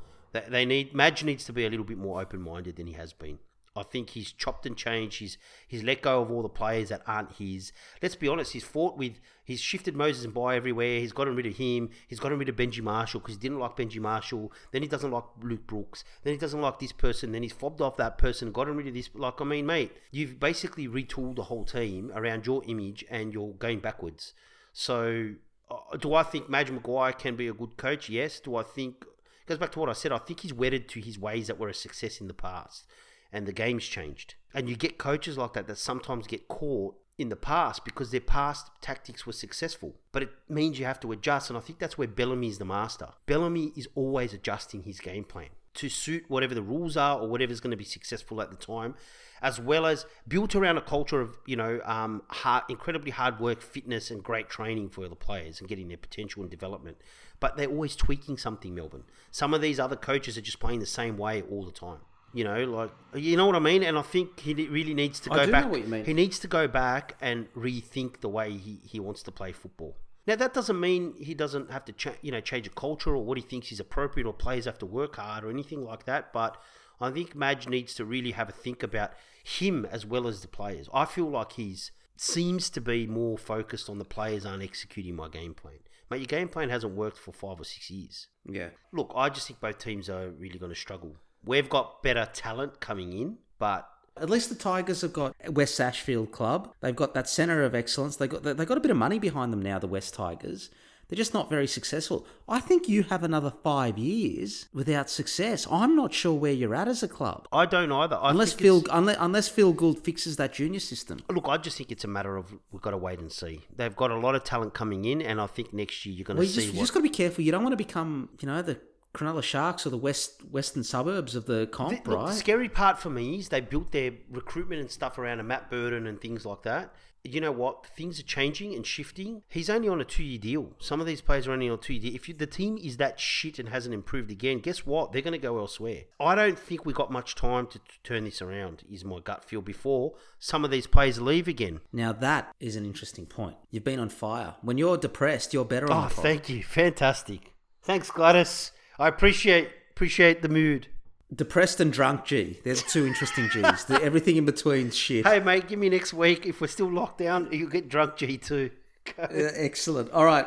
[0.49, 3.13] they, need Madge needs to be a little bit more open minded than he has
[3.13, 3.39] been.
[3.77, 5.19] I think he's chopped and changed.
[5.19, 5.37] He's
[5.67, 7.71] he's let go of all the players that aren't his.
[8.01, 8.53] Let's be honest.
[8.53, 9.19] He's fought with.
[9.43, 10.99] He's shifted Moses Mbye everywhere.
[10.99, 11.89] He's gotten rid of him.
[12.07, 14.51] He's gotten rid of Benji Marshall because he didn't like Benji Marshall.
[14.71, 16.03] Then he doesn't like Luke Brooks.
[16.23, 17.31] Then he doesn't like this person.
[17.31, 18.51] Then he's fobbed off that person.
[18.51, 19.09] Gotten rid of this.
[19.13, 23.53] Like I mean, mate, you've basically retooled the whole team around your image, and you're
[23.53, 24.33] going backwards.
[24.73, 25.33] So,
[25.71, 28.09] uh, do I think Madge Maguire can be a good coach?
[28.09, 28.39] Yes.
[28.39, 29.05] Do I think
[29.47, 30.11] goes back to what I said.
[30.11, 32.85] I think he's wedded to his ways that were a success in the past
[33.31, 34.35] and the game's changed.
[34.53, 38.21] And you get coaches like that that sometimes get caught in the past because their
[38.21, 39.95] past tactics were successful.
[40.11, 42.65] But it means you have to adjust, and I think that's where Bellamy is the
[42.65, 43.09] master.
[43.25, 47.59] Bellamy is always adjusting his game plan to suit whatever the rules are or whatever's
[47.59, 48.95] going to be successful at the time,
[49.41, 53.61] as well as built around a culture of you know um, hard, incredibly hard work,
[53.61, 56.97] fitness, and great training for the players and getting their potential and development.
[57.39, 59.03] But they're always tweaking something, Melbourne.
[59.31, 61.99] Some of these other coaches are just playing the same way all the time.
[62.33, 63.83] You know, like you know what I mean.
[63.83, 65.71] And I think he really needs to I go back.
[65.71, 66.05] what you mean.
[66.05, 69.95] He needs to go back and rethink the way he, he wants to play football.
[70.25, 73.23] Now that doesn't mean he doesn't have to cha- you know change a culture or
[73.23, 76.33] what he thinks is appropriate or players have to work hard or anything like that.
[76.33, 76.57] But
[76.99, 79.11] I think Madge needs to really have a think about
[79.43, 80.89] him as well as the players.
[80.93, 85.29] I feel like he's seems to be more focused on the players aren't executing my
[85.29, 85.79] game plan.
[86.09, 88.27] Mate, your game plan hasn't worked for five or six years.
[88.49, 88.69] Yeah.
[88.93, 91.15] Look, I just think both teams are really going to struggle.
[91.43, 93.87] We've got better talent coming in, but
[94.19, 96.73] At least the Tigers have got West Ashfield Club.
[96.81, 98.15] They've got that centre of excellence.
[98.15, 99.77] They got they got a bit of money behind them now.
[99.79, 100.69] The West Tigers.
[101.09, 102.25] They're just not very successful.
[102.49, 105.65] I think you have another five years without success.
[105.71, 107.47] I'm not sure where you're at as a club.
[107.51, 108.17] I don't either.
[108.17, 111.19] I Unless Phil, unless, unless Phil Gould fixes that junior system.
[111.29, 113.61] Look, I just think it's a matter of we've got to wait and see.
[113.73, 116.35] They've got a lot of talent coming in, and I think next year you're going
[116.35, 117.43] to Well, you see just, you just got to be careful.
[117.43, 118.77] You don't want to become, you know, the
[119.13, 122.27] Cronulla Sharks or the west western suburbs of the comp, Look, right?
[122.27, 125.69] the scary part for me is they built their recruitment and stuff around a Matt
[125.71, 126.93] Burton and things like that.
[127.23, 127.85] You know what?
[127.85, 129.41] Things are changing and shifting.
[129.49, 130.73] He's only on a two-year deal.
[130.79, 132.15] Some of these players are only on a two-year deal.
[132.15, 135.11] If you, the team is that shit and hasn't improved again, guess what?
[135.11, 136.03] They're going to go elsewhere.
[136.19, 138.83] I don't think we got much time to, to turn this around.
[138.89, 141.81] Is my gut feel before some of these players leave again.
[141.91, 143.57] Now that is an interesting point.
[143.71, 144.55] You've been on fire.
[144.61, 146.63] When you're depressed, you're better on Oh, thank you.
[146.63, 147.53] Fantastic.
[147.83, 148.71] Thanks, Gladys.
[148.99, 150.87] I appreciate appreciate the mood.
[151.35, 152.59] Depressed and drunk G.
[152.63, 153.83] There's two interesting G's.
[153.85, 155.27] The- everything in between shit.
[155.27, 156.45] Hey, mate, give me next week.
[156.45, 158.69] If we're still locked down, you'll get drunk G too.
[159.17, 160.11] Uh, excellent.
[160.11, 160.45] All right.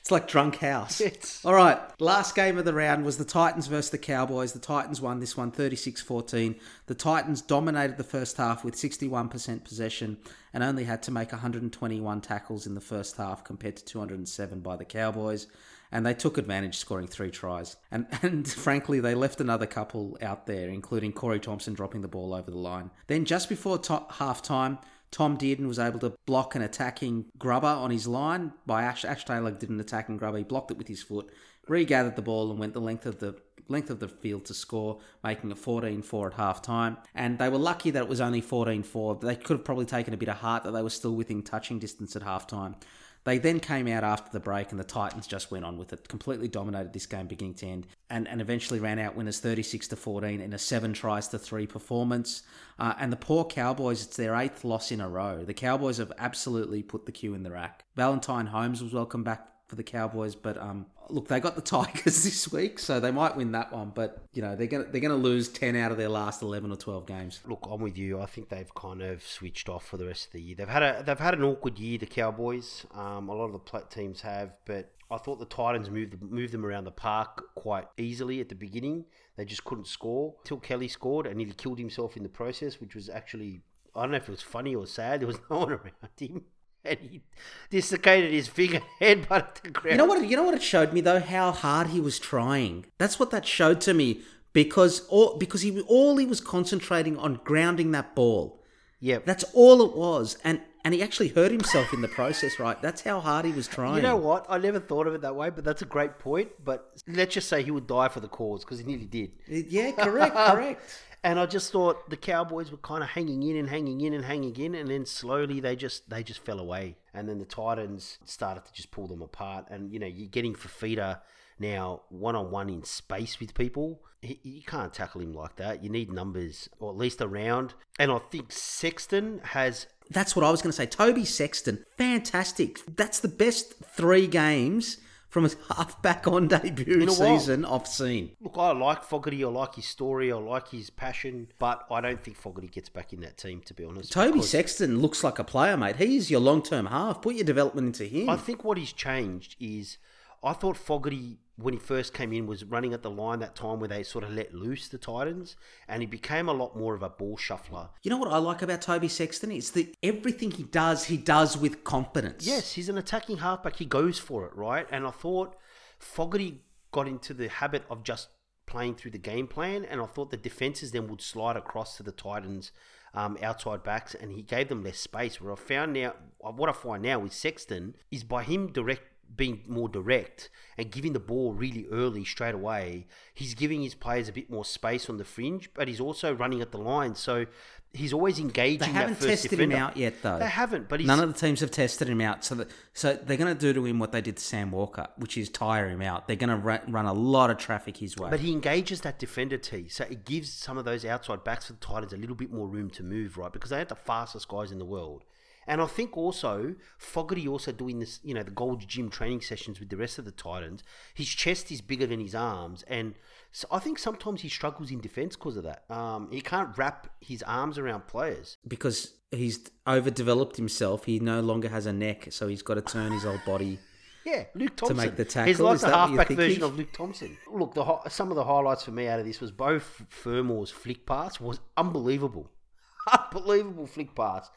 [0.00, 1.00] It's like drunk house.
[1.00, 1.78] It's- All right.
[2.00, 4.52] Last game of the round was the Titans versus the Cowboys.
[4.52, 6.58] The Titans won this one 36-14.
[6.86, 10.18] The Titans dominated the first half with 61% possession
[10.52, 14.74] and only had to make 121 tackles in the first half compared to 207 by
[14.74, 15.46] the Cowboys.
[15.92, 17.76] And they took advantage, scoring three tries.
[17.90, 22.34] And, and frankly, they left another couple out there, including Corey Thompson dropping the ball
[22.34, 22.90] over the line.
[23.06, 24.78] Then, just before to- half time,
[25.12, 28.54] Tom Dearden was able to block an attacking grubber on his line.
[28.66, 30.38] By Ash, Ash Taylor did an attacking grubber.
[30.38, 31.28] He blocked it with his foot,
[31.68, 33.36] regathered the ball, and went the length of the
[33.68, 36.96] length of the field to score, making it 14-4 at half time.
[37.14, 39.20] And they were lucky that it was only 14-4.
[39.20, 41.78] They could have probably taken a bit of heart that they were still within touching
[41.78, 42.76] distance at half time.
[43.24, 46.08] They then came out after the break, and the Titans just went on with it.
[46.08, 49.96] Completely dominated this game beginning to end, and, and eventually ran out winners 36 to
[49.96, 52.42] 14 in a seven tries to three performance.
[52.78, 55.44] Uh, and the poor Cowboys, it's their eighth loss in a row.
[55.44, 57.84] The Cowboys have absolutely put the queue in the rack.
[57.94, 62.24] Valentine Holmes was welcome back for the Cowboys, but um, look, they got the Tigers
[62.24, 63.90] this week, so they might win that one.
[63.94, 66.76] But you know, they're gonna they're gonna lose ten out of their last eleven or
[66.76, 67.40] twelve games.
[67.46, 68.20] Look, I'm with you.
[68.20, 70.56] I think they've kind of switched off for the rest of the year.
[70.56, 71.96] They've had a they've had an awkward year.
[71.96, 76.20] The Cowboys, um, a lot of the teams have, but I thought the Titans moved
[76.20, 79.06] moved them around the park quite easily at the beginning.
[79.38, 82.94] They just couldn't score till Kelly scored and nearly killed himself in the process, which
[82.94, 83.62] was actually
[83.96, 85.20] I don't know if it was funny or sad.
[85.20, 86.44] There was no one around him.
[86.84, 87.22] And he
[87.70, 89.92] dislocated his finger, headbutted the ground.
[89.92, 90.28] You know what?
[90.28, 92.86] You know what it showed me though how hard he was trying.
[92.98, 94.22] That's what that showed to me
[94.52, 98.60] because all because he all he was concentrating on grounding that ball.
[98.98, 102.58] Yeah, That's all it was, and and he actually hurt himself in the process.
[102.58, 102.80] Right?
[102.82, 103.96] That's how hard he was trying.
[103.96, 104.46] You know what?
[104.48, 106.50] I never thought of it that way, but that's a great point.
[106.64, 109.32] But let's just say he would die for the cause because he nearly did.
[109.50, 110.82] Uh, yeah, correct, correct.
[111.24, 114.24] And I just thought the Cowboys were kind of hanging in and hanging in and
[114.24, 116.96] hanging in, and then slowly they just they just fell away.
[117.14, 119.66] And then the Titans started to just pull them apart.
[119.70, 121.20] And you know, you're getting Fifita
[121.58, 124.02] now one on one in space with people.
[124.20, 125.82] He, you can't tackle him like that.
[125.82, 127.74] You need numbers, or at least around.
[127.98, 130.86] And I think Sexton has That's what I was going to say.
[130.86, 132.80] Toby Sexton, fantastic.
[132.96, 134.98] That's the best three games
[135.28, 137.38] from his halfback on debut In a while.
[137.38, 138.32] season I've seen.
[138.40, 139.42] Look, I like Fogarty.
[139.44, 140.30] I like his story.
[140.30, 141.48] I like his passion.
[141.58, 144.12] But I don't think Fogarty gets back in that team, to be honest.
[144.12, 145.96] Toby Sexton looks like a player, mate.
[145.96, 147.22] He's your long term half.
[147.22, 148.28] Put your development into him.
[148.28, 149.96] I think what he's changed is
[150.44, 153.80] I thought Fogarty, when he first came in, was running at the line that time
[153.80, 155.56] where they sort of let loose the Titans,
[155.88, 157.90] and he became a lot more of a ball shuffler.
[158.02, 159.50] You know what I like about Toby Sexton?
[159.52, 162.46] It's that everything he does, he does with confidence.
[162.46, 163.76] Yes, he's an attacking halfback.
[163.76, 164.86] He goes for it, right?
[164.90, 165.56] And I thought
[165.98, 168.28] Fogarty got into the habit of just
[168.66, 172.02] playing through the game plan, and I thought the defenses then would slide across to
[172.02, 172.72] the Titans.
[173.14, 175.38] Um, outside backs, and he gave them less space.
[175.38, 179.62] Where I found now, what I find now with Sexton is by him direct being
[179.66, 184.32] more direct and giving the ball really early straight away, he's giving his players a
[184.32, 187.14] bit more space on the fringe, but he's also running at the line.
[187.14, 187.46] So
[187.92, 188.78] he's always engaging.
[188.78, 189.76] They haven't tested defender.
[189.76, 190.38] him out yet, though.
[190.38, 193.14] They haven't, but he's, None of the teams have tested him out, so that, so
[193.14, 195.88] they're going to do to him what they did to Sam Walker, which is tire
[195.88, 196.26] him out.
[196.26, 198.30] They're going to run, run a lot of traffic his way.
[198.30, 201.74] But he engages that defender T, so it gives some of those outside backs for
[201.74, 203.52] the Titans a little bit more room to move, right?
[203.52, 205.24] Because they had the fastest guys in the world.
[205.66, 209.78] And I think also Fogarty also doing this, you know, the Gold Gym training sessions
[209.78, 210.82] with the rest of the Titans.
[211.14, 213.14] His chest is bigger than his arms, and
[213.52, 215.84] so I think sometimes he struggles in defense because of that.
[215.90, 218.56] Um, he can't wrap his arms around players.
[218.66, 223.12] because he's overdeveloped himself, he no longer has a neck, so he's got to turn
[223.12, 223.78] his whole body.
[224.24, 224.96] Yeah, Luke Thompson.
[224.96, 225.48] To make the tackle.
[225.48, 227.36] He's like the that what you're halfback version of Luke Thompson.
[227.52, 231.04] Look, the some of the highlights for me out of this was both Fermor's flick
[231.04, 232.48] pass was unbelievable,
[233.12, 234.48] unbelievable flick pass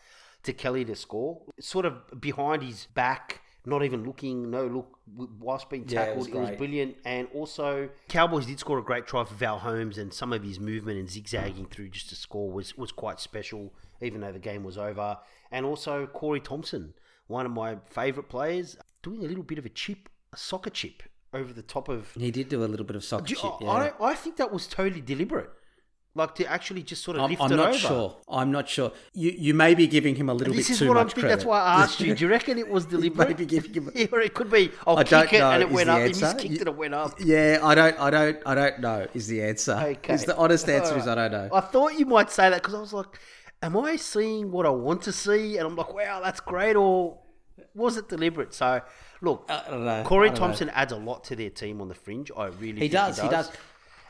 [0.45, 1.41] to Kelly to score.
[1.59, 4.97] Sort of behind his back, not even looking, no look
[5.39, 6.17] whilst being Yeah, it tackled.
[6.17, 9.97] was it was brilliant, and also Cowboys did score a great try for Val Holmes,
[9.97, 13.73] and some of his movement and zigzagging through just to score was was quite special,
[14.01, 15.17] even though the game was over.
[15.51, 16.93] And also Corey Thompson,
[17.27, 21.03] one of my favourite players, doing a little bit of a chip, a soccer chip
[21.33, 22.11] over the top of.
[22.17, 23.51] He did do a little bit of soccer Do you- chip.
[23.61, 23.69] Yeah.
[23.69, 25.49] I, I think that was totally deliberate,
[26.17, 27.77] like to actually just sort of I'm, lift I'm it not over.
[27.77, 28.17] sure.
[28.29, 28.91] I'm not sure.
[29.13, 31.13] You you may be giving him a little This bit is too what I'm much
[31.13, 31.29] thinking.
[31.29, 32.15] That's why I asked you.
[32.15, 33.27] Do you reckon it was deliberate?
[33.29, 34.71] Maybe giving him- Yeah, or it could be.
[34.87, 35.97] I'll I kick don't it know and it is went up.
[35.99, 36.25] He answer.
[36.25, 37.19] miskicked You- it and went up.
[37.19, 39.07] Yeah, I don't, I don't, I don't know.
[39.13, 39.73] Is the answer?
[39.73, 40.13] Okay.
[40.13, 41.49] Is the honest answer All is I don't know.
[41.53, 43.19] I thought you might say that because I was like,
[43.61, 45.57] am I seeing what I want to see?
[45.57, 46.75] And I'm like, wow, that's great.
[46.77, 47.17] Or
[47.73, 48.53] was it deliberate?
[48.53, 48.81] So,
[49.21, 50.03] look, I don't know.
[50.03, 50.39] Corey don't know.
[50.47, 52.31] Thompson adds a lot to their team on the fringe.
[52.37, 53.51] I really He think does, he does.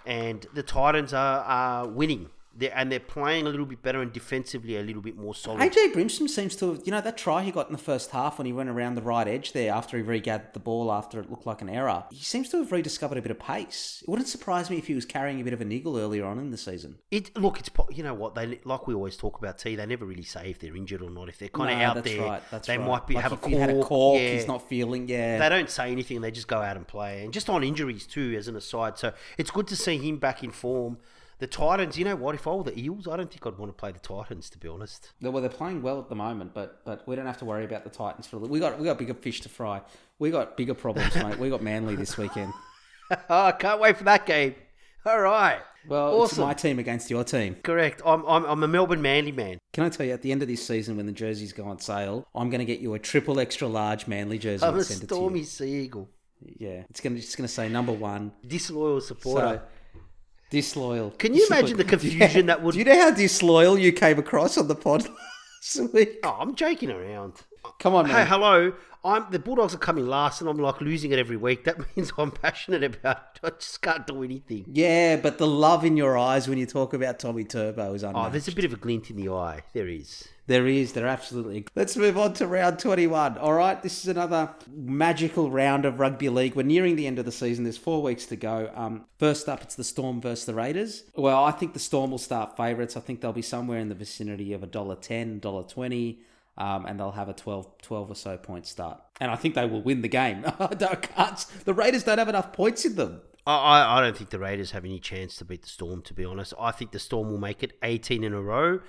[0.06, 2.30] And the Titans are, are winning.
[2.58, 5.60] They're, and they're playing a little bit better and defensively a little bit more solid.
[5.60, 8.38] AJ Brimson seems to have, you know, that try he got in the first half
[8.38, 11.30] when he went around the right edge there after he regathered the ball after it
[11.30, 12.06] looked like an error.
[12.12, 14.00] He seems to have rediscovered a bit of pace.
[14.04, 16.40] It wouldn't surprise me if he was carrying a bit of a niggle earlier on
[16.40, 16.98] in the season.
[17.12, 18.88] It look, it's po- you know what they like.
[18.88, 19.76] We always talk about T.
[19.76, 21.28] They never really say if they're injured or not.
[21.28, 22.42] If they're kind of No, out that's there, right.
[22.52, 22.88] That's they right.
[22.88, 23.70] might be Like have a cork.
[23.70, 24.30] a cork, yeah.
[24.34, 25.08] he's not feeling.
[25.10, 26.22] Yeah, They don't say anything.
[26.22, 28.98] They just go out and play, and just on injuries too, as an aside.
[28.98, 30.98] So it's good to see him back in form.
[31.40, 32.34] The Titans, you know what?
[32.34, 34.58] If I were the Eels, I don't think I'd want to play the Titans, to
[34.58, 35.12] be honest.
[35.22, 37.84] Well, they're playing well at the moment, but but we don't have to worry about
[37.84, 38.54] the Titans for a little.
[38.54, 39.82] We got we got bigger fish to fry.
[40.18, 41.38] We got bigger problems, mate.
[41.38, 42.54] We got Manly this weekend.
[43.30, 44.56] oh, I can't wait for that game.
[45.06, 45.60] All right.
[45.88, 47.58] Well, it's my team against your team.
[47.62, 48.02] Correct.
[48.04, 49.60] I'm, I'm, I'm a Melbourne Manly man.
[49.72, 51.80] Can I tell you, at the end of this season, when the jerseys go on
[51.80, 55.42] sale, I'm going to get you a triple extra large Manly jersey I'm a Stormy
[55.42, 56.10] to Sea Eagle.
[56.58, 58.32] Yeah, it's going to it's going to say number one.
[58.48, 59.62] Disloyal supporter.
[59.64, 59.75] So
[60.50, 61.12] disloyal.
[61.12, 64.58] Can you imagine the confusion that would- Do you know how disloyal you came across
[64.58, 65.06] on the pod
[65.78, 66.20] last week?
[66.24, 67.34] oh, I'm joking around.
[67.80, 68.28] Come on, Hey, man.
[68.28, 68.74] hello.
[69.04, 71.64] I'm the Bulldogs are coming last, and I'm like losing it every week.
[71.66, 73.18] That means I'm passionate about.
[73.36, 73.40] It.
[73.44, 74.66] I just can't do anything.
[74.72, 78.28] Yeah, but the love in your eyes when you talk about Tommy Turbo is unmatched.
[78.28, 79.62] Oh, there's a bit of a glint in the eye.
[79.74, 80.28] There is.
[80.48, 81.66] There is, there absolutely.
[81.76, 83.40] Let's move on to round 21.
[83.40, 86.56] All right, this is another magical round of rugby league.
[86.56, 87.64] We're nearing the end of the season.
[87.64, 88.72] There's four weeks to go.
[88.76, 91.04] Um, first up, it's the Storm versus the Raiders.
[91.16, 92.96] Well, I think the Storm will start favourites.
[92.96, 96.18] I think they'll be somewhere in the vicinity of $1.10, $1.20.
[96.58, 99.02] Um, and they'll have a 12, 12 or so point start.
[99.20, 100.46] And I think they will win the game.
[101.66, 103.22] The Raiders don't have enough points in them.
[103.48, 106.02] I I don't think the Raiders have any chance to beat the Storm.
[106.04, 108.80] To be honest, I think the Storm will make it 18 in a row,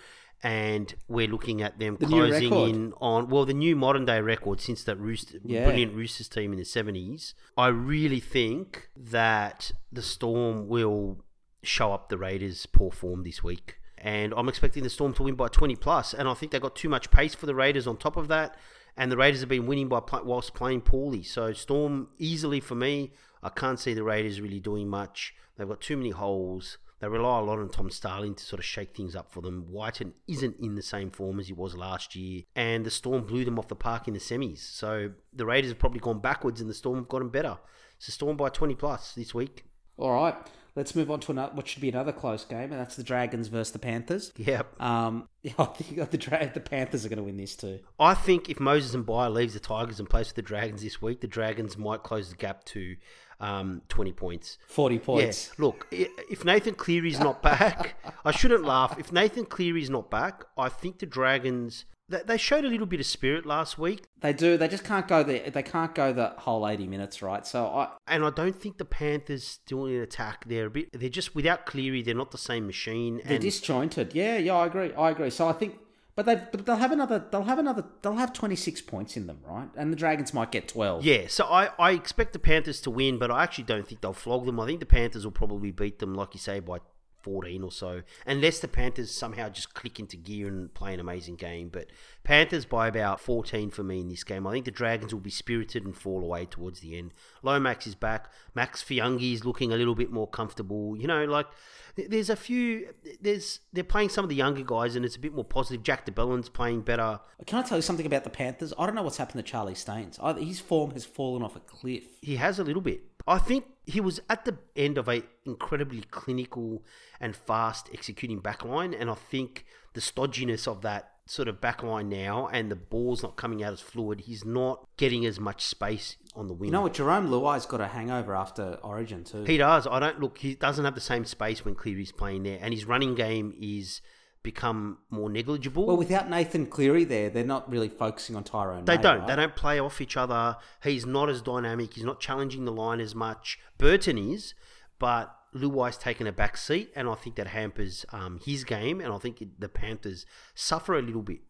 [0.42, 4.60] and we're looking at them The closing in on well the new modern day record
[4.60, 5.64] since that Rooster, Yeah.
[5.64, 7.34] brilliant Roosters team in the 70s.
[7.56, 11.24] I really think that the Storm will
[11.62, 13.76] show up the Raiders' poor form this week.
[13.98, 16.10] And I'm expecting the Storm to win by 20 plus.
[16.10, 18.28] plus, and I think they got too much pace for the Raiders on top of
[18.28, 18.56] that.
[18.96, 21.22] And the Raiders have been winning by whilst playing poorly.
[21.22, 23.12] So Storm easily for me.
[23.42, 25.34] I can't see the Raiders really doing much.
[25.56, 26.78] They've got too many holes.
[27.00, 29.66] They rely a lot on Tom Starling to sort of shake things up for them.
[29.68, 33.44] Wighton isn't in the same form as he was last year, and the Storm blew
[33.44, 34.58] them off the park in the semis.
[34.60, 37.58] So the Raiders have probably gone backwards, and the Storm have gotten better.
[37.98, 39.64] So Storm by 20 plus this week.
[39.98, 40.34] All right,
[40.74, 43.48] let's move on to another, what should be another close game, and that's the Dragons
[43.48, 44.32] versus the Panthers.
[44.36, 44.80] Yep.
[44.80, 45.28] Um,
[45.58, 47.80] I think the Dra- the Panthers are going to win this too.
[47.98, 51.00] I think if Moses and Bayer leaves the Tigers and plays for the Dragons this
[51.00, 52.96] week, the Dragons might close the gap to
[53.40, 54.58] um, 20 points.
[54.68, 55.48] 40 points.
[55.48, 58.98] Yeah, look, if Nathan Cleary's not back, I shouldn't laugh.
[58.98, 61.84] If Nathan Cleary's not back, I think the Dragons.
[62.08, 64.56] They they showed a little bit of spirit last week, They do.
[64.56, 65.50] They just can't go the.
[65.50, 67.44] They can't go the whole 80 minutes, right?
[67.44, 67.88] So I.
[68.06, 70.44] and I don't think the Panthers still in attack.
[70.46, 70.92] They're a bit.
[70.92, 72.02] They're just without Cleary.
[72.02, 73.20] They're not the same machine.
[73.24, 74.14] They're disjointed.
[74.14, 74.92] Yeah, yeah, I agree.
[74.94, 75.30] I agree.
[75.30, 75.78] So I think,
[76.16, 77.24] but they, but they'll have another.
[77.30, 77.84] They'll have another.
[78.02, 79.68] They'll have twenty six points in them, right?
[79.76, 81.04] And the Dragons might get twelve.
[81.04, 84.12] yeah, so I, I expect the Panthers to win, but I actually don't think they'll
[84.12, 84.58] flog them.
[84.58, 86.78] I think the Panthers will probably beat them, like you say, by
[87.26, 91.34] 14 or so, unless the Panthers somehow just click into gear and play an amazing
[91.34, 91.68] game.
[91.68, 91.88] But
[92.22, 94.46] Panthers by about 14 for me in this game.
[94.46, 97.12] I think the Dragons will be spirited and fall away towards the end.
[97.42, 98.30] Lomax is back.
[98.54, 100.96] Max Feagai is looking a little bit more comfortable.
[100.96, 101.48] You know, like
[101.96, 102.88] there's a few.
[103.20, 105.82] There's they're playing some of the younger guys, and it's a bit more positive.
[105.82, 107.20] Jack de Belin's playing better.
[107.46, 108.72] Can I tell you something about the Panthers?
[108.78, 110.18] I don't know what's happened to Charlie Staines.
[110.22, 112.04] I, his form has fallen off a cliff.
[112.20, 113.02] He has a little bit.
[113.26, 116.84] I think he was at the end of a incredibly clinical
[117.20, 119.64] and fast executing backline, and I think
[119.94, 123.80] the stodginess of that sort of backline now and the ball's not coming out as
[123.80, 124.20] fluid.
[124.20, 126.68] He's not getting as much space on the wing.
[126.68, 126.94] You know what?
[126.94, 129.44] Jarome Luai's got a hangover after Origin too.
[129.44, 129.86] he does.
[129.86, 130.38] I don't look.
[130.38, 134.00] He doesn't have the same space when Cleary's playing there, and his running game is
[134.42, 135.86] become more negligible.
[135.86, 138.84] well, without Nathan Cleary there, they're not really focusing on Tyrone.
[138.84, 139.18] They May, don't.
[139.20, 139.26] right?
[139.26, 140.56] They don't play off each other.
[140.84, 141.94] He's not as dynamic.
[141.94, 143.58] He's not challenging the line as much.
[143.76, 144.54] Burton is,
[145.00, 149.00] but Luai's taken a back seat, and I think that hampers um, his game.
[149.00, 151.40] And I think it, the Panthers suffer a little bit.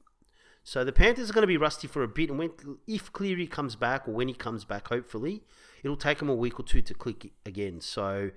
[0.67, 2.51] So the Panthers are going to be rusty for a bit, and when
[2.89, 5.45] if Cleary comes back or when he comes back, hopefully,
[5.85, 7.81] it'll take them a week or two to click again.
[7.81, 8.33] So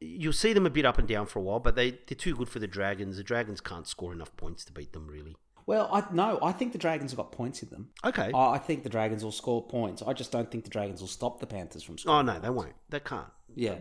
[0.00, 2.34] you'll see them a bit up and down for a while, but they they're too
[2.34, 3.18] good for the Dragons.
[3.18, 5.36] The Dragons can't score enough points to beat them, really.
[5.66, 7.90] Well, I no, I think the Dragons have got points in them.
[8.02, 8.30] Okay.
[8.32, 10.02] I I think the Dragons will score points.
[10.02, 12.26] I just don't think the Dragons will stop the Panthers from scoring.
[12.26, 12.76] Oh no, they won't.
[12.88, 13.28] They can't.
[13.54, 13.80] Yeah.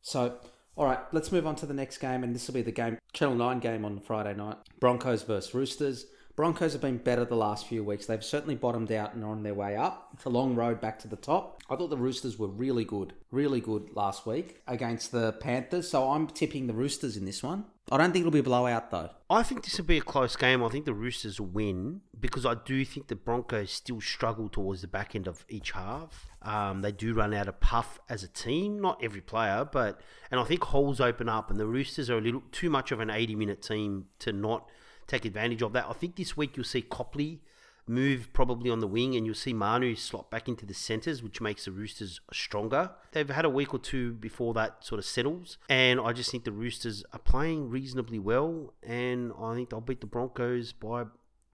[0.00, 0.38] So,
[0.76, 2.98] all right, let's move on to the next game, and this will be the game
[3.14, 4.58] Channel Nine game on Friday night.
[4.78, 6.06] Broncos versus Roosters.
[6.36, 8.04] Broncos have been better the last few weeks.
[8.04, 10.10] They've certainly bottomed out and are on their way up.
[10.12, 11.62] It's a long road back to the top.
[11.70, 15.88] I thought the Roosters were really good, really good last week against the Panthers.
[15.88, 17.64] So I'm tipping the Roosters in this one.
[17.90, 19.10] I don't think it'll be a blowout though.
[19.30, 20.62] I think this will be a close game.
[20.62, 24.88] I think the Roosters win because I do think the Broncos still struggle towards the
[24.88, 26.26] back end of each half.
[26.42, 30.00] Um, they do run out of puff as a team, not every player, but
[30.30, 33.00] and I think holes open up, and the Roosters are a little too much of
[33.00, 34.68] an eighty-minute team to not
[35.06, 35.86] take advantage of that.
[35.88, 37.40] I think this week you'll see Copley
[37.88, 41.40] move probably on the wing, and you'll see Manu slot back into the centres, which
[41.40, 42.90] makes the Roosters stronger.
[43.12, 46.44] They've had a week or two before that sort of settles, and I just think
[46.44, 51.04] the Roosters are playing reasonably well, and I think they'll beat the Broncos by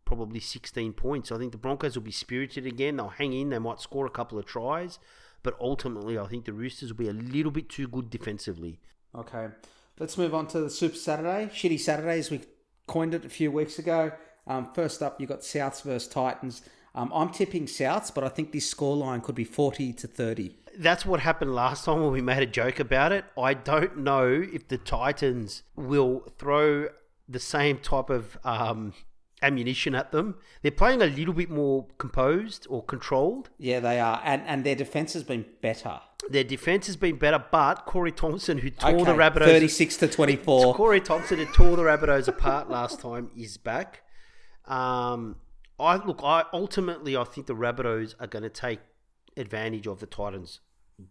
[0.04, 1.30] probably 16 points.
[1.32, 2.96] I think the Broncos will be spirited again.
[2.96, 3.50] They'll hang in.
[3.50, 4.98] They might score a couple of tries,
[5.42, 8.80] but ultimately, I think the Roosters will be a little bit too good defensively.
[9.14, 9.48] Okay,
[9.98, 11.50] let's move on to the Super Saturday.
[11.52, 12.40] Shitty Saturday, as we
[12.92, 14.12] coined it a few weeks ago.
[14.46, 16.62] Um, first up, you've got Souths versus Titans.
[16.94, 20.54] Um, I'm tipping Souths, but I think this scoreline could be 40 to 30.
[20.76, 23.24] That's what happened last time when we made a joke about it.
[23.38, 26.88] I don't know if the Titans will throw
[27.26, 28.92] the same type of um,
[29.40, 30.36] ammunition at them.
[30.60, 33.48] They're playing a little bit more composed or controlled.
[33.58, 36.00] Yeah, they are, and and their defense has been better.
[36.28, 40.08] Their defense has been better, but Corey Thompson, who tore the Okay, Rabbitohs, 36 to
[40.08, 40.74] 24.
[40.76, 44.02] Corey Thompson, who tore the Rabbitohs apart last time, is back.
[44.66, 45.36] Um,
[45.78, 46.20] I look.
[46.22, 48.80] I ultimately, I think the Rabbitohs are going to take
[49.36, 50.60] advantage of the Titans'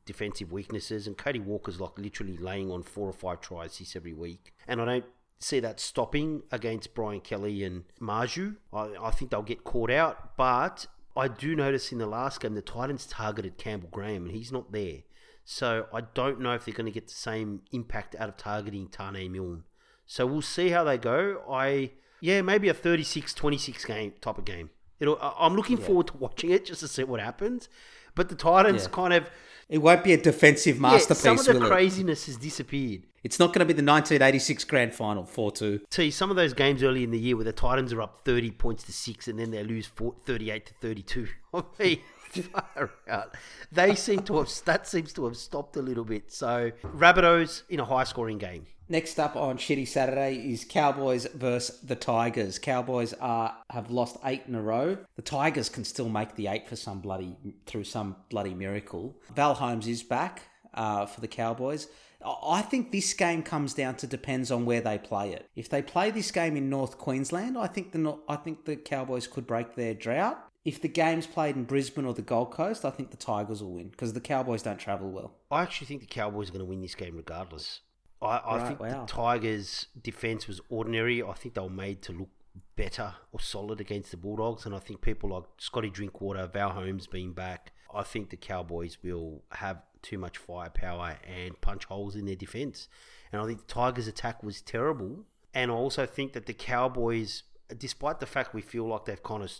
[0.05, 4.13] defensive weaknesses, and Cody Walker's like literally laying on four or five tries this every
[4.13, 5.05] week, and I don't
[5.39, 8.55] see that stopping against Brian Kelly and Marju.
[8.71, 10.85] I, I think they'll get caught out, but
[11.15, 14.71] I do notice in the last game the Titans targeted Campbell Graham, and he's not
[14.71, 14.99] there.
[15.43, 18.87] So I don't know if they're going to get the same impact out of targeting
[18.87, 19.63] Taane Milne.
[20.05, 21.41] So we'll see how they go.
[21.49, 24.69] I yeah, maybe a 36-26 game type of game.
[24.99, 27.67] It'll, I'm looking forward to watching it just to see what happens.
[28.13, 28.89] But the Titans Yeah.
[28.89, 29.29] kind of
[29.67, 31.69] It won't be a defensive yeah, masterpiece, some of the will it?
[31.69, 33.07] craziness has disappeared.
[33.23, 35.81] It's not going to be the 1986 grand final 4 2.
[35.91, 38.51] See, some of those games early in the year where the Titans are up 30
[38.51, 41.27] points to 6 and then they lose 4, 38 to 32.
[41.53, 41.99] I mean,
[42.31, 43.35] far out.
[43.71, 46.31] They seem to have, that seems to have stopped a little bit.
[46.31, 48.65] So, Rabbitohs in a high scoring game.
[48.89, 52.59] Next up on Shitty Saturday is Cowboys versus the Tigers.
[52.59, 54.97] Cowboys are have lost eight in a row.
[55.15, 59.15] The Tigers can still make the eight for some bloody through some bloody miracle.
[59.33, 60.41] Val Holmes is back
[60.73, 61.87] uh, for the Cowboys.
[62.25, 65.49] I- think this game comes down to depends on where they play it.
[65.55, 69.27] If they play this game in North Queensland, I think the I think the Cowboys
[69.27, 70.39] could break their drought.
[70.63, 73.71] If the game's played in Brisbane or the Gold Coast, I think the Tigers will
[73.73, 75.33] win because the Cowboys don't travel well.
[75.49, 77.81] I actually think the Cowboys are going to win this game regardless.
[78.21, 79.05] I, I Right, think wow.
[79.05, 81.23] the Tigers' defense was ordinary.
[81.23, 82.29] I think they were made to look
[82.75, 87.07] better or solid against the Bulldogs, and I think people like Scotty Drinkwater, Val Holmes
[87.07, 92.25] being back, I think the Cowboys will have too much firepower and punch holes in
[92.25, 92.87] their defense.
[93.31, 95.25] And I think the Tigers' attack was terrible.
[95.53, 97.43] And I also think that the Cowboys,
[97.77, 99.51] despite the fact we feel like they've kind of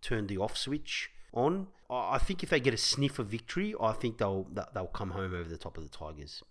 [0.00, 3.92] turned the off switch on, I think if they get a sniff of victory, I
[3.92, 6.42] think they'll they'll come home over the top of the Tigers.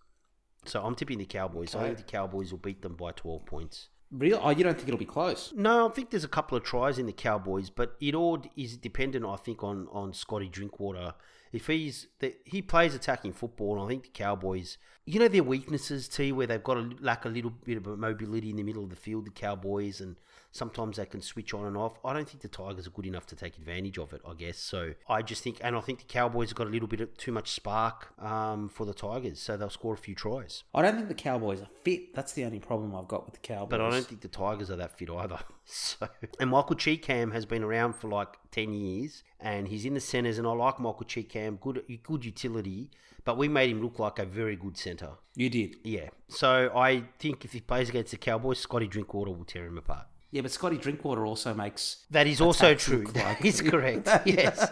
[0.65, 1.75] So I'm tipping the Cowboys.
[1.75, 3.89] I think the Cowboys will beat them by 12 points.
[4.11, 4.39] Real?
[4.41, 5.53] Oh, you don't think it'll be close?
[5.55, 8.77] No, I think there's a couple of tries in the Cowboys, but it all is
[8.77, 11.13] dependent, I think, on on Scotty Drinkwater.
[11.51, 15.43] If he's that he plays attacking football, and I think the Cowboys, you know, their
[15.43, 18.83] weaknesses, T, where they've got a lack a little bit of mobility in the middle
[18.83, 19.25] of the field.
[19.25, 20.15] The Cowboys, and
[20.55, 21.99] sometimes they can switch on and off.
[22.05, 24.21] I don't think the Tigers are good enough to take advantage of it.
[24.27, 24.93] I guess so.
[25.09, 27.31] I just think, and I think the Cowboys have got a little bit of too
[27.31, 30.63] much spark um, for the Tigers, so they'll score a few tries.
[30.73, 32.15] I don't think the Cowboys are fit.
[32.15, 33.69] That's the only problem I've got with the Cowboys.
[33.69, 35.39] But I don't think the Tigers are that fit either.
[35.67, 36.07] So,
[36.39, 40.37] and Michael Chee-Kam has been around for like ten years, and he's in the centres.
[40.37, 42.91] And I like Michael Chee-Kam, good good utility.
[43.23, 45.13] But we made him look like a very good centre.
[45.35, 45.77] you did.
[45.83, 46.09] Yeah.
[46.27, 50.05] So I think if he plays against the Cowboys, Scotty Drinkwater will tear him apart.
[50.35, 52.03] Yeah, but Scotty Drinkwater also makes.
[52.11, 53.05] That is also true.
[53.05, 54.09] like- That is correct.
[54.25, 54.69] yes.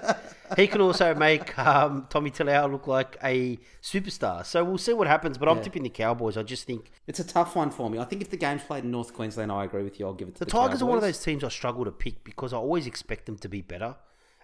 [0.57, 4.45] He can also make um, Tommy Talau look like a superstar.
[4.45, 5.37] So we'll see what happens.
[5.37, 6.35] But I'm tipping the Cowboys.
[6.35, 7.97] I just think It's a tough one for me.
[7.97, 10.05] I think if the game's played in North Queensland, I agree with you.
[10.05, 11.91] I'll give it to The the, Tigers are one of those teams I struggle to
[11.91, 13.95] pick because I always expect them to be better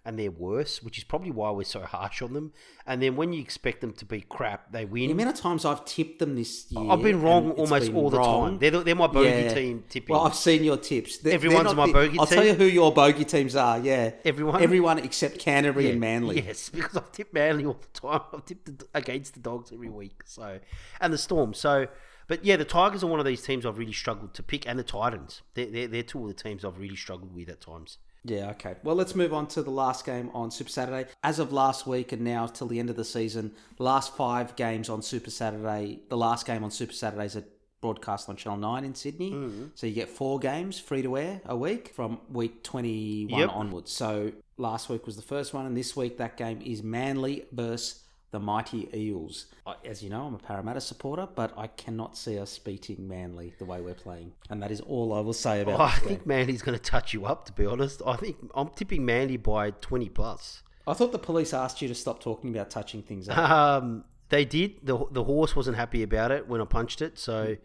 [0.05, 2.53] and they're worse, which is probably why we're so harsh on them.
[2.87, 5.07] And then when you expect them to be crap, they win.
[5.07, 8.09] The amount of times I've tipped them this year, I've been wrong almost been all
[8.09, 8.49] the wrong.
[8.51, 8.59] time.
[8.59, 9.53] They're, the- they're my bogey Yeah.
[9.53, 10.13] team tipping.
[10.15, 11.17] Well, I've seen your tips.
[11.19, 13.77] They're- Everyone's they're my the- bogey I'll tell you who your bogey teams are.
[13.79, 14.63] Yeah, Everyone?
[14.63, 16.41] everyone except Canterbury Yeah, and Manly.
[16.41, 18.21] Yes, because I've tipped Manly all the time.
[18.33, 20.21] I've tipped against the Dogs every week.
[20.25, 20.59] So,
[21.01, 21.53] and the Storm.
[21.53, 21.87] So,
[22.27, 24.79] but yeah, the Tigers are one of these teams I've really struggled to pick, and
[24.79, 25.41] the Titans.
[25.55, 27.97] They're, they're, they're two of the teams I've really struggled with at times.
[28.23, 28.75] Yeah, okay.
[28.83, 31.09] Well, let's move on to the last game on Super Saturday.
[31.23, 34.89] As of last week and now till the end of the season, last five games
[34.89, 37.43] on Super Saturday, the last game on Super Saturdays are
[37.81, 39.31] broadcast on Channel 9 in Sydney.
[39.31, 39.65] Mm-hmm.
[39.73, 43.49] So you get four games free to air a week from week 21 Yep.
[43.53, 43.91] onwards.
[43.91, 48.03] So last week was the first one, and this week that game is Manly versus
[48.31, 49.47] the Mighty Eels.
[49.85, 53.65] As you know, I'm a Parramatta supporter, but I cannot see us beating Manly the
[53.65, 54.33] way we're playing.
[54.49, 57.13] And that is all I will say about Oh, I think Manly's going to touch
[57.13, 58.01] you up, to be honest.
[58.05, 60.63] I think I'm tipping Manly by 20 plus.
[60.87, 63.37] I thought the police asked you to stop talking about touching things up.
[63.37, 64.77] Um, they did.
[64.83, 67.57] The the horse wasn't happy about it when I punched it, so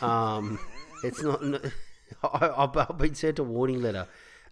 [0.00, 0.58] um,
[1.04, 1.40] it's not.
[2.22, 4.06] I, I've I've been sent a warning letter.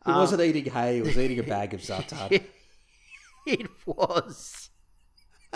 [0.04, 2.42] He wasn't eating hay, he was eating a bag of Zartan.
[3.46, 4.65] It was.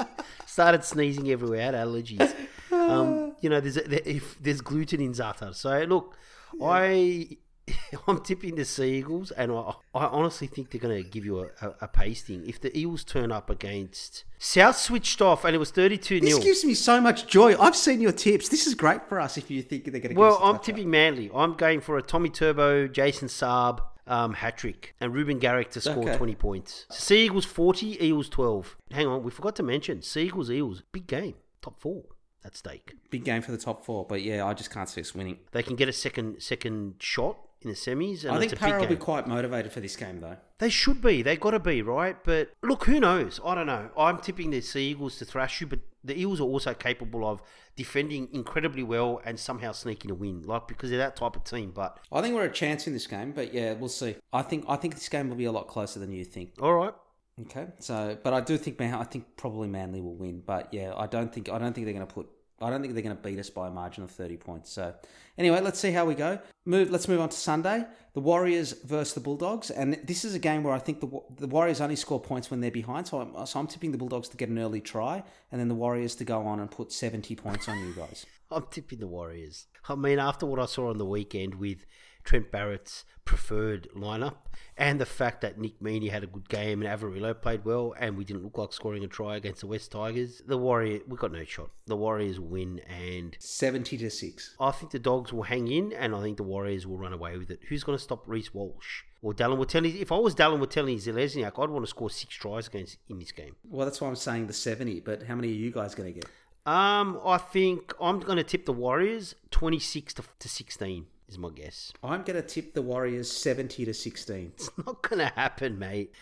[0.46, 2.34] Started sneezing everywhere, had allergies.
[2.72, 5.54] Um, you know, there's if there's gluten in za'atar.
[5.54, 6.16] So look,
[6.62, 7.38] I
[8.08, 11.46] I'm tipping the Seagulls, and I, I honestly think they're going to give you a,
[11.62, 12.48] a, a pasting.
[12.48, 16.64] If the Eels turn up against South, switched off, and it was 32 This gives
[16.64, 17.56] me so much joy.
[17.58, 18.48] I've seen your tips.
[18.48, 20.46] This is great for us if you think they're going to Well, give us a
[20.46, 21.30] I'm tipping Manly.
[21.34, 25.80] I'm going for a Tommy Turbo, Jason Saab um, hat trick, and Reuben Garrick to
[25.80, 26.16] score Okay.
[26.16, 26.86] 20 points.
[26.90, 28.76] Sea Eagles 40, Eagles 12.
[28.92, 32.02] Hang on, we forgot to mention Sea Eagles, Eagles, big game, top four
[32.44, 32.94] at stake.
[33.10, 35.38] Big game for the top four, but yeah, I just can't see us winning.
[35.52, 38.86] They can get a second second shot in the semis, and I think Para will
[38.86, 40.38] be quite motivated for this game, though.
[40.58, 41.20] They should be.
[41.22, 42.16] They got to be right.
[42.24, 43.38] But look, who knows?
[43.44, 43.90] I don't know.
[43.98, 47.42] I'm tipping the Sea Eagles to thrash you, but the Eels are also capable of
[47.76, 51.72] defending incredibly well and somehow sneaking a win, like because they're that type of team.
[51.74, 54.16] But I think we're a chance in this game, but yeah, we'll see.
[54.32, 56.54] I think I think this game will be a lot closer than you think.
[56.60, 56.94] all right.
[57.42, 60.92] Okay, so but I do think Man, I think probably Manly will win, but yeah,
[60.96, 62.28] I don't think I don't think they're going to put.
[62.60, 64.70] I don't think they're going to beat us by a margin of thirty points.
[64.70, 64.94] So
[65.40, 66.38] Anyway, let's see how we go.
[66.66, 66.90] Move.
[66.90, 67.86] Let's move on to Sunday.
[68.12, 71.08] The Warriors versus the Bulldogs, and this is a game where I think the
[71.38, 73.06] the Warriors only score points when they're behind.
[73.06, 75.74] So I'm, so I'm tipping the Bulldogs to get an early try, and then the
[75.74, 78.26] Warriors to go on and put 70 points on you guys.
[78.50, 79.66] I'm tipping the Warriors.
[79.88, 81.86] I mean, after what I saw on the weekend with
[82.24, 84.34] Trent Barrett's preferred lineup
[84.76, 88.16] and the fact that Nick Meaney had a good game and Averillo played well and
[88.16, 91.32] we didn't look like scoring a try against the West Tigers, the Warrior we got
[91.32, 91.70] no shot.
[91.86, 94.56] The Warriors win and 70 to six.
[94.58, 97.36] I think the Dogs will hang in and I think the Warriors will run away
[97.36, 97.60] with it.
[97.68, 99.02] Who's going to stop Reece Walsh?
[99.22, 100.00] Or Dallin Watene?
[100.00, 103.54] If I was Dallin Watene-Zelezniak, I'd want to score six tries against in this game.
[103.68, 105.00] Well, that's why I'm saying the 70.
[105.00, 106.24] But how many are you guys going to get?
[106.66, 111.50] Um, I think I'm going to tip the Warriors 26 to, to 16 is my
[111.50, 111.92] guess.
[112.02, 114.52] I'm going to tip the Warriors 70 to 16.
[114.54, 116.12] It's not going to happen, mate.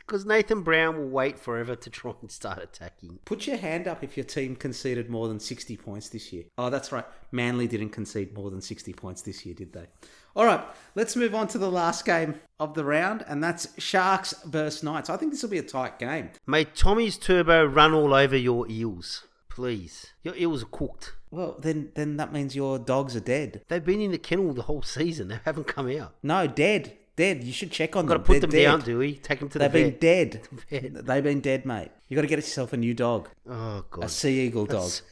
[0.00, 3.18] Because Nathan Brown will wait forever to try and start attacking.
[3.26, 6.44] Put your hand up if your team conceded more than 60 points this year.
[6.56, 7.04] Oh, that's right.
[7.30, 9.86] Manly didn't concede more than 60 points this year, did they?
[10.34, 10.64] All right,
[10.94, 15.10] let's move on to the last game of the round, and that's Sharks versus Knights.
[15.10, 16.30] I think this will be a tight game.
[16.46, 19.26] May Tommy's turbo run all over your eels.
[19.48, 20.12] Please.
[20.22, 21.14] Your eels are cooked.
[21.30, 23.62] Well, then then that means your dogs are dead.
[23.68, 25.28] They've been in the kennel the whole season.
[25.28, 26.14] They haven't come out.
[26.22, 26.96] No, dead.
[27.16, 27.42] Dead.
[27.42, 28.16] You should check on them.
[28.16, 28.64] Got to put They're them dead.
[28.64, 29.14] down, Dewey.
[29.14, 30.00] Take them to They've the been vet.
[30.00, 30.48] dead.
[30.94, 31.06] Vet.
[31.06, 31.90] They've been dead, mate.
[32.08, 33.28] You got to get yourself a new dog.
[33.50, 34.04] Oh, God.
[34.04, 34.74] A sea eagle dog.
[34.90, 35.02] That's-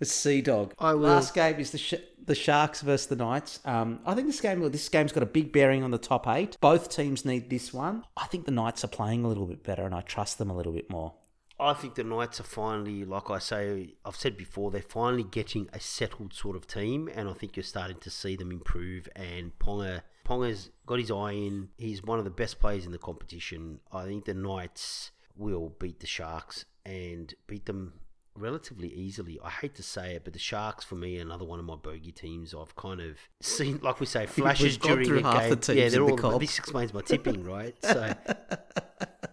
[0.00, 0.74] A sea dog.
[0.78, 1.08] I will.
[1.08, 1.94] Last game is the sh-
[2.26, 3.60] the Sharks versus the Knights.
[3.64, 6.56] Um, I think this game this game's got a big bearing on the top eight.
[6.60, 8.04] Both teams need this one.
[8.16, 10.56] I think the Knights are playing a little bit better, and I trust them a
[10.56, 11.14] little bit more.
[11.60, 15.68] I think the Knights are finally, like I say, I've said before, they're finally getting
[15.72, 19.08] a settled sort of team, and I think you're starting to see them improve.
[19.14, 21.68] And Ponga, Ponga's got his eye in.
[21.76, 23.80] He's one of the best players in the competition.
[23.92, 27.92] I think the Knights will beat the Sharks and beat them
[28.36, 29.38] relatively easily.
[29.44, 31.76] I hate to say it, but the Sharks for me are another one of my
[31.76, 32.54] bogey teams.
[32.54, 35.50] I've kind of seen, like we say, flashes during a half game.
[35.50, 36.16] the teams yeah, they're the all.
[36.16, 36.40] comp.
[36.40, 37.74] This explains my tipping, right?
[37.82, 38.14] So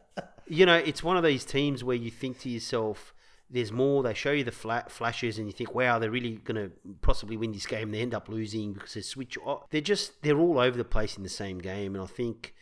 [0.50, 3.14] you know, it's one of these teams where you think to yourself,
[3.50, 4.04] there's more.
[4.04, 6.72] They show you the flat flashes, and you think, wow, they're really going to
[7.02, 7.92] possibly win this game.
[7.92, 9.38] They end up losing because they switch.
[9.46, 9.70] off.
[9.70, 12.54] They're just they're all over the place in the same game, and I think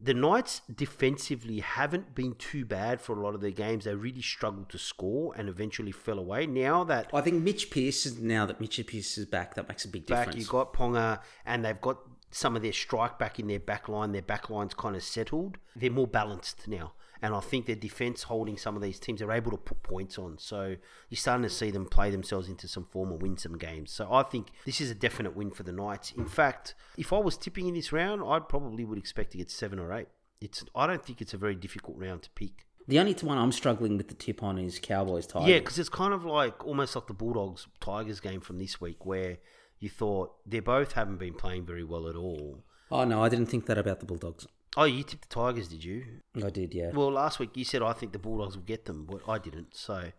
[0.00, 3.84] the Knights defensively haven't been too bad for a lot of their games.
[3.84, 6.46] They really struggled to score and eventually fell away.
[6.46, 9.84] Now that I think Mitch Pearce is now that Mitch Pearce is back, that makes
[9.84, 10.26] a big back.
[10.26, 10.40] difference.
[10.40, 11.98] You've got Ponga, and they've got
[12.32, 14.10] some of their strike back in their back line.
[14.10, 15.58] Their back line's kind of settled.
[15.76, 16.94] They're more balanced now.
[17.22, 20.18] And I think their defense holding some of these teams, they're able to put points
[20.18, 20.38] on.
[20.38, 20.74] So
[21.08, 23.92] you're starting to see them play themselves into some form and win some games.
[23.92, 26.10] So I think this is a definite win for the Knights.
[26.16, 29.50] In fact, if I was tipping in this round, I probably would expect to get
[29.52, 30.08] seven or eight.
[30.40, 32.66] It's I don't think it's a very difficult round to pick.
[32.88, 35.48] the only one I'm struggling with the tip on is Cowboys Tigers.
[35.48, 39.06] Yeah, because it's kind of like almost like the Bulldogs Tigers game from this week,
[39.06, 39.38] where
[39.78, 42.64] you thought they both haven't been playing very well at all.
[42.90, 44.48] Oh no, I didn't think that about the Bulldogs.
[44.76, 46.04] Oh, you tipped the Tigers, did you?
[46.42, 46.92] I did, yeah.
[46.92, 49.76] Well, last week you said I think the Bulldogs will get them, but I didn't.
[49.76, 50.12] So,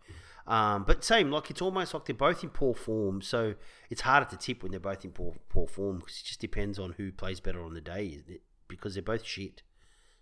[0.46, 3.20] um, but same, like it's almost like they're both in poor form.
[3.20, 3.54] So
[3.90, 6.78] it's harder to tip when they're both in poor poor form because it just depends
[6.78, 8.42] on who plays better on the day, isn't it?
[8.68, 9.62] Because they're both shit.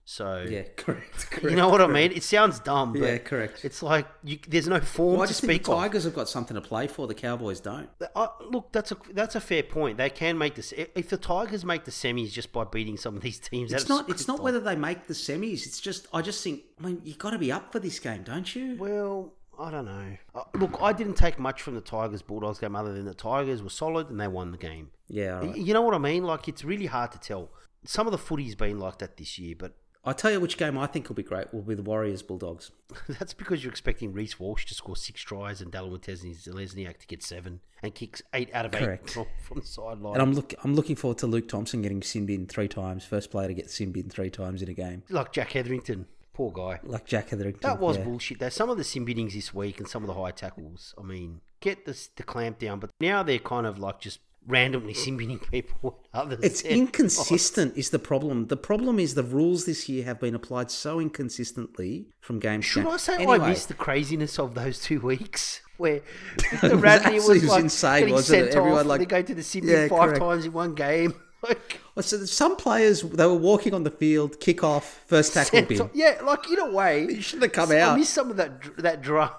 [0.05, 1.31] So yeah, correct.
[1.31, 2.13] correct you know what I mean?
[2.13, 3.65] It sounds dumb, but Yeah, correct.
[3.65, 5.79] It's like you, there's no form Well, I to just think speak the of.
[5.79, 7.07] Tigers have got something to play for.
[7.07, 7.89] The Cowboys don't.
[8.15, 9.99] Uh, look, that's a that's a fair point.
[9.99, 10.73] They can make this.
[10.73, 14.09] If the Tigers make the semis just by beating some of these teams, It's not.
[14.11, 15.67] It's not whether they make the semis.
[15.67, 16.09] It's just.
[16.13, 16.63] I just think.
[16.81, 18.77] I mean, you got to be up for this game, don't you?
[18.79, 20.17] Well, I don't know.
[20.35, 23.63] Uh, look, I didn't take much from the Tigers Bulldogs game other than the Tigers
[23.63, 24.91] were solid and they won the game.
[25.09, 25.39] Yeah.
[25.39, 25.57] Right.
[25.57, 26.25] You know what I mean?
[26.25, 27.51] Like it's really hard to tell.
[27.85, 29.75] Some of the footy's been like that this year, but
[30.05, 31.55] I tell you which game I think will be great.
[31.55, 32.73] Will be the Warriors Bulldogs.
[33.09, 37.23] that's because you're expecting Reece Walsh to score six tries and Dallin Zelezniak to get
[37.23, 39.11] seven and kicks eight out of eight Correct.
[39.11, 40.15] from, from the sideline.
[40.15, 40.55] And I'm look.
[40.65, 43.05] I'm looking forward to Luke Thompson getting sin bin three times.
[43.05, 46.51] First player to get sin bin three times in a game, like Jack Hetherington, poor
[46.51, 46.81] guy.
[46.83, 47.61] like Jack Hetherington.
[47.63, 48.05] That was yeah.
[48.05, 48.39] bullshit.
[48.41, 50.95] Though some of the sin binnings this week and some of the high tackles.
[50.99, 54.95] I mean, get the the clamp down, but now they're kind of like just randomly
[54.95, 55.99] sin binning people.
[56.15, 58.47] Others, It's inconsistent is the problem.
[58.49, 62.67] The problem is the rules this year have been applied so inconsistently from game to
[62.67, 62.93] Should game.
[62.93, 66.01] I say Anyway, I missed the craziness of those two weeks where
[66.61, 68.45] the Radley was it was like insane, getting wasn't it?
[68.45, 70.21] sent Everyone, off, like- they go to the Sydney Yeah, five correct.
[70.21, 71.15] times in one game.
[71.43, 75.63] Like, oh, So some players they were walking on the field, kick off, first tackle
[75.63, 75.81] bin.
[75.81, 77.99] off- yeah, like in a way, You shouldn't have come I out.
[77.99, 79.35] missed some of that that drama,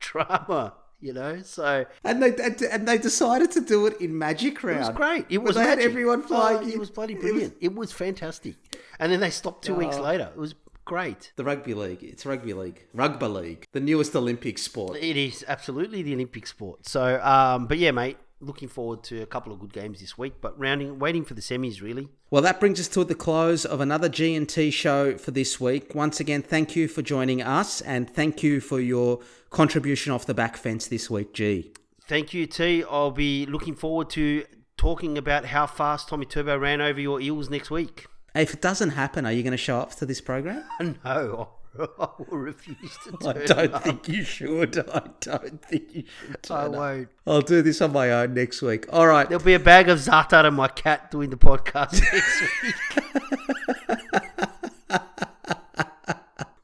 [0.00, 0.72] drama.
[1.00, 2.34] You know, so And they
[2.70, 4.78] and, they decided to do it in Magic Round.
[4.78, 5.26] It was great.
[5.28, 5.84] It was they had magic.
[5.90, 6.70] everyone Oh, flying.
[6.70, 7.54] it was bloody brilliant.
[7.60, 8.56] It was fantastic.
[8.98, 10.02] And then they stopped two weeks Oh.
[10.02, 10.30] later.
[10.34, 10.54] It was
[10.84, 11.32] great.
[11.36, 12.02] The rugby league.
[12.02, 12.82] It's rugby league.
[12.94, 13.64] Rugby league.
[13.72, 14.96] The newest Olympic sport.
[14.98, 16.86] It is absolutely the Olympic sport.
[16.88, 20.34] So, um, but yeah, mate, looking forward to a couple of good games this week.
[20.40, 22.08] But rounding, waiting for the semis really.
[22.30, 25.94] Well, that brings us to the close of another G&T show for this week.
[25.94, 29.20] Once again, thank you for joining us and thank you for your
[29.50, 31.72] contribution off the back fence this week, G.
[32.06, 32.84] Thank you, T.
[32.84, 34.44] I'll be looking forward to
[34.76, 38.06] talking about how fast Tommy Turbo ran over your Eels next week.
[38.34, 40.64] If it doesn't happen, are you going to show up to this program?
[41.04, 41.48] No,
[41.98, 43.84] I will refuse to do I don't up.
[43.84, 44.78] think you should.
[44.92, 46.36] I don't think you should.
[46.36, 46.72] I turn up.
[46.72, 47.08] won't.
[47.26, 48.86] I'll do this on my own next week.
[48.92, 49.28] All right.
[49.28, 52.74] There'll be a bag of Za'atar and my cat doing the podcast next week.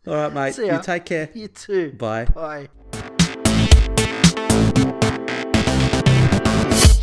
[0.07, 0.55] All right, mate.
[0.55, 0.77] See ya.
[0.77, 1.31] You take care.
[1.35, 1.93] You too.
[1.93, 2.27] Bye.
[2.27, 2.69] Bye.